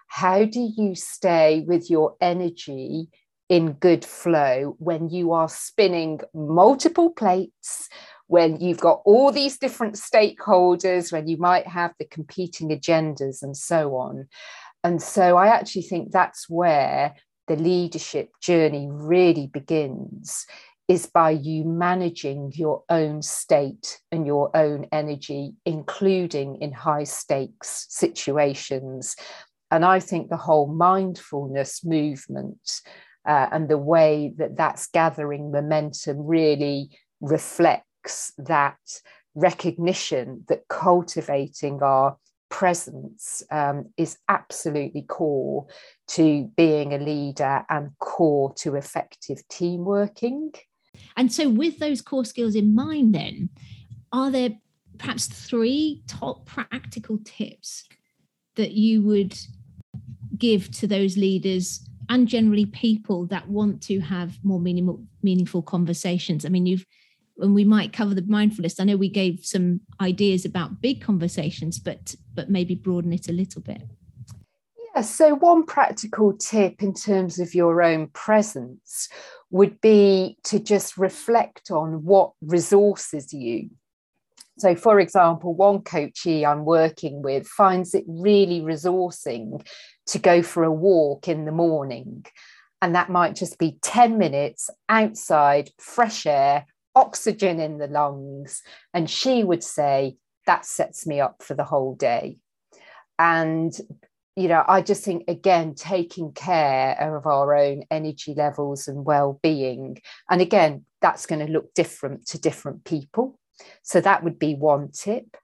How 0.07 0.45
do 0.45 0.71
you 0.77 0.95
stay 0.95 1.63
with 1.67 1.89
your 1.89 2.15
energy 2.21 3.09
in 3.51 3.73
good 3.73 4.05
flow 4.05 4.75
when 4.79 5.09
you 5.09 5.33
are 5.33 5.49
spinning 5.49 6.21
multiple 6.33 7.09
plates, 7.09 7.89
when 8.27 8.57
you've 8.61 8.79
got 8.79 9.01
all 9.03 9.29
these 9.31 9.57
different 9.57 9.95
stakeholders, 9.95 11.11
when 11.11 11.27
you 11.27 11.35
might 11.37 11.67
have 11.67 11.93
the 11.99 12.05
competing 12.05 12.69
agendas 12.69 13.43
and 13.43 13.57
so 13.57 13.95
on. 13.97 14.29
And 14.85 15.01
so 15.01 15.35
I 15.35 15.47
actually 15.47 15.81
think 15.81 16.11
that's 16.11 16.49
where 16.49 17.13
the 17.49 17.57
leadership 17.57 18.29
journey 18.41 18.87
really 18.89 19.47
begins 19.47 20.45
is 20.91 21.05
by 21.05 21.29
you 21.29 21.63
managing 21.63 22.51
your 22.53 22.83
own 22.89 23.21
state 23.21 24.01
and 24.11 24.27
your 24.27 24.53
own 24.53 24.85
energy, 24.91 25.53
including 25.65 26.57
in 26.57 26.73
high 26.73 27.05
stakes 27.05 27.85
situations. 27.87 29.15
And 29.71 29.85
I 29.85 30.01
think 30.01 30.27
the 30.27 30.35
whole 30.35 30.67
mindfulness 30.67 31.85
movement 31.85 32.81
uh, 33.25 33.47
and 33.53 33.69
the 33.69 33.77
way 33.77 34.33
that 34.35 34.57
that's 34.57 34.87
gathering 34.87 35.49
momentum 35.49 36.25
really 36.25 36.89
reflects 37.21 38.33
that 38.37 38.79
recognition 39.33 40.43
that 40.49 40.67
cultivating 40.67 41.81
our 41.81 42.17
presence 42.49 43.43
um, 43.49 43.85
is 43.95 44.17
absolutely 44.27 45.03
core 45.03 45.67
to 46.09 46.51
being 46.57 46.93
a 46.93 46.97
leader 46.97 47.63
and 47.69 47.91
core 47.99 48.53
to 48.55 48.75
effective 48.75 49.47
team 49.47 49.85
working. 49.85 50.51
And 51.17 51.31
so, 51.31 51.49
with 51.49 51.79
those 51.79 52.01
core 52.01 52.25
skills 52.25 52.55
in 52.55 52.75
mind, 52.75 53.13
then, 53.13 53.49
are 54.11 54.31
there 54.31 54.51
perhaps 54.97 55.27
three 55.27 56.03
top 56.07 56.45
practical 56.45 57.19
tips 57.23 57.85
that 58.55 58.71
you 58.71 59.01
would 59.01 59.37
give 60.37 60.71
to 60.71 60.87
those 60.87 61.17
leaders 61.17 61.87
and 62.09 62.27
generally 62.27 62.65
people 62.65 63.25
that 63.27 63.47
want 63.47 63.81
to 63.83 63.99
have 63.99 64.37
more 64.43 64.59
meaningful, 64.59 65.03
meaningful 65.23 65.61
conversations? 65.61 66.45
I 66.45 66.49
mean, 66.49 66.65
you've 66.65 66.85
and 67.37 67.55
we 67.55 67.65
might 67.65 67.93
cover 67.93 68.13
the 68.13 68.21
mindfulness. 68.21 68.79
I 68.79 68.83
know 68.83 68.97
we 68.97 69.09
gave 69.09 69.43
some 69.43 69.81
ideas 69.99 70.45
about 70.45 70.81
big 70.81 71.01
conversations, 71.01 71.79
but 71.79 72.15
but 72.33 72.49
maybe 72.49 72.75
broaden 72.75 73.13
it 73.13 73.27
a 73.27 73.33
little 73.33 73.61
bit. 73.61 73.83
Yeah, 74.93 75.01
so 75.01 75.35
one 75.35 75.65
practical 75.65 76.33
tip 76.33 76.83
in 76.83 76.93
terms 76.93 77.39
of 77.39 77.55
your 77.55 77.81
own 77.81 78.07
presence 78.07 79.07
would 79.49 79.79
be 79.81 80.37
to 80.45 80.59
just 80.59 80.97
reflect 80.97 81.71
on 81.71 82.03
what 82.03 82.33
resources 82.41 83.33
you. 83.33 83.69
So, 84.57 84.75
for 84.75 84.99
example, 84.99 85.53
one 85.53 85.81
coachee 85.81 86.45
I'm 86.45 86.65
working 86.65 87.21
with 87.21 87.47
finds 87.47 87.95
it 87.95 88.03
really 88.07 88.61
resourcing 88.61 89.65
to 90.07 90.19
go 90.19 90.43
for 90.43 90.63
a 90.63 90.71
walk 90.71 91.27
in 91.27 91.45
the 91.45 91.51
morning. 91.51 92.25
And 92.81 92.95
that 92.95 93.09
might 93.09 93.35
just 93.35 93.57
be 93.57 93.77
10 93.81 94.17
minutes 94.17 94.69
outside, 94.89 95.69
fresh 95.79 96.25
air, 96.25 96.65
oxygen 96.95 97.59
in 97.59 97.77
the 97.77 97.87
lungs. 97.87 98.61
And 98.93 99.09
she 99.09 99.43
would 99.43 99.63
say, 99.63 100.17
that 100.47 100.65
sets 100.65 101.05
me 101.05 101.21
up 101.21 101.43
for 101.43 101.53
the 101.53 101.63
whole 101.63 101.95
day. 101.95 102.37
And 103.19 103.73
you 104.35 104.47
know, 104.47 104.63
I 104.67 104.81
just 104.81 105.03
think 105.03 105.25
again, 105.27 105.75
taking 105.75 106.31
care 106.31 106.95
of 106.99 107.25
our 107.25 107.55
own 107.55 107.83
energy 107.91 108.33
levels 108.33 108.87
and 108.87 109.05
well-being. 109.05 110.01
And 110.29 110.41
again, 110.41 110.85
that's 111.01 111.25
going 111.25 111.45
to 111.45 111.51
look 111.51 111.73
different 111.73 112.27
to 112.27 112.39
different 112.39 112.85
people. 112.85 113.37
So 113.83 113.99
that 114.01 114.23
would 114.23 114.39
be 114.39 114.55
one 114.55 114.91
tip. 114.91 115.37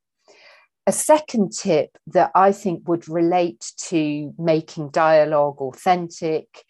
A 0.86 0.92
second 0.92 1.52
tip 1.52 1.98
that 2.08 2.32
I 2.34 2.54
think 2.54 2.88
would 2.88 3.10
relate 3.10 3.74
to 3.90 4.34
making 4.38 4.92
dialogue 4.92 5.58
authentic 5.60 6.64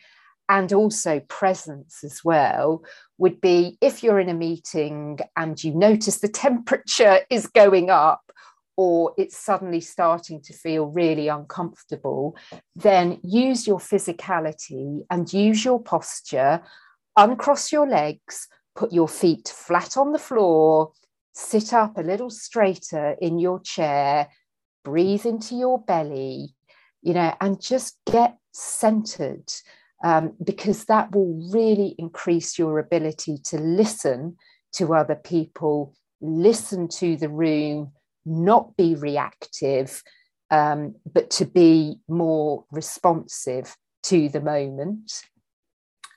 and 0.50 0.74
also 0.74 1.20
presence 1.28 2.04
as 2.04 2.22
well 2.24 2.84
would 3.18 3.40
be 3.42 3.78
if 3.82 4.02
you're 4.02 4.20
in 4.20 4.30
a 4.30 4.34
meeting 4.34 5.20
and 5.36 5.62
you 5.64 5.74
notice 5.76 6.20
the 6.20 6.28
temperature 6.28 7.20
is 7.30 7.48
going 7.48 7.90
up 7.90 8.22
or 8.78 9.14
it's 9.18 9.36
suddenly 9.36 9.82
starting 9.82 10.40
to 10.40 10.54
feel 10.54 10.86
really 10.86 11.28
uncomfortable, 11.28 12.38
then 12.76 13.20
use 13.24 13.66
your 13.66 13.80
physicality 13.80 15.02
and 15.10 15.34
use 15.34 15.66
your 15.66 15.82
posture. 15.82 16.62
Uncross 17.18 17.72
your 17.72 17.88
legs, 17.88 18.48
put 18.76 18.94
your 18.94 19.08
feet 19.08 19.48
flat 19.48 19.98
on 19.98 20.12
the 20.12 20.20
floor, 20.20 20.94
sit 21.34 21.74
up 21.74 21.98
a 21.98 22.02
little 22.02 22.30
straighter 22.30 23.16
in 23.20 23.40
your 23.40 23.60
chair, 23.62 24.30
breathe 24.86 25.26
into 25.26 25.56
your 25.56 25.80
belly, 25.80 26.54
you 27.02 27.14
know, 27.14 27.36
and 27.42 27.60
just 27.60 27.98
get 28.10 28.38
centered 28.54 29.52
um, 30.04 30.34
because 30.44 30.86
that 30.86 31.12
will 31.16 31.50
really 31.52 31.96
increase 31.98 32.60
your 32.60 32.78
ability 32.78 33.40
to 33.46 33.58
listen 33.58 34.38
to 34.74 34.94
other 34.94 35.16
people, 35.16 35.96
listen 36.22 36.88
to 36.88 37.18
the 37.18 37.30
room, 37.30 37.92
not 38.28 38.76
be 38.78 38.96
reactive, 38.96 40.04
um, 40.52 40.96
but 41.12 41.30
to 41.32 41.46
be 41.46 42.00
more 42.08 42.66
responsive 42.72 43.76
to 44.04 44.30
the 44.30 44.42
moment. 44.42 45.24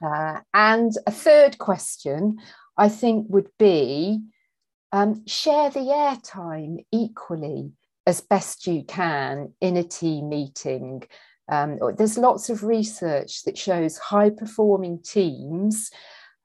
Uh, 0.04 0.40
and 0.54 0.92
a 1.06 1.10
third 1.10 1.58
question, 1.58 2.38
I 2.76 2.88
think, 2.88 3.26
would 3.28 3.50
be 3.58 4.22
um, 4.92 5.24
share 5.26 5.70
the 5.70 5.80
airtime 5.80 6.84
equally 6.92 7.72
as 8.06 8.20
best 8.20 8.66
you 8.66 8.82
can 8.82 9.52
in 9.60 9.76
a 9.76 9.84
team 9.84 10.28
meeting. 10.28 11.04
Um, 11.50 11.78
there's 11.96 12.18
lots 12.18 12.48
of 12.48 12.64
research 12.64 13.42
that 13.44 13.58
shows 13.58 13.98
high 13.98 14.30
performing 14.30 15.02
teams 15.02 15.90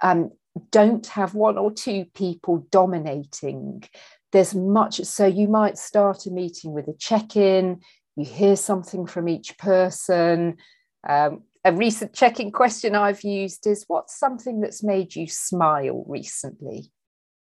um, 0.02 0.32
don't 0.72 1.06
have 1.08 1.34
one 1.34 1.58
or 1.58 1.72
two 1.72 2.06
people 2.14 2.66
dominating 2.72 3.84
there's 4.36 4.54
much 4.54 4.98
so 5.06 5.26
you 5.26 5.48
might 5.48 5.78
start 5.78 6.26
a 6.26 6.30
meeting 6.30 6.74
with 6.74 6.90
a 6.90 6.94
check-in 7.00 7.80
you 8.18 8.26
hear 8.26 8.56
something 8.56 9.06
from 9.06 9.28
each 9.28 9.58
person. 9.58 10.58
Um, 11.08 11.44
a 11.64 11.72
recent 11.72 12.14
check-in 12.14 12.52
question 12.52 12.96
i've 12.96 13.24
used 13.24 13.66
is 13.66 13.86
what's 13.88 14.20
something 14.20 14.60
that's 14.60 14.84
made 14.84 15.16
you 15.16 15.26
smile 15.28 16.04
recently? 16.06 16.92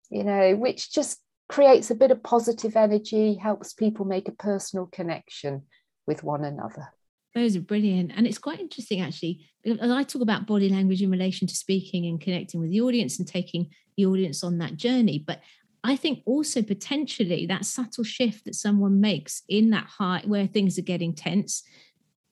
You 0.10 0.24
know 0.24 0.56
which 0.56 0.94
just 0.94 1.20
creates 1.50 1.92
a 1.92 1.96
bit 1.96 2.12
of 2.12 2.24
positive 2.24 2.78
energy 2.78 3.36
helps 3.36 3.74
people 3.74 4.06
make 4.06 4.30
a 4.30 4.34
personal 4.50 4.86
connection 4.86 5.64
with 6.06 6.24
one 6.24 6.46
another. 6.46 6.88
Those 7.36 7.58
are 7.58 7.62
brilliant. 7.62 8.14
And 8.16 8.26
it's 8.26 8.38
quite 8.38 8.62
interesting 8.62 9.02
actually 9.02 9.50
as 9.68 9.92
i 9.92 10.04
talk 10.04 10.22
about 10.22 10.48
body 10.48 10.70
language 10.70 11.02
in 11.02 11.12
relation 11.12 11.48
to 11.48 11.56
speaking 11.56 12.06
and 12.06 12.22
connecting 12.22 12.60
with 12.60 12.70
the 12.70 12.82
audience 12.82 13.20
and 13.20 13.28
taking 13.28 13.70
the 13.98 14.06
audience 14.06 14.44
on 14.44 14.58
that 14.60 14.78
journey 14.78 15.24
but 15.26 15.42
I 15.84 15.96
think 15.96 16.24
also 16.26 16.62
potentially 16.62 17.46
that 17.46 17.66
subtle 17.66 18.04
shift 18.04 18.46
that 18.46 18.56
someone 18.56 19.00
makes 19.00 19.44
in 19.48 19.70
that 19.72 19.86
height 19.86 20.28
where 20.28 20.48
things 20.48 20.78
are 20.78 20.84
getting 20.84 21.14
tense, 21.14 21.64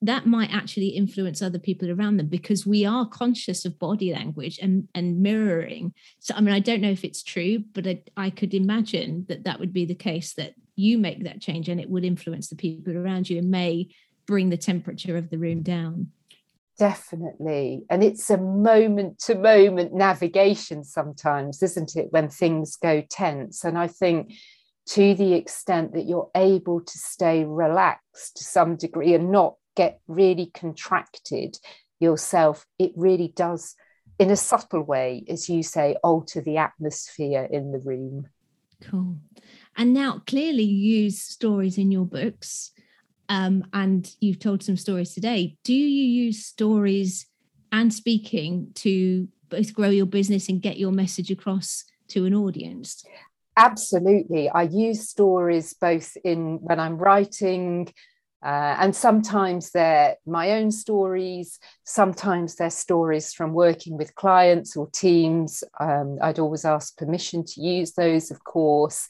that 0.02 0.26
might 0.26 0.52
actually 0.52 0.88
influence 0.88 1.40
other 1.40 1.58
people 1.58 1.90
around 1.90 2.18
them 2.18 2.26
because 2.26 2.66
we 2.66 2.84
are 2.84 3.08
conscious 3.08 3.64
of 3.64 3.78
body 3.78 4.12
language 4.12 4.58
and, 4.60 4.88
and 4.94 5.20
mirroring. 5.20 5.94
So, 6.18 6.34
I 6.34 6.40
mean, 6.42 6.54
I 6.54 6.60
don't 6.60 6.82
know 6.82 6.90
if 6.90 7.02
it's 7.02 7.22
true, 7.22 7.64
but 7.72 7.86
I, 7.86 8.02
I 8.16 8.30
could 8.30 8.52
imagine 8.52 9.24
that 9.28 9.44
that 9.44 9.58
would 9.58 9.72
be 9.72 9.86
the 9.86 9.94
case 9.94 10.34
that 10.34 10.54
you 10.74 10.98
make 10.98 11.24
that 11.24 11.40
change 11.40 11.68
and 11.68 11.80
it 11.80 11.88
would 11.88 12.04
influence 12.04 12.48
the 12.48 12.56
people 12.56 12.96
around 12.96 13.30
you 13.30 13.38
and 13.38 13.50
may 13.50 13.88
bring 14.26 14.50
the 14.50 14.56
temperature 14.58 15.16
of 15.16 15.30
the 15.30 15.38
room 15.38 15.62
down. 15.62 16.08
Definitely. 16.78 17.84
And 17.88 18.04
it's 18.04 18.28
a 18.28 18.36
moment 18.36 19.18
to 19.20 19.34
moment 19.34 19.94
navigation 19.94 20.84
sometimes, 20.84 21.62
isn't 21.62 21.96
it, 21.96 22.08
when 22.10 22.28
things 22.28 22.76
go 22.76 23.02
tense? 23.08 23.64
And 23.64 23.78
I 23.78 23.86
think 23.86 24.34
to 24.88 25.14
the 25.14 25.32
extent 25.32 25.94
that 25.94 26.06
you're 26.06 26.30
able 26.34 26.80
to 26.80 26.98
stay 26.98 27.44
relaxed 27.44 28.36
to 28.36 28.44
some 28.44 28.76
degree 28.76 29.14
and 29.14 29.32
not 29.32 29.54
get 29.74 30.00
really 30.06 30.50
contracted 30.54 31.58
yourself, 31.98 32.66
it 32.78 32.92
really 32.94 33.32
does, 33.34 33.74
in 34.18 34.30
a 34.30 34.36
subtle 34.36 34.82
way, 34.82 35.24
as 35.28 35.48
you 35.48 35.62
say, 35.62 35.96
alter 36.04 36.40
the 36.40 36.58
atmosphere 36.58 37.48
in 37.50 37.72
the 37.72 37.78
room. 37.78 38.28
Cool. 38.82 39.16
And 39.76 39.94
now, 39.94 40.22
clearly, 40.26 40.62
you 40.62 41.04
use 41.04 41.20
stories 41.20 41.78
in 41.78 41.90
your 41.90 42.04
books 42.04 42.72
um, 43.28 43.64
and 43.72 44.14
you've 44.20 44.38
told 44.38 44.62
some 44.62 44.76
stories 44.76 45.14
today. 45.14 45.56
Do 45.64 45.74
you 45.74 45.86
use 45.86 46.44
stories 46.44 47.26
and 47.72 47.92
speaking 47.92 48.70
to 48.74 49.28
both 49.48 49.74
grow 49.74 49.88
your 49.88 50.06
business 50.06 50.48
and 50.48 50.62
get 50.62 50.78
your 50.78 50.92
message 50.92 51.30
across 51.30 51.84
to 52.08 52.24
an 52.24 52.34
audience? 52.34 53.04
Absolutely. 53.56 54.48
I 54.50 54.62
use 54.62 55.08
stories 55.08 55.74
both 55.74 56.16
in 56.24 56.58
when 56.60 56.78
I'm 56.78 56.98
writing, 56.98 57.92
uh, 58.44 58.76
and 58.78 58.94
sometimes 58.94 59.70
they're 59.70 60.16
my 60.26 60.52
own 60.52 60.70
stories, 60.70 61.58
sometimes 61.84 62.56
they're 62.56 62.70
stories 62.70 63.32
from 63.32 63.54
working 63.54 63.96
with 63.96 64.14
clients 64.14 64.76
or 64.76 64.88
teams. 64.90 65.64
Um, 65.80 66.18
I'd 66.20 66.38
always 66.38 66.64
ask 66.64 66.96
permission 66.98 67.44
to 67.44 67.60
use 67.60 67.92
those, 67.92 68.30
of 68.30 68.44
course. 68.44 69.08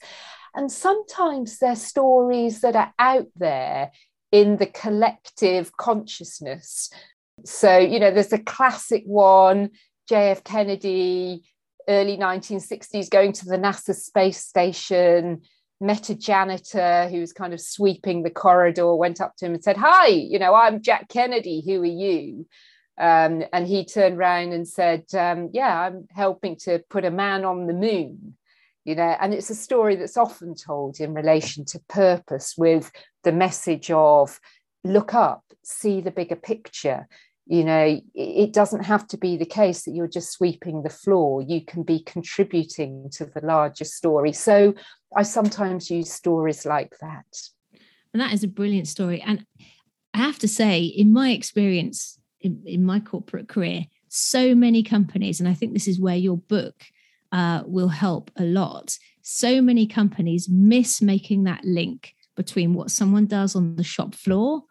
And 0.57 0.71
sometimes 0.71 1.59
they're 1.59 1.75
stories 1.75 2.61
that 2.61 2.75
are 2.75 2.91
out 2.97 3.27
there 3.35 3.91
in 4.31 4.57
the 4.57 4.65
collective 4.65 5.71
consciousness. 5.77 6.89
So, 7.45 7.77
you 7.77 7.99
know, 7.99 8.09
there's 8.09 8.33
a 8.33 8.39
classic 8.39 9.03
one, 9.05 9.69
JF 10.09 10.43
Kennedy, 10.43 11.43
early 11.87 12.17
1960s, 12.17 13.07
going 13.11 13.33
to 13.33 13.45
the 13.45 13.59
NASA 13.59 13.93
space 13.93 14.43
station, 14.43 15.43
met 15.79 16.09
a 16.09 16.15
janitor 16.15 17.07
who 17.09 17.19
was 17.19 17.33
kind 17.33 17.53
of 17.53 17.61
sweeping 17.61 18.23
the 18.23 18.31
corridor, 18.31 18.95
went 18.95 19.21
up 19.21 19.35
to 19.37 19.45
him 19.45 19.53
and 19.53 19.63
said, 19.63 19.77
Hi, 19.77 20.07
you 20.07 20.39
know, 20.39 20.55
I'm 20.55 20.81
Jack 20.81 21.07
Kennedy, 21.07 21.61
who 21.63 21.83
are 21.83 21.85
you? 21.85 22.47
Um, 22.99 23.43
and 23.53 23.67
he 23.67 23.85
turned 23.85 24.17
around 24.17 24.53
and 24.53 24.67
said, 24.67 25.05
um, 25.13 25.51
Yeah, 25.53 25.81
I'm 25.81 26.07
helping 26.09 26.55
to 26.61 26.81
put 26.89 27.05
a 27.05 27.11
man 27.11 27.45
on 27.45 27.67
the 27.67 27.73
moon 27.73 28.36
you 28.87 28.95
know 28.95 29.15
and 29.19 29.33
it's 29.33 29.49
a 29.49 29.55
story 29.55 29.97
that's 29.97 30.17
often 30.17 30.55
told 30.55 30.99
in 30.99 31.13
relation 31.13 31.65
to 31.65 31.79
purpose 31.89 32.55
with 32.57 32.89
the 33.23 33.33
message 33.33 33.91
of 33.91 34.39
look 34.83 35.13
up 35.13 35.43
see 35.67 35.99
the 35.99 36.11
bigger 36.11 36.35
picture. 36.35 37.07
You 37.45 37.63
know 37.63 38.01
it 38.15 38.53
doesn't 38.53 38.85
have 38.85 39.07
to 39.09 39.17
be 39.17 39.37
the 39.37 39.45
case 39.45 39.83
that 39.83 39.91
you're 39.91 40.07
just 40.07 40.31
sweeping 40.31 40.83
the 40.83 40.89
floor. 40.89 41.41
You 41.41 41.63
can 41.63 41.83
be 41.83 41.99
contributing 41.99 43.09
to 43.13 43.25
the 43.25 43.41
larger 43.41 43.85
story. 43.85 44.33
So 44.33 44.73
i 45.15 45.23
sometimes 45.23 45.91
use 45.91 46.11
stories 46.11 46.65
like 46.65 46.93
that. 47.01 47.25
And 48.13 48.21
that 48.21 48.33
is 48.33 48.43
a 48.43 48.47
brilliant 48.47 48.87
story. 48.87 49.21
And 49.21 49.45
i 50.13 50.19
have 50.19 50.39
to 50.39 50.47
say 50.47 50.83
in 50.83 51.11
my 51.11 51.31
experience 51.31 52.19
in, 52.39 52.61
in 52.65 52.85
my 52.85 52.99
corporate 52.99 53.49
career 53.49 53.85
so 54.09 54.55
many 54.55 54.81
companies 54.83 55.39
and 55.39 55.49
i 55.49 55.53
think 55.53 55.73
this 55.73 55.87
is 55.87 55.99
where 55.99 56.15
your 56.15 56.37
book 56.37 56.85
uh, 57.31 57.63
will 57.65 57.89
help 57.89 58.31
a 58.37 58.43
lot. 58.43 58.97
So 59.21 59.61
many 59.61 59.87
companies 59.87 60.47
miss 60.49 61.01
making 61.01 61.43
that 61.43 61.63
link 61.63 62.13
between 62.35 62.73
what 62.73 62.91
someone 62.91 63.25
does 63.25 63.55
on 63.55 63.75
the 63.75 63.83
shop 63.83 64.15
floor 64.15 64.63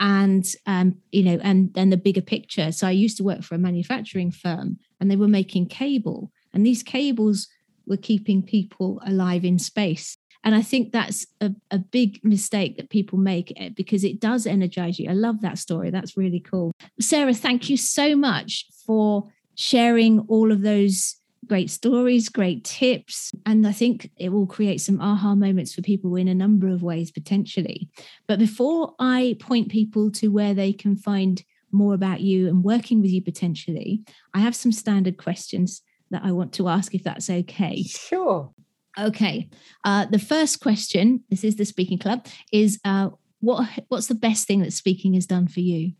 and 0.00 0.46
um, 0.66 0.96
you 1.12 1.22
know 1.22 1.38
and 1.42 1.74
then 1.74 1.90
the 1.90 1.96
bigger 1.98 2.22
picture 2.22 2.72
so 2.72 2.86
i 2.86 2.90
used 2.90 3.18
to 3.18 3.22
work 3.22 3.42
for 3.42 3.54
a 3.54 3.58
manufacturing 3.58 4.30
firm 4.30 4.78
and 4.98 5.10
they 5.10 5.16
were 5.16 5.28
making 5.28 5.66
cable 5.66 6.32
and 6.54 6.64
these 6.64 6.82
cables 6.82 7.48
we're 7.90 7.96
keeping 7.96 8.42
people 8.42 9.02
alive 9.04 9.44
in 9.44 9.58
space. 9.58 10.16
And 10.42 10.54
I 10.54 10.62
think 10.62 10.92
that's 10.92 11.26
a, 11.42 11.50
a 11.70 11.78
big 11.78 12.20
mistake 12.24 12.78
that 12.78 12.88
people 12.88 13.18
make 13.18 13.52
eh, 13.56 13.68
because 13.68 14.04
it 14.04 14.20
does 14.20 14.46
energize 14.46 14.98
you. 14.98 15.10
I 15.10 15.12
love 15.12 15.42
that 15.42 15.58
story. 15.58 15.90
That's 15.90 16.16
really 16.16 16.40
cool. 16.40 16.72
Sarah, 16.98 17.34
thank 17.34 17.68
you 17.68 17.76
so 17.76 18.16
much 18.16 18.64
for 18.86 19.28
sharing 19.56 20.20
all 20.20 20.50
of 20.50 20.62
those 20.62 21.16
great 21.50 21.68
stories, 21.68 22.28
great 22.28 22.62
tips. 22.62 23.32
And 23.44 23.66
I 23.66 23.72
think 23.72 24.08
it 24.16 24.28
will 24.28 24.46
create 24.46 24.80
some 24.80 25.00
aha 25.00 25.34
moments 25.34 25.74
for 25.74 25.82
people 25.82 26.14
in 26.14 26.28
a 26.28 26.34
number 26.34 26.68
of 26.68 26.84
ways 26.84 27.10
potentially. 27.10 27.88
But 28.28 28.38
before 28.38 28.94
I 29.00 29.34
point 29.40 29.68
people 29.68 30.12
to 30.12 30.28
where 30.28 30.54
they 30.54 30.72
can 30.72 30.94
find 30.94 31.42
more 31.72 31.92
about 31.92 32.20
you 32.20 32.46
and 32.46 32.62
working 32.62 33.02
with 33.02 33.10
you 33.10 33.20
potentially, 33.20 34.04
I 34.32 34.38
have 34.38 34.54
some 34.54 34.70
standard 34.70 35.18
questions 35.18 35.82
that 36.12 36.22
I 36.24 36.30
want 36.30 36.52
to 36.52 36.68
ask 36.68 36.94
if 36.94 37.02
that's 37.02 37.28
okay. 37.28 37.82
Sure. 37.82 38.52
Okay. 38.96 39.48
Uh, 39.84 40.06
the 40.06 40.20
first 40.20 40.60
question, 40.60 41.24
this 41.30 41.42
is 41.42 41.56
the 41.56 41.64
speaking 41.64 41.98
club, 41.98 42.28
is 42.52 42.78
uh, 42.84 43.10
what 43.40 43.68
what's 43.88 44.06
the 44.06 44.14
best 44.14 44.46
thing 44.46 44.60
that 44.60 44.72
speaking 44.72 45.14
has 45.14 45.26
done 45.26 45.48
for 45.48 45.60
you? 45.60 45.94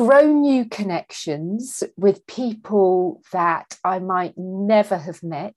Grow 0.00 0.24
new 0.32 0.64
connections 0.64 1.82
with 1.98 2.26
people 2.26 3.20
that 3.32 3.76
I 3.84 3.98
might 3.98 4.32
never 4.38 4.96
have 4.96 5.22
met. 5.22 5.54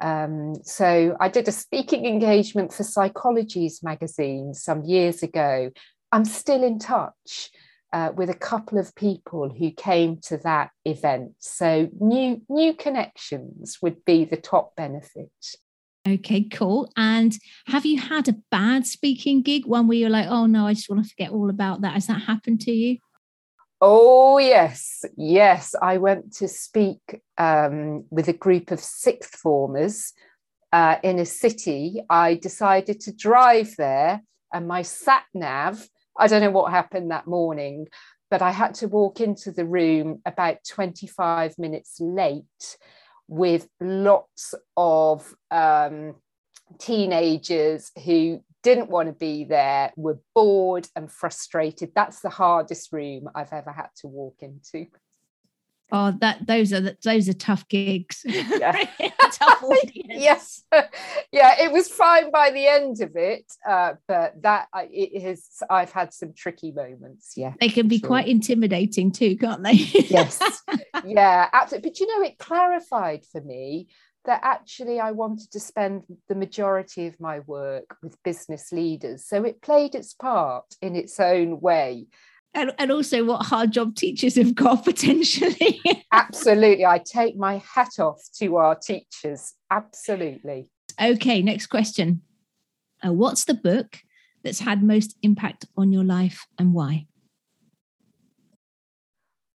Um, 0.00 0.54
so 0.62 1.16
I 1.18 1.28
did 1.28 1.48
a 1.48 1.52
speaking 1.52 2.06
engagement 2.06 2.72
for 2.72 2.84
Psychologies 2.84 3.82
magazine 3.82 4.54
some 4.54 4.84
years 4.84 5.24
ago. 5.24 5.72
I'm 6.12 6.24
still 6.24 6.62
in 6.62 6.78
touch 6.78 7.50
uh, 7.92 8.12
with 8.14 8.30
a 8.30 8.34
couple 8.34 8.78
of 8.78 8.94
people 8.94 9.48
who 9.48 9.72
came 9.72 10.18
to 10.28 10.36
that 10.44 10.70
event. 10.84 11.32
So 11.40 11.88
new 11.98 12.42
new 12.48 12.72
connections 12.72 13.78
would 13.82 14.04
be 14.04 14.24
the 14.24 14.36
top 14.36 14.76
benefit. 14.76 15.32
Okay, 16.06 16.44
cool. 16.44 16.88
And 16.96 17.36
have 17.66 17.84
you 17.84 18.00
had 18.00 18.28
a 18.28 18.36
bad 18.52 18.86
speaking 18.86 19.42
gig, 19.42 19.66
one 19.66 19.88
where 19.88 19.98
you're 19.98 20.08
like, 20.08 20.28
oh 20.28 20.46
no, 20.46 20.68
I 20.68 20.74
just 20.74 20.88
want 20.88 21.02
to 21.02 21.10
forget 21.10 21.32
all 21.32 21.50
about 21.50 21.80
that? 21.80 21.94
Has 21.94 22.06
that 22.06 22.22
happened 22.22 22.60
to 22.60 22.70
you? 22.70 22.98
Oh, 23.80 24.38
yes. 24.38 25.04
Yes. 25.16 25.74
I 25.80 25.98
went 25.98 26.32
to 26.34 26.48
speak 26.48 27.22
um, 27.36 28.04
with 28.10 28.28
a 28.28 28.32
group 28.32 28.70
of 28.70 28.80
sixth 28.80 29.36
formers 29.36 30.12
uh, 30.72 30.96
in 31.02 31.18
a 31.18 31.26
city. 31.26 32.02
I 32.08 32.34
decided 32.34 33.00
to 33.00 33.12
drive 33.12 33.74
there, 33.76 34.22
and 34.52 34.66
my 34.66 34.82
sat 34.82 35.24
nav 35.34 35.88
I 36.18 36.26
don't 36.26 36.40
know 36.40 36.50
what 36.50 36.72
happened 36.72 37.10
that 37.10 37.26
morning, 37.26 37.88
but 38.30 38.42
I 38.42 38.50
had 38.50 38.74
to 38.76 38.88
walk 38.88 39.20
into 39.20 39.52
the 39.52 39.64
room 39.64 40.20
about 40.24 40.58
25 40.68 41.58
minutes 41.58 41.96
late 42.00 42.76
with 43.28 43.68
lots 43.80 44.54
of 44.76 45.34
um, 45.50 46.14
teenagers 46.78 47.90
who 48.04 48.42
didn't 48.66 48.90
want 48.90 49.06
to 49.06 49.12
be 49.12 49.44
there, 49.44 49.92
were 49.96 50.18
bored 50.34 50.88
and 50.96 51.10
frustrated. 51.10 51.92
That's 51.94 52.18
the 52.20 52.30
hardest 52.30 52.92
room 52.92 53.28
I've 53.32 53.52
ever 53.52 53.70
had 53.70 53.90
to 54.00 54.08
walk 54.08 54.38
into. 54.40 54.86
Oh, 55.92 56.12
that 56.20 56.48
those 56.48 56.72
are 56.72 56.96
those 57.04 57.28
are 57.28 57.32
tough 57.32 57.68
gigs. 57.68 58.24
Yeah. 58.26 58.84
tough 59.30 59.62
yes, 59.94 60.64
yeah, 61.30 61.54
it 61.60 61.70
was 61.70 61.88
fine 61.88 62.30
by 62.32 62.50
the 62.50 62.66
end 62.66 63.00
of 63.02 63.14
it, 63.14 63.44
uh, 63.68 63.94
but 64.08 64.42
that 64.42 64.66
it 64.74 65.22
has. 65.22 65.46
I've 65.70 65.92
had 65.92 66.12
some 66.12 66.32
tricky 66.32 66.72
moments. 66.72 67.34
Yeah, 67.36 67.54
they 67.60 67.68
can 67.68 67.86
be 67.86 67.98
sure. 67.98 68.08
quite 68.08 68.26
intimidating 68.26 69.12
too, 69.12 69.36
can't 69.36 69.62
they? 69.62 69.72
yes, 69.72 70.40
yeah, 71.04 71.48
absolutely. 71.52 71.90
But 71.90 72.00
you 72.00 72.06
know, 72.06 72.26
it 72.26 72.38
clarified 72.38 73.24
for 73.30 73.40
me 73.40 73.88
that 74.26 74.40
actually 74.42 75.00
I 75.00 75.12
wanted 75.12 75.50
to 75.52 75.60
spend 75.60 76.02
the 76.28 76.34
majority 76.34 77.06
of 77.06 77.18
my 77.18 77.40
work 77.40 77.96
with 78.02 78.22
business 78.22 78.72
leaders. 78.72 79.24
So 79.24 79.44
it 79.44 79.62
played 79.62 79.94
its 79.94 80.14
part 80.14 80.64
in 80.82 80.94
its 80.96 81.18
own 81.18 81.60
way 81.60 82.06
and, 82.56 82.72
and 82.78 82.90
also 82.90 83.22
what 83.22 83.44
hard 83.46 83.70
job 83.70 83.94
teachers 83.94 84.36
have 84.36 84.54
got 84.54 84.84
potentially. 84.84 85.80
Absolutely. 86.10 86.86
I 86.86 86.98
take 86.98 87.36
my 87.36 87.58
hat 87.58 87.98
off 87.98 88.22
to 88.38 88.56
our 88.56 88.74
teachers. 88.74 89.52
Absolutely. 89.70 90.70
Okay, 91.00 91.42
next 91.42 91.66
question. 91.66 92.22
Uh, 93.06 93.12
what's 93.12 93.44
the 93.44 93.54
book 93.54 93.98
that's 94.42 94.60
had 94.60 94.82
most 94.82 95.16
impact 95.22 95.66
on 95.76 95.92
your 95.92 96.04
life 96.04 96.46
and 96.58 96.72
why? 96.72 97.06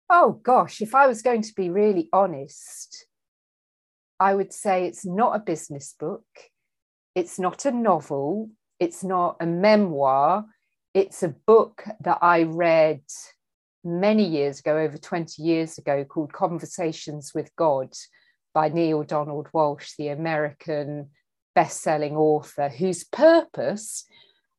Oh 0.09 0.41
gosh, 0.43 0.82
if 0.82 0.93
I 0.93 1.07
was 1.07 1.22
going 1.22 1.43
to 1.43 1.53
be 1.53 1.70
really 1.70 2.09
honest, 2.11 3.05
I 4.20 4.36
would 4.36 4.53
say 4.53 4.86
it's 4.86 5.05
not 5.05 5.36
a 5.36 5.39
business 5.39 5.95
book. 5.99 6.26
It's 7.15 7.39
not 7.39 7.65
a 7.65 7.72
novel. 7.72 8.49
It's 8.80 9.03
not 9.03 9.38
a 9.39 9.45
memoir 9.45 10.45
it's 10.93 11.24
a 11.24 11.30
book 11.30 11.86
that 12.01 12.20
I 12.22 12.43
read 12.43 13.01
many 13.84 14.26
years 14.26 14.59
ago, 14.59 14.78
over 14.78 14.97
20 14.97 15.41
years 15.41 15.78
ago, 15.78 16.03
called 16.03 16.34
Conversations 16.34 17.32
with 17.34 17.55
God 17.55 17.93
by 18.53 18.70
Neale 18.70 19.03
Donald 19.03 19.47
Walsch, 19.53 19.95
the 19.97 20.09
American 20.09 21.09
best-selling 21.53 22.15
author, 22.15 22.70
whose 22.70 23.03
purpose, 23.03 24.05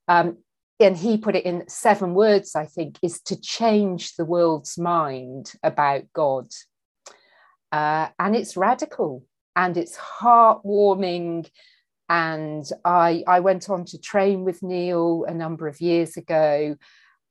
um, 0.06 0.38
and 0.78 0.96
he 0.96 1.18
put 1.18 1.36
it 1.36 1.44
in 1.44 1.68
seven 1.68 2.14
words, 2.14 2.56
I 2.56 2.64
think, 2.64 2.98
is 3.02 3.20
to 3.22 3.38
change 3.38 4.14
the 4.14 4.24
world's 4.24 4.78
mind 4.78 5.52
about 5.62 6.04
God. 6.14 6.50
Uh, 7.70 8.08
and 8.18 8.34
it's 8.34 8.56
radical 8.56 9.24
and 9.60 9.76
it's 9.76 9.98
heartwarming 9.98 11.46
and 12.08 12.64
I, 12.82 13.22
I 13.28 13.40
went 13.40 13.68
on 13.68 13.84
to 13.86 14.00
train 14.00 14.42
with 14.42 14.62
Neale 14.62 15.26
a 15.28 15.34
number 15.34 15.68
of 15.68 15.82
years 15.82 16.16
ago. 16.16 16.76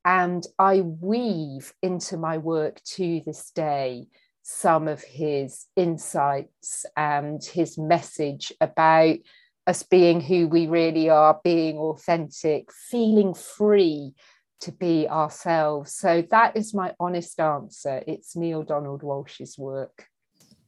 And 0.05 0.45
I 0.59 0.81
weave 0.81 1.73
into 1.81 2.17
my 2.17 2.37
work 2.37 2.81
to 2.95 3.21
this 3.25 3.49
day 3.49 4.07
some 4.43 4.87
of 4.87 5.01
his 5.01 5.65
insights 5.75 6.85
and 6.95 7.43
his 7.43 7.79
message 7.79 8.53
about 8.61 9.17
us 9.65 9.81
being 9.81 10.21
who 10.21 10.47
we 10.47 10.67
really 10.67 11.09
are, 11.09 11.41
being 11.43 11.77
authentic, 11.77 12.71
feeling 12.71 13.33
free 13.33 14.13
to 14.61 14.71
be 14.71 15.09
ourselves. 15.09 15.95
So 15.95 16.23
that 16.29 16.55
is 16.55 16.75
my 16.75 16.93
honest 16.99 17.39
answer. 17.39 18.03
It's 18.05 18.35
Neale 18.35 18.63
Donald 18.63 19.01
Walsch's 19.01 19.57
work. 19.57 20.05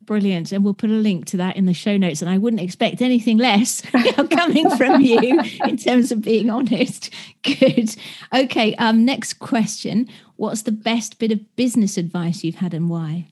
Brilliant. 0.03 0.51
And 0.51 0.63
we'll 0.63 0.73
put 0.73 0.89
a 0.89 0.93
link 0.93 1.25
to 1.27 1.37
that 1.37 1.55
in 1.55 1.65
the 1.65 1.73
show 1.73 1.95
notes. 1.95 2.21
And 2.21 2.29
I 2.29 2.37
wouldn't 2.37 2.61
expect 2.61 3.01
anything 3.01 3.37
less 3.37 3.81
coming 4.31 4.69
from 4.71 5.01
you 5.01 5.39
in 5.65 5.77
terms 5.77 6.11
of 6.11 6.21
being 6.21 6.49
honest. 6.49 7.11
Good. 7.43 7.95
Okay. 8.33 8.75
Um, 8.75 9.05
next 9.05 9.35
question. 9.35 10.09
What's 10.37 10.63
the 10.63 10.71
best 10.71 11.19
bit 11.19 11.31
of 11.31 11.55
business 11.55 11.97
advice 11.97 12.43
you've 12.43 12.55
had 12.55 12.73
and 12.73 12.89
why? 12.89 13.27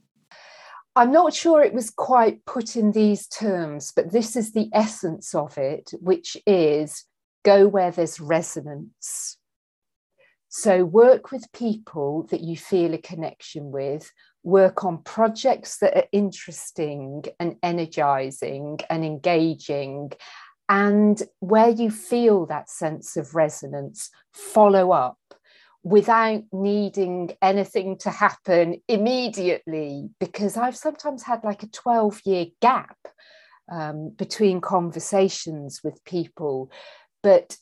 I'm 0.96 1.12
not 1.12 1.34
sure 1.34 1.64
it 1.64 1.74
was 1.74 1.90
quite 1.90 2.46
put 2.46 2.76
in 2.76 2.92
these 2.92 3.26
terms, 3.28 3.92
but 3.96 4.12
this 4.12 4.36
is 4.36 4.52
the 4.52 4.70
essence 4.74 5.34
of 5.34 5.58
it, 5.58 5.92
which 6.02 6.36
is 6.46 7.06
go 7.44 7.68
where 7.68 7.92
there's 7.92 8.20
resonance. 8.20 9.38
So 10.50 10.84
work 10.84 11.32
with 11.32 11.52
people 11.54 12.24
that 12.32 12.42
you 12.42 12.58
feel 12.58 12.94
a 12.94 12.98
connection 12.98 13.72
with, 13.72 14.12
work 14.44 14.84
on 14.84 15.04
projects 15.04 15.78
that 15.80 15.96
are 15.96 16.08
interesting 16.12 17.26
and 17.40 17.56
energizing 17.62 18.80
and 18.90 19.04
engaging. 19.04 20.12
And 20.68 21.22
where 21.40 21.70
you 21.70 21.90
feel 21.90 22.46
that 22.46 22.70
sense 22.70 23.18
of 23.18 23.36
resonance, 23.36 24.10
follow 24.34 24.92
up 24.92 25.18
without 25.84 26.44
needing 26.52 27.32
anything 27.42 27.98
to 28.00 28.10
happen 28.10 28.82
immediately. 28.88 30.10
Because 30.20 30.58
I've 30.58 30.78
sometimes 30.78 31.24
had 31.24 31.44
like 31.44 31.64
a 31.64 31.68
12 31.68 32.22
year 32.26 32.46
gap 32.62 32.98
um, 33.72 34.10
between 34.10 34.62
conversations 34.62 35.82
with 35.84 36.04
people. 36.04 36.72
But 37.24 37.58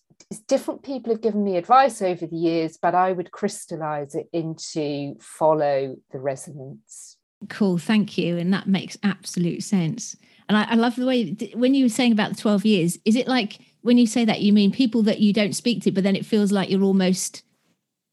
different 0.47 0.83
people 0.83 1.11
have 1.11 1.21
given 1.21 1.43
me 1.43 1.57
advice 1.57 2.01
over 2.01 2.25
the 2.25 2.35
years, 2.35 2.77
but 2.81 2.95
I 2.95 3.11
would 3.11 3.31
crystallize 3.31 4.15
it 4.15 4.27
into 4.33 5.15
follow 5.19 5.95
the 6.11 6.19
resonance. 6.19 7.17
Cool, 7.49 7.77
thank 7.77 8.17
you. 8.17 8.37
And 8.37 8.51
that 8.53 8.67
makes 8.67 8.97
absolute 9.03 9.63
sense. 9.63 10.15
And 10.49 10.57
I, 10.57 10.71
I 10.71 10.75
love 10.75 10.95
the 10.95 11.05
way 11.05 11.35
when 11.53 11.73
you 11.73 11.85
were 11.85 11.89
saying 11.89 12.11
about 12.11 12.31
the 12.31 12.41
12 12.41 12.65
years, 12.65 12.97
is 13.05 13.15
it 13.15 13.27
like 13.27 13.59
when 13.81 13.97
you 13.97 14.07
say 14.07 14.25
that, 14.25 14.41
you 14.41 14.51
mean 14.51 14.71
people 14.71 15.03
that 15.03 15.19
you 15.19 15.33
don't 15.33 15.55
speak 15.55 15.83
to, 15.83 15.91
but 15.91 16.03
then 16.03 16.15
it 16.15 16.25
feels 16.25 16.51
like 16.51 16.69
you're 16.69 16.83
almost, 16.83 17.43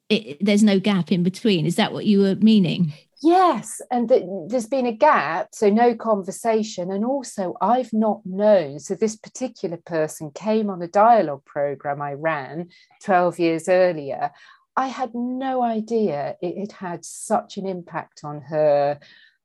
it, 0.09 0.37
there's 0.45 0.63
no 0.63 0.79
gap 0.79 1.11
in 1.11 1.23
between? 1.23 1.67
Is 1.67 1.77
that 1.77 1.93
what 1.93 2.07
you 2.07 2.21
were 2.21 2.35
meaning? 2.37 2.93
Yes, 3.25 3.81
and 3.91 4.07
th- 4.07 4.27
there's 4.49 4.67
been 4.67 4.85
a 4.85 4.93
gap, 4.93 5.49
so 5.53 5.71
no 5.71 5.95
conversation. 5.95 6.91
And 6.91 7.07
also, 7.07 7.55
I've 7.59 7.91
not 7.95 8.21
known. 8.27 8.79
So, 8.81 8.95
this 8.95 9.17
particular 9.17 9.79
person 9.79 10.31
came 10.31 10.69
on 10.69 10.83
a 10.83 10.89
dialogue 10.89 11.43
program 11.47 12.03
I 12.03 12.13
ran 12.13 12.69
12 13.03 13.39
years 13.39 13.67
earlier. 13.67 14.31
I 14.77 14.89
had 14.89 15.15
no 15.15 15.63
idea 15.63 16.37
it 16.43 16.59
had 16.59 16.73
had 16.73 17.05
such 17.07 17.57
an 17.57 17.65
impact 17.65 18.21
on 18.25 18.43
her 18.43 19.01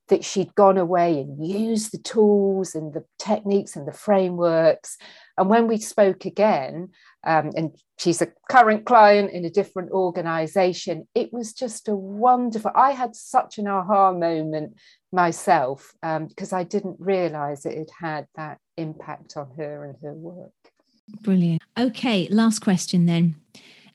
that 0.10 0.26
she'd 0.26 0.54
gone 0.56 0.78
away 0.78 1.20
and 1.20 1.48
used 1.48 1.92
the 1.92 1.98
tools 1.98 2.76
and 2.76 2.94
the 2.94 3.06
techniques 3.18 3.76
and 3.76 3.88
the 3.88 3.94
frameworks. 3.94 4.98
And 5.38 5.50
when 5.50 5.68
we 5.68 5.78
spoke 5.78 6.26
again, 6.26 6.90
um, 7.26 7.52
and 7.56 7.76
she's 7.98 8.22
a 8.22 8.32
current 8.50 8.86
client 8.86 9.32
in 9.32 9.46
a 9.46 9.50
different 9.50 9.92
organization, 9.92 11.08
it 11.16 11.32
was 11.32 11.54
just 11.54 11.88
a 11.88 11.96
wonderful, 11.96 12.72
I 12.76 12.92
had 12.92 13.16
such 13.16 13.58
an 13.58 13.68
aha 13.68 14.12
moment 14.12 14.76
myself 15.12 15.94
um, 16.04 16.28
because 16.28 16.54
I 16.54 16.64
didn't 16.64 16.98
realize 17.00 17.66
it 17.66 17.78
had 17.78 17.90
had 18.00 18.28
that 18.36 18.58
impact 18.78 19.38
on 19.38 19.52
her 19.58 19.86
and 19.86 19.96
her 20.02 20.14
work. 20.14 20.52
Brilliant. 21.22 21.62
Okay, 21.78 22.28
last 22.30 22.60
question 22.60 23.06
then. 23.06 23.36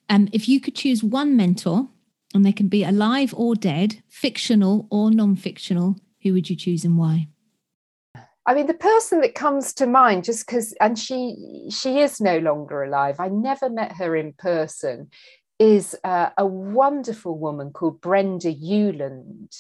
Um, 0.09 0.29
if 0.33 0.49
you 0.49 0.61
could 0.61 0.75
choose 0.75 1.03
one 1.03 1.37
mentor, 1.37 1.89
and 2.35 2.45
they 2.45 2.53
can 2.53 2.69
be 2.69 2.83
alive 2.83 3.33
or 3.37 3.55
dead, 3.55 4.03
fictional 4.09 4.89
or 4.91 5.11
non 5.11 5.37
fictional, 5.37 5.97
who 6.25 6.33
would 6.33 6.51
you 6.51 6.57
choose 6.57 6.85
and 6.85 6.99
why? 6.99 7.29
I 8.47 8.55
mean, 8.55 8.67
the 8.67 8.75
person 8.75 9.21
that 9.21 9.35
comes 9.35 9.73
to 9.75 9.87
mind, 9.87 10.25
just 10.25 10.47
because, 10.47 10.75
and 10.81 10.99
she 10.99 11.69
she 11.71 12.01
is 12.01 12.21
no 12.21 12.39
longer 12.39 12.83
alive. 12.83 13.21
I 13.21 13.29
never 13.29 13.71
met 13.71 13.93
her 13.93 14.17
in 14.17 14.33
person. 14.33 15.11
Is 15.61 15.95
uh, 16.03 16.31
a 16.37 16.45
wonderful 16.45 17.39
woman 17.39 17.71
called 17.71 18.01
Brenda 18.01 18.53
Ueland, 18.53 19.57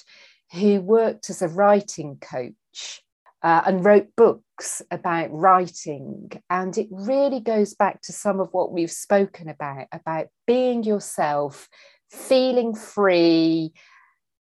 who 0.52 0.80
worked 0.80 1.30
as 1.30 1.40
a 1.40 1.48
writing 1.48 2.18
coach 2.20 3.00
uh, 3.44 3.62
and 3.64 3.84
wrote 3.84 4.08
books 4.16 4.82
about 4.90 5.28
writing. 5.30 6.32
And 6.50 6.76
it 6.76 6.88
really 6.90 7.40
goes 7.40 7.74
back 7.74 8.02
to 8.02 8.12
some 8.12 8.40
of 8.40 8.48
what 8.52 8.72
we've 8.72 8.90
spoken 8.90 9.48
about 9.48 9.86
about 9.92 10.26
being 10.46 10.82
yourself, 10.82 11.68
feeling 12.10 12.74
free, 12.74 13.72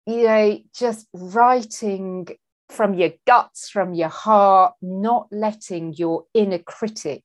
you 0.05 0.23
know, 0.23 0.59
just 0.73 1.07
writing 1.13 2.27
from 2.69 2.93
your 2.93 3.11
guts, 3.27 3.69
from 3.69 3.93
your 3.93 4.09
heart, 4.09 4.73
not 4.81 5.27
letting 5.31 5.93
your 5.93 6.25
inner 6.33 6.59
critic, 6.59 7.23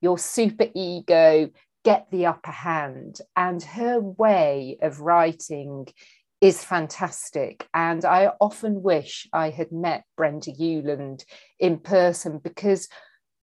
your 0.00 0.18
super 0.18 0.66
ego, 0.74 1.50
get 1.84 2.10
the 2.10 2.26
upper 2.26 2.50
hand. 2.50 3.20
And 3.36 3.62
her 3.62 4.00
way 4.00 4.78
of 4.82 5.00
writing 5.00 5.86
is 6.40 6.64
fantastic. 6.64 7.66
And 7.74 8.04
I 8.04 8.32
often 8.40 8.82
wish 8.82 9.28
I 9.32 9.50
had 9.50 9.72
met 9.72 10.04
Brenda 10.16 10.52
Ueland 10.52 11.24
in 11.58 11.78
person 11.78 12.38
because 12.38 12.88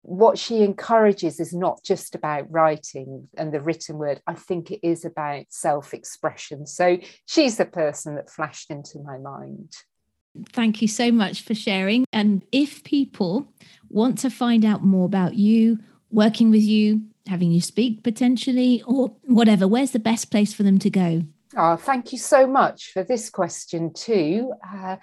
what 0.01 0.37
she 0.37 0.63
encourages 0.63 1.39
is 1.39 1.53
not 1.53 1.83
just 1.83 2.15
about 2.15 2.49
writing 2.51 3.27
and 3.37 3.53
the 3.53 3.61
written 3.61 3.97
word. 3.97 4.21
I 4.25 4.33
think 4.33 4.71
it 4.71 4.79
is 4.85 5.05
about 5.05 5.45
self 5.49 5.93
expression. 5.93 6.65
So 6.65 6.97
she's 7.25 7.57
the 7.57 7.65
person 7.65 8.15
that 8.15 8.29
flashed 8.29 8.71
into 8.71 8.99
my 8.99 9.17
mind. 9.17 9.73
Thank 10.53 10.81
you 10.81 10.87
so 10.87 11.11
much 11.11 11.41
for 11.41 11.53
sharing. 11.53 12.05
And 12.13 12.43
if 12.51 12.83
people 12.83 13.51
want 13.89 14.19
to 14.19 14.29
find 14.29 14.63
out 14.63 14.83
more 14.83 15.05
about 15.05 15.35
you, 15.35 15.79
working 16.11 16.49
with 16.49 16.61
you, 16.61 17.01
having 17.27 17.51
you 17.51 17.61
speak 17.61 18.03
potentially, 18.03 18.81
or 18.85 19.15
whatever, 19.25 19.67
where's 19.67 19.91
the 19.91 19.99
best 19.99 20.31
place 20.31 20.53
for 20.53 20.63
them 20.63 20.79
to 20.79 20.89
go? 20.89 21.23
Oh, 21.57 21.75
thank 21.75 22.11
you 22.11 22.17
so 22.19 22.45
much 22.45 22.91
for 22.93 23.03
this 23.03 23.29
question, 23.29 23.91
too. 23.93 24.53
Uh, 24.71 24.97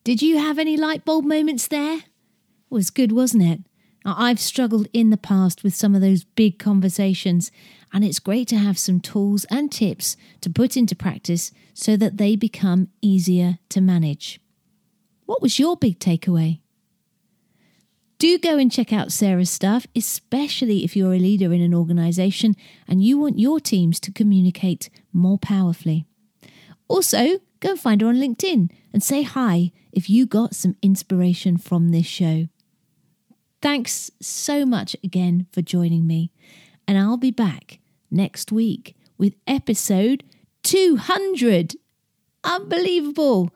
Did 0.04 0.22
you 0.22 0.38
have 0.38 0.60
any 0.60 0.78
light 0.78 1.06
bulb 1.06 1.26
moments 1.26 1.68
there? 1.68 1.98
It 1.98 2.04
was 2.70 2.90
good, 2.90 3.12
wasn't 3.12 3.44
it? 3.44 3.60
I've 4.06 4.40
struggled 4.40 4.88
in 4.92 5.12
the 5.12 5.18
past 5.18 5.64
with 5.64 5.74
some 5.74 5.96
of 5.96 6.02
those 6.02 6.26
big 6.26 6.60
conversations, 6.60 7.52
and 7.94 8.04
it's 8.04 8.20
great 8.20 8.50
to 8.50 8.58
have 8.58 8.78
some 8.78 9.00
tools 9.00 9.46
and 9.50 9.72
tips 9.72 10.18
to 10.42 10.50
put 10.50 10.76
into 10.76 10.96
practice 10.96 11.52
so 11.74 11.96
that 11.98 12.18
they 12.18 12.36
become 12.36 12.90
easier 13.02 13.60
to 13.70 13.80
manage. 13.80 14.42
What 15.26 15.42
was 15.42 15.58
your 15.58 15.78
big 15.78 16.00
takeaway? 16.00 16.60
Do 18.24 18.40
go 18.40 18.58
and 18.58 18.72
check 18.72 18.94
out 18.94 19.12
Sarah's 19.12 19.50
stuff, 19.50 19.86
especially 19.98 20.86
if 20.86 20.96
you're 20.96 21.14
a 21.14 21.20
leader 21.20 21.52
in 21.52 21.60
an 21.60 21.74
organization 21.74 22.56
and 22.88 23.04
you 23.04 23.18
want 23.18 23.38
your 23.38 23.60
teams 23.60 24.00
to 24.00 24.14
communicate 24.14 24.90
more 25.12 25.38
powerfully. 25.38 26.06
Also, 26.88 27.40
go 27.60 27.72
and 27.72 27.80
find 27.82 28.00
her 28.00 28.08
on 28.08 28.16
LinkedIn 28.16 28.72
and 28.94 29.04
say 29.04 29.24
hi 29.24 29.74
if 29.92 30.10
you 30.10 30.26
got 30.26 30.56
some 30.56 30.78
inspiration 30.82 31.58
from 31.58 31.90
this 31.90 32.06
show. 32.06 32.48
Thanks 33.62 34.10
so 34.22 34.66
much 34.66 34.96
again 35.04 35.48
for 35.52 35.62
joining 35.62 36.08
me, 36.08 36.32
and 36.88 36.98
I'll 36.98 37.18
be 37.18 37.30
back 37.30 37.80
next 38.10 38.54
week 38.54 38.96
with 39.18 39.36
episode 39.48 40.24
200. 40.64 41.76
Unbelievable! 42.46 43.52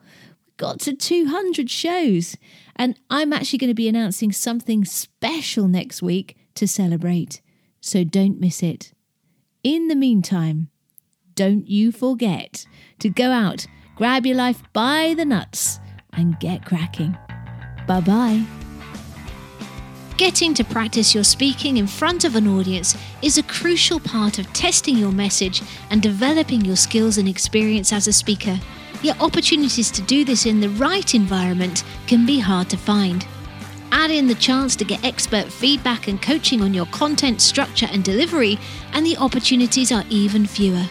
Got 0.58 0.80
to 0.80 0.92
200 0.92 1.70
shows. 1.70 2.36
And 2.74 2.98
I'm 3.08 3.32
actually 3.32 3.60
going 3.60 3.70
to 3.70 3.74
be 3.74 3.88
announcing 3.88 4.32
something 4.32 4.84
special 4.84 5.68
next 5.68 6.02
week 6.02 6.36
to 6.56 6.66
celebrate. 6.66 7.40
So 7.80 8.02
don't 8.04 8.40
miss 8.40 8.62
it. 8.62 8.92
In 9.62 9.86
the 9.86 9.94
meantime, 9.94 10.68
don't 11.36 11.68
you 11.68 11.92
forget 11.92 12.66
to 12.98 13.08
go 13.08 13.30
out, 13.30 13.66
grab 13.94 14.26
your 14.26 14.36
life 14.36 14.62
by 14.72 15.14
the 15.16 15.24
nuts, 15.24 15.78
and 16.12 16.38
get 16.40 16.64
cracking. 16.64 17.16
Bye 17.86 18.00
bye. 18.00 18.44
Getting 20.16 20.52
to 20.54 20.64
practice 20.64 21.14
your 21.14 21.22
speaking 21.22 21.76
in 21.76 21.86
front 21.86 22.24
of 22.24 22.34
an 22.34 22.48
audience 22.48 22.96
is 23.22 23.38
a 23.38 23.44
crucial 23.44 24.00
part 24.00 24.40
of 24.40 24.52
testing 24.52 24.96
your 24.96 25.12
message 25.12 25.62
and 25.90 26.02
developing 26.02 26.64
your 26.64 26.74
skills 26.74 27.18
and 27.18 27.28
experience 27.28 27.92
as 27.92 28.08
a 28.08 28.12
speaker. 28.12 28.58
Yet 29.02 29.20
opportunities 29.20 29.90
to 29.92 30.02
do 30.02 30.24
this 30.24 30.46
in 30.46 30.60
the 30.60 30.70
right 30.70 31.14
environment 31.14 31.84
can 32.06 32.26
be 32.26 32.38
hard 32.38 32.68
to 32.70 32.76
find. 32.76 33.26
Add 33.92 34.10
in 34.10 34.26
the 34.26 34.34
chance 34.34 34.76
to 34.76 34.84
get 34.84 35.04
expert 35.04 35.46
feedback 35.46 36.08
and 36.08 36.20
coaching 36.20 36.60
on 36.60 36.74
your 36.74 36.86
content 36.86 37.40
structure 37.40 37.88
and 37.90 38.04
delivery, 38.04 38.58
and 38.92 39.06
the 39.06 39.16
opportunities 39.16 39.92
are 39.92 40.04
even 40.10 40.46
fewer. 40.46 40.84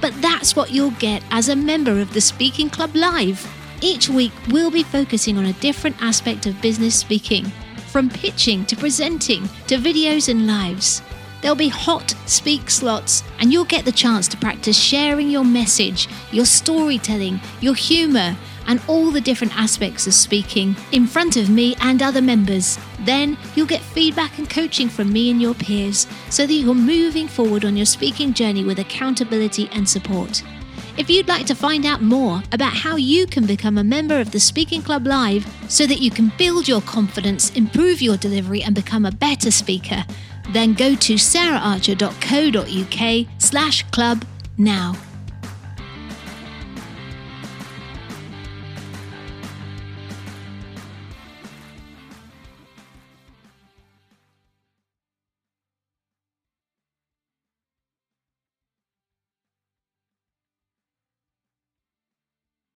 But 0.00 0.14
that's 0.20 0.54
what 0.54 0.70
you'll 0.70 0.92
get 0.92 1.22
as 1.30 1.48
a 1.48 1.56
member 1.56 2.00
of 2.00 2.12
the 2.12 2.20
Speaking 2.20 2.70
Club 2.70 2.94
Live. 2.94 3.46
Each 3.80 4.08
week, 4.08 4.32
we'll 4.48 4.70
be 4.70 4.82
focusing 4.82 5.38
on 5.38 5.46
a 5.46 5.52
different 5.54 6.00
aspect 6.00 6.46
of 6.46 6.60
business 6.60 6.94
speaking, 6.94 7.44
from 7.88 8.10
pitching 8.10 8.64
to 8.66 8.76
presenting 8.76 9.48
to 9.66 9.76
videos 9.76 10.28
and 10.28 10.46
lives. 10.46 11.02
There'll 11.40 11.56
be 11.56 11.68
hot 11.68 12.14
speak 12.26 12.70
slots, 12.70 13.22
and 13.38 13.52
you'll 13.52 13.64
get 13.64 13.84
the 13.84 13.92
chance 13.92 14.28
to 14.28 14.36
practice 14.36 14.78
sharing 14.78 15.30
your 15.30 15.44
message, 15.44 16.08
your 16.32 16.44
storytelling, 16.44 17.40
your 17.60 17.74
humour, 17.74 18.36
and 18.66 18.80
all 18.86 19.10
the 19.10 19.20
different 19.20 19.56
aspects 19.56 20.06
of 20.06 20.14
speaking 20.14 20.76
in 20.92 21.06
front 21.06 21.36
of 21.36 21.48
me 21.48 21.74
and 21.80 22.02
other 22.02 22.20
members. 22.20 22.78
Then 23.00 23.38
you'll 23.54 23.66
get 23.66 23.80
feedback 23.80 24.38
and 24.38 24.48
coaching 24.48 24.88
from 24.88 25.12
me 25.12 25.30
and 25.30 25.40
your 25.40 25.54
peers 25.54 26.06
so 26.28 26.46
that 26.46 26.52
you're 26.52 26.74
moving 26.74 27.28
forward 27.28 27.64
on 27.64 27.76
your 27.76 27.86
speaking 27.86 28.34
journey 28.34 28.64
with 28.64 28.78
accountability 28.78 29.70
and 29.72 29.88
support. 29.88 30.42
If 30.98 31.08
you'd 31.08 31.28
like 31.28 31.46
to 31.46 31.54
find 31.54 31.86
out 31.86 32.02
more 32.02 32.42
about 32.52 32.74
how 32.74 32.96
you 32.96 33.26
can 33.26 33.46
become 33.46 33.78
a 33.78 33.84
member 33.84 34.20
of 34.20 34.32
the 34.32 34.40
Speaking 34.40 34.82
Club 34.82 35.06
Live 35.06 35.46
so 35.68 35.86
that 35.86 36.00
you 36.00 36.10
can 36.10 36.32
build 36.36 36.66
your 36.66 36.82
confidence, 36.82 37.50
improve 37.52 38.02
your 38.02 38.16
delivery, 38.16 38.62
and 38.64 38.74
become 38.74 39.06
a 39.06 39.12
better 39.12 39.52
speaker, 39.52 40.04
then 40.50 40.74
go 40.74 40.94
to 40.94 41.14
saraharcher.co.uk 41.14 43.26
slash 43.38 43.82
club 43.90 44.24
now. 44.56 44.94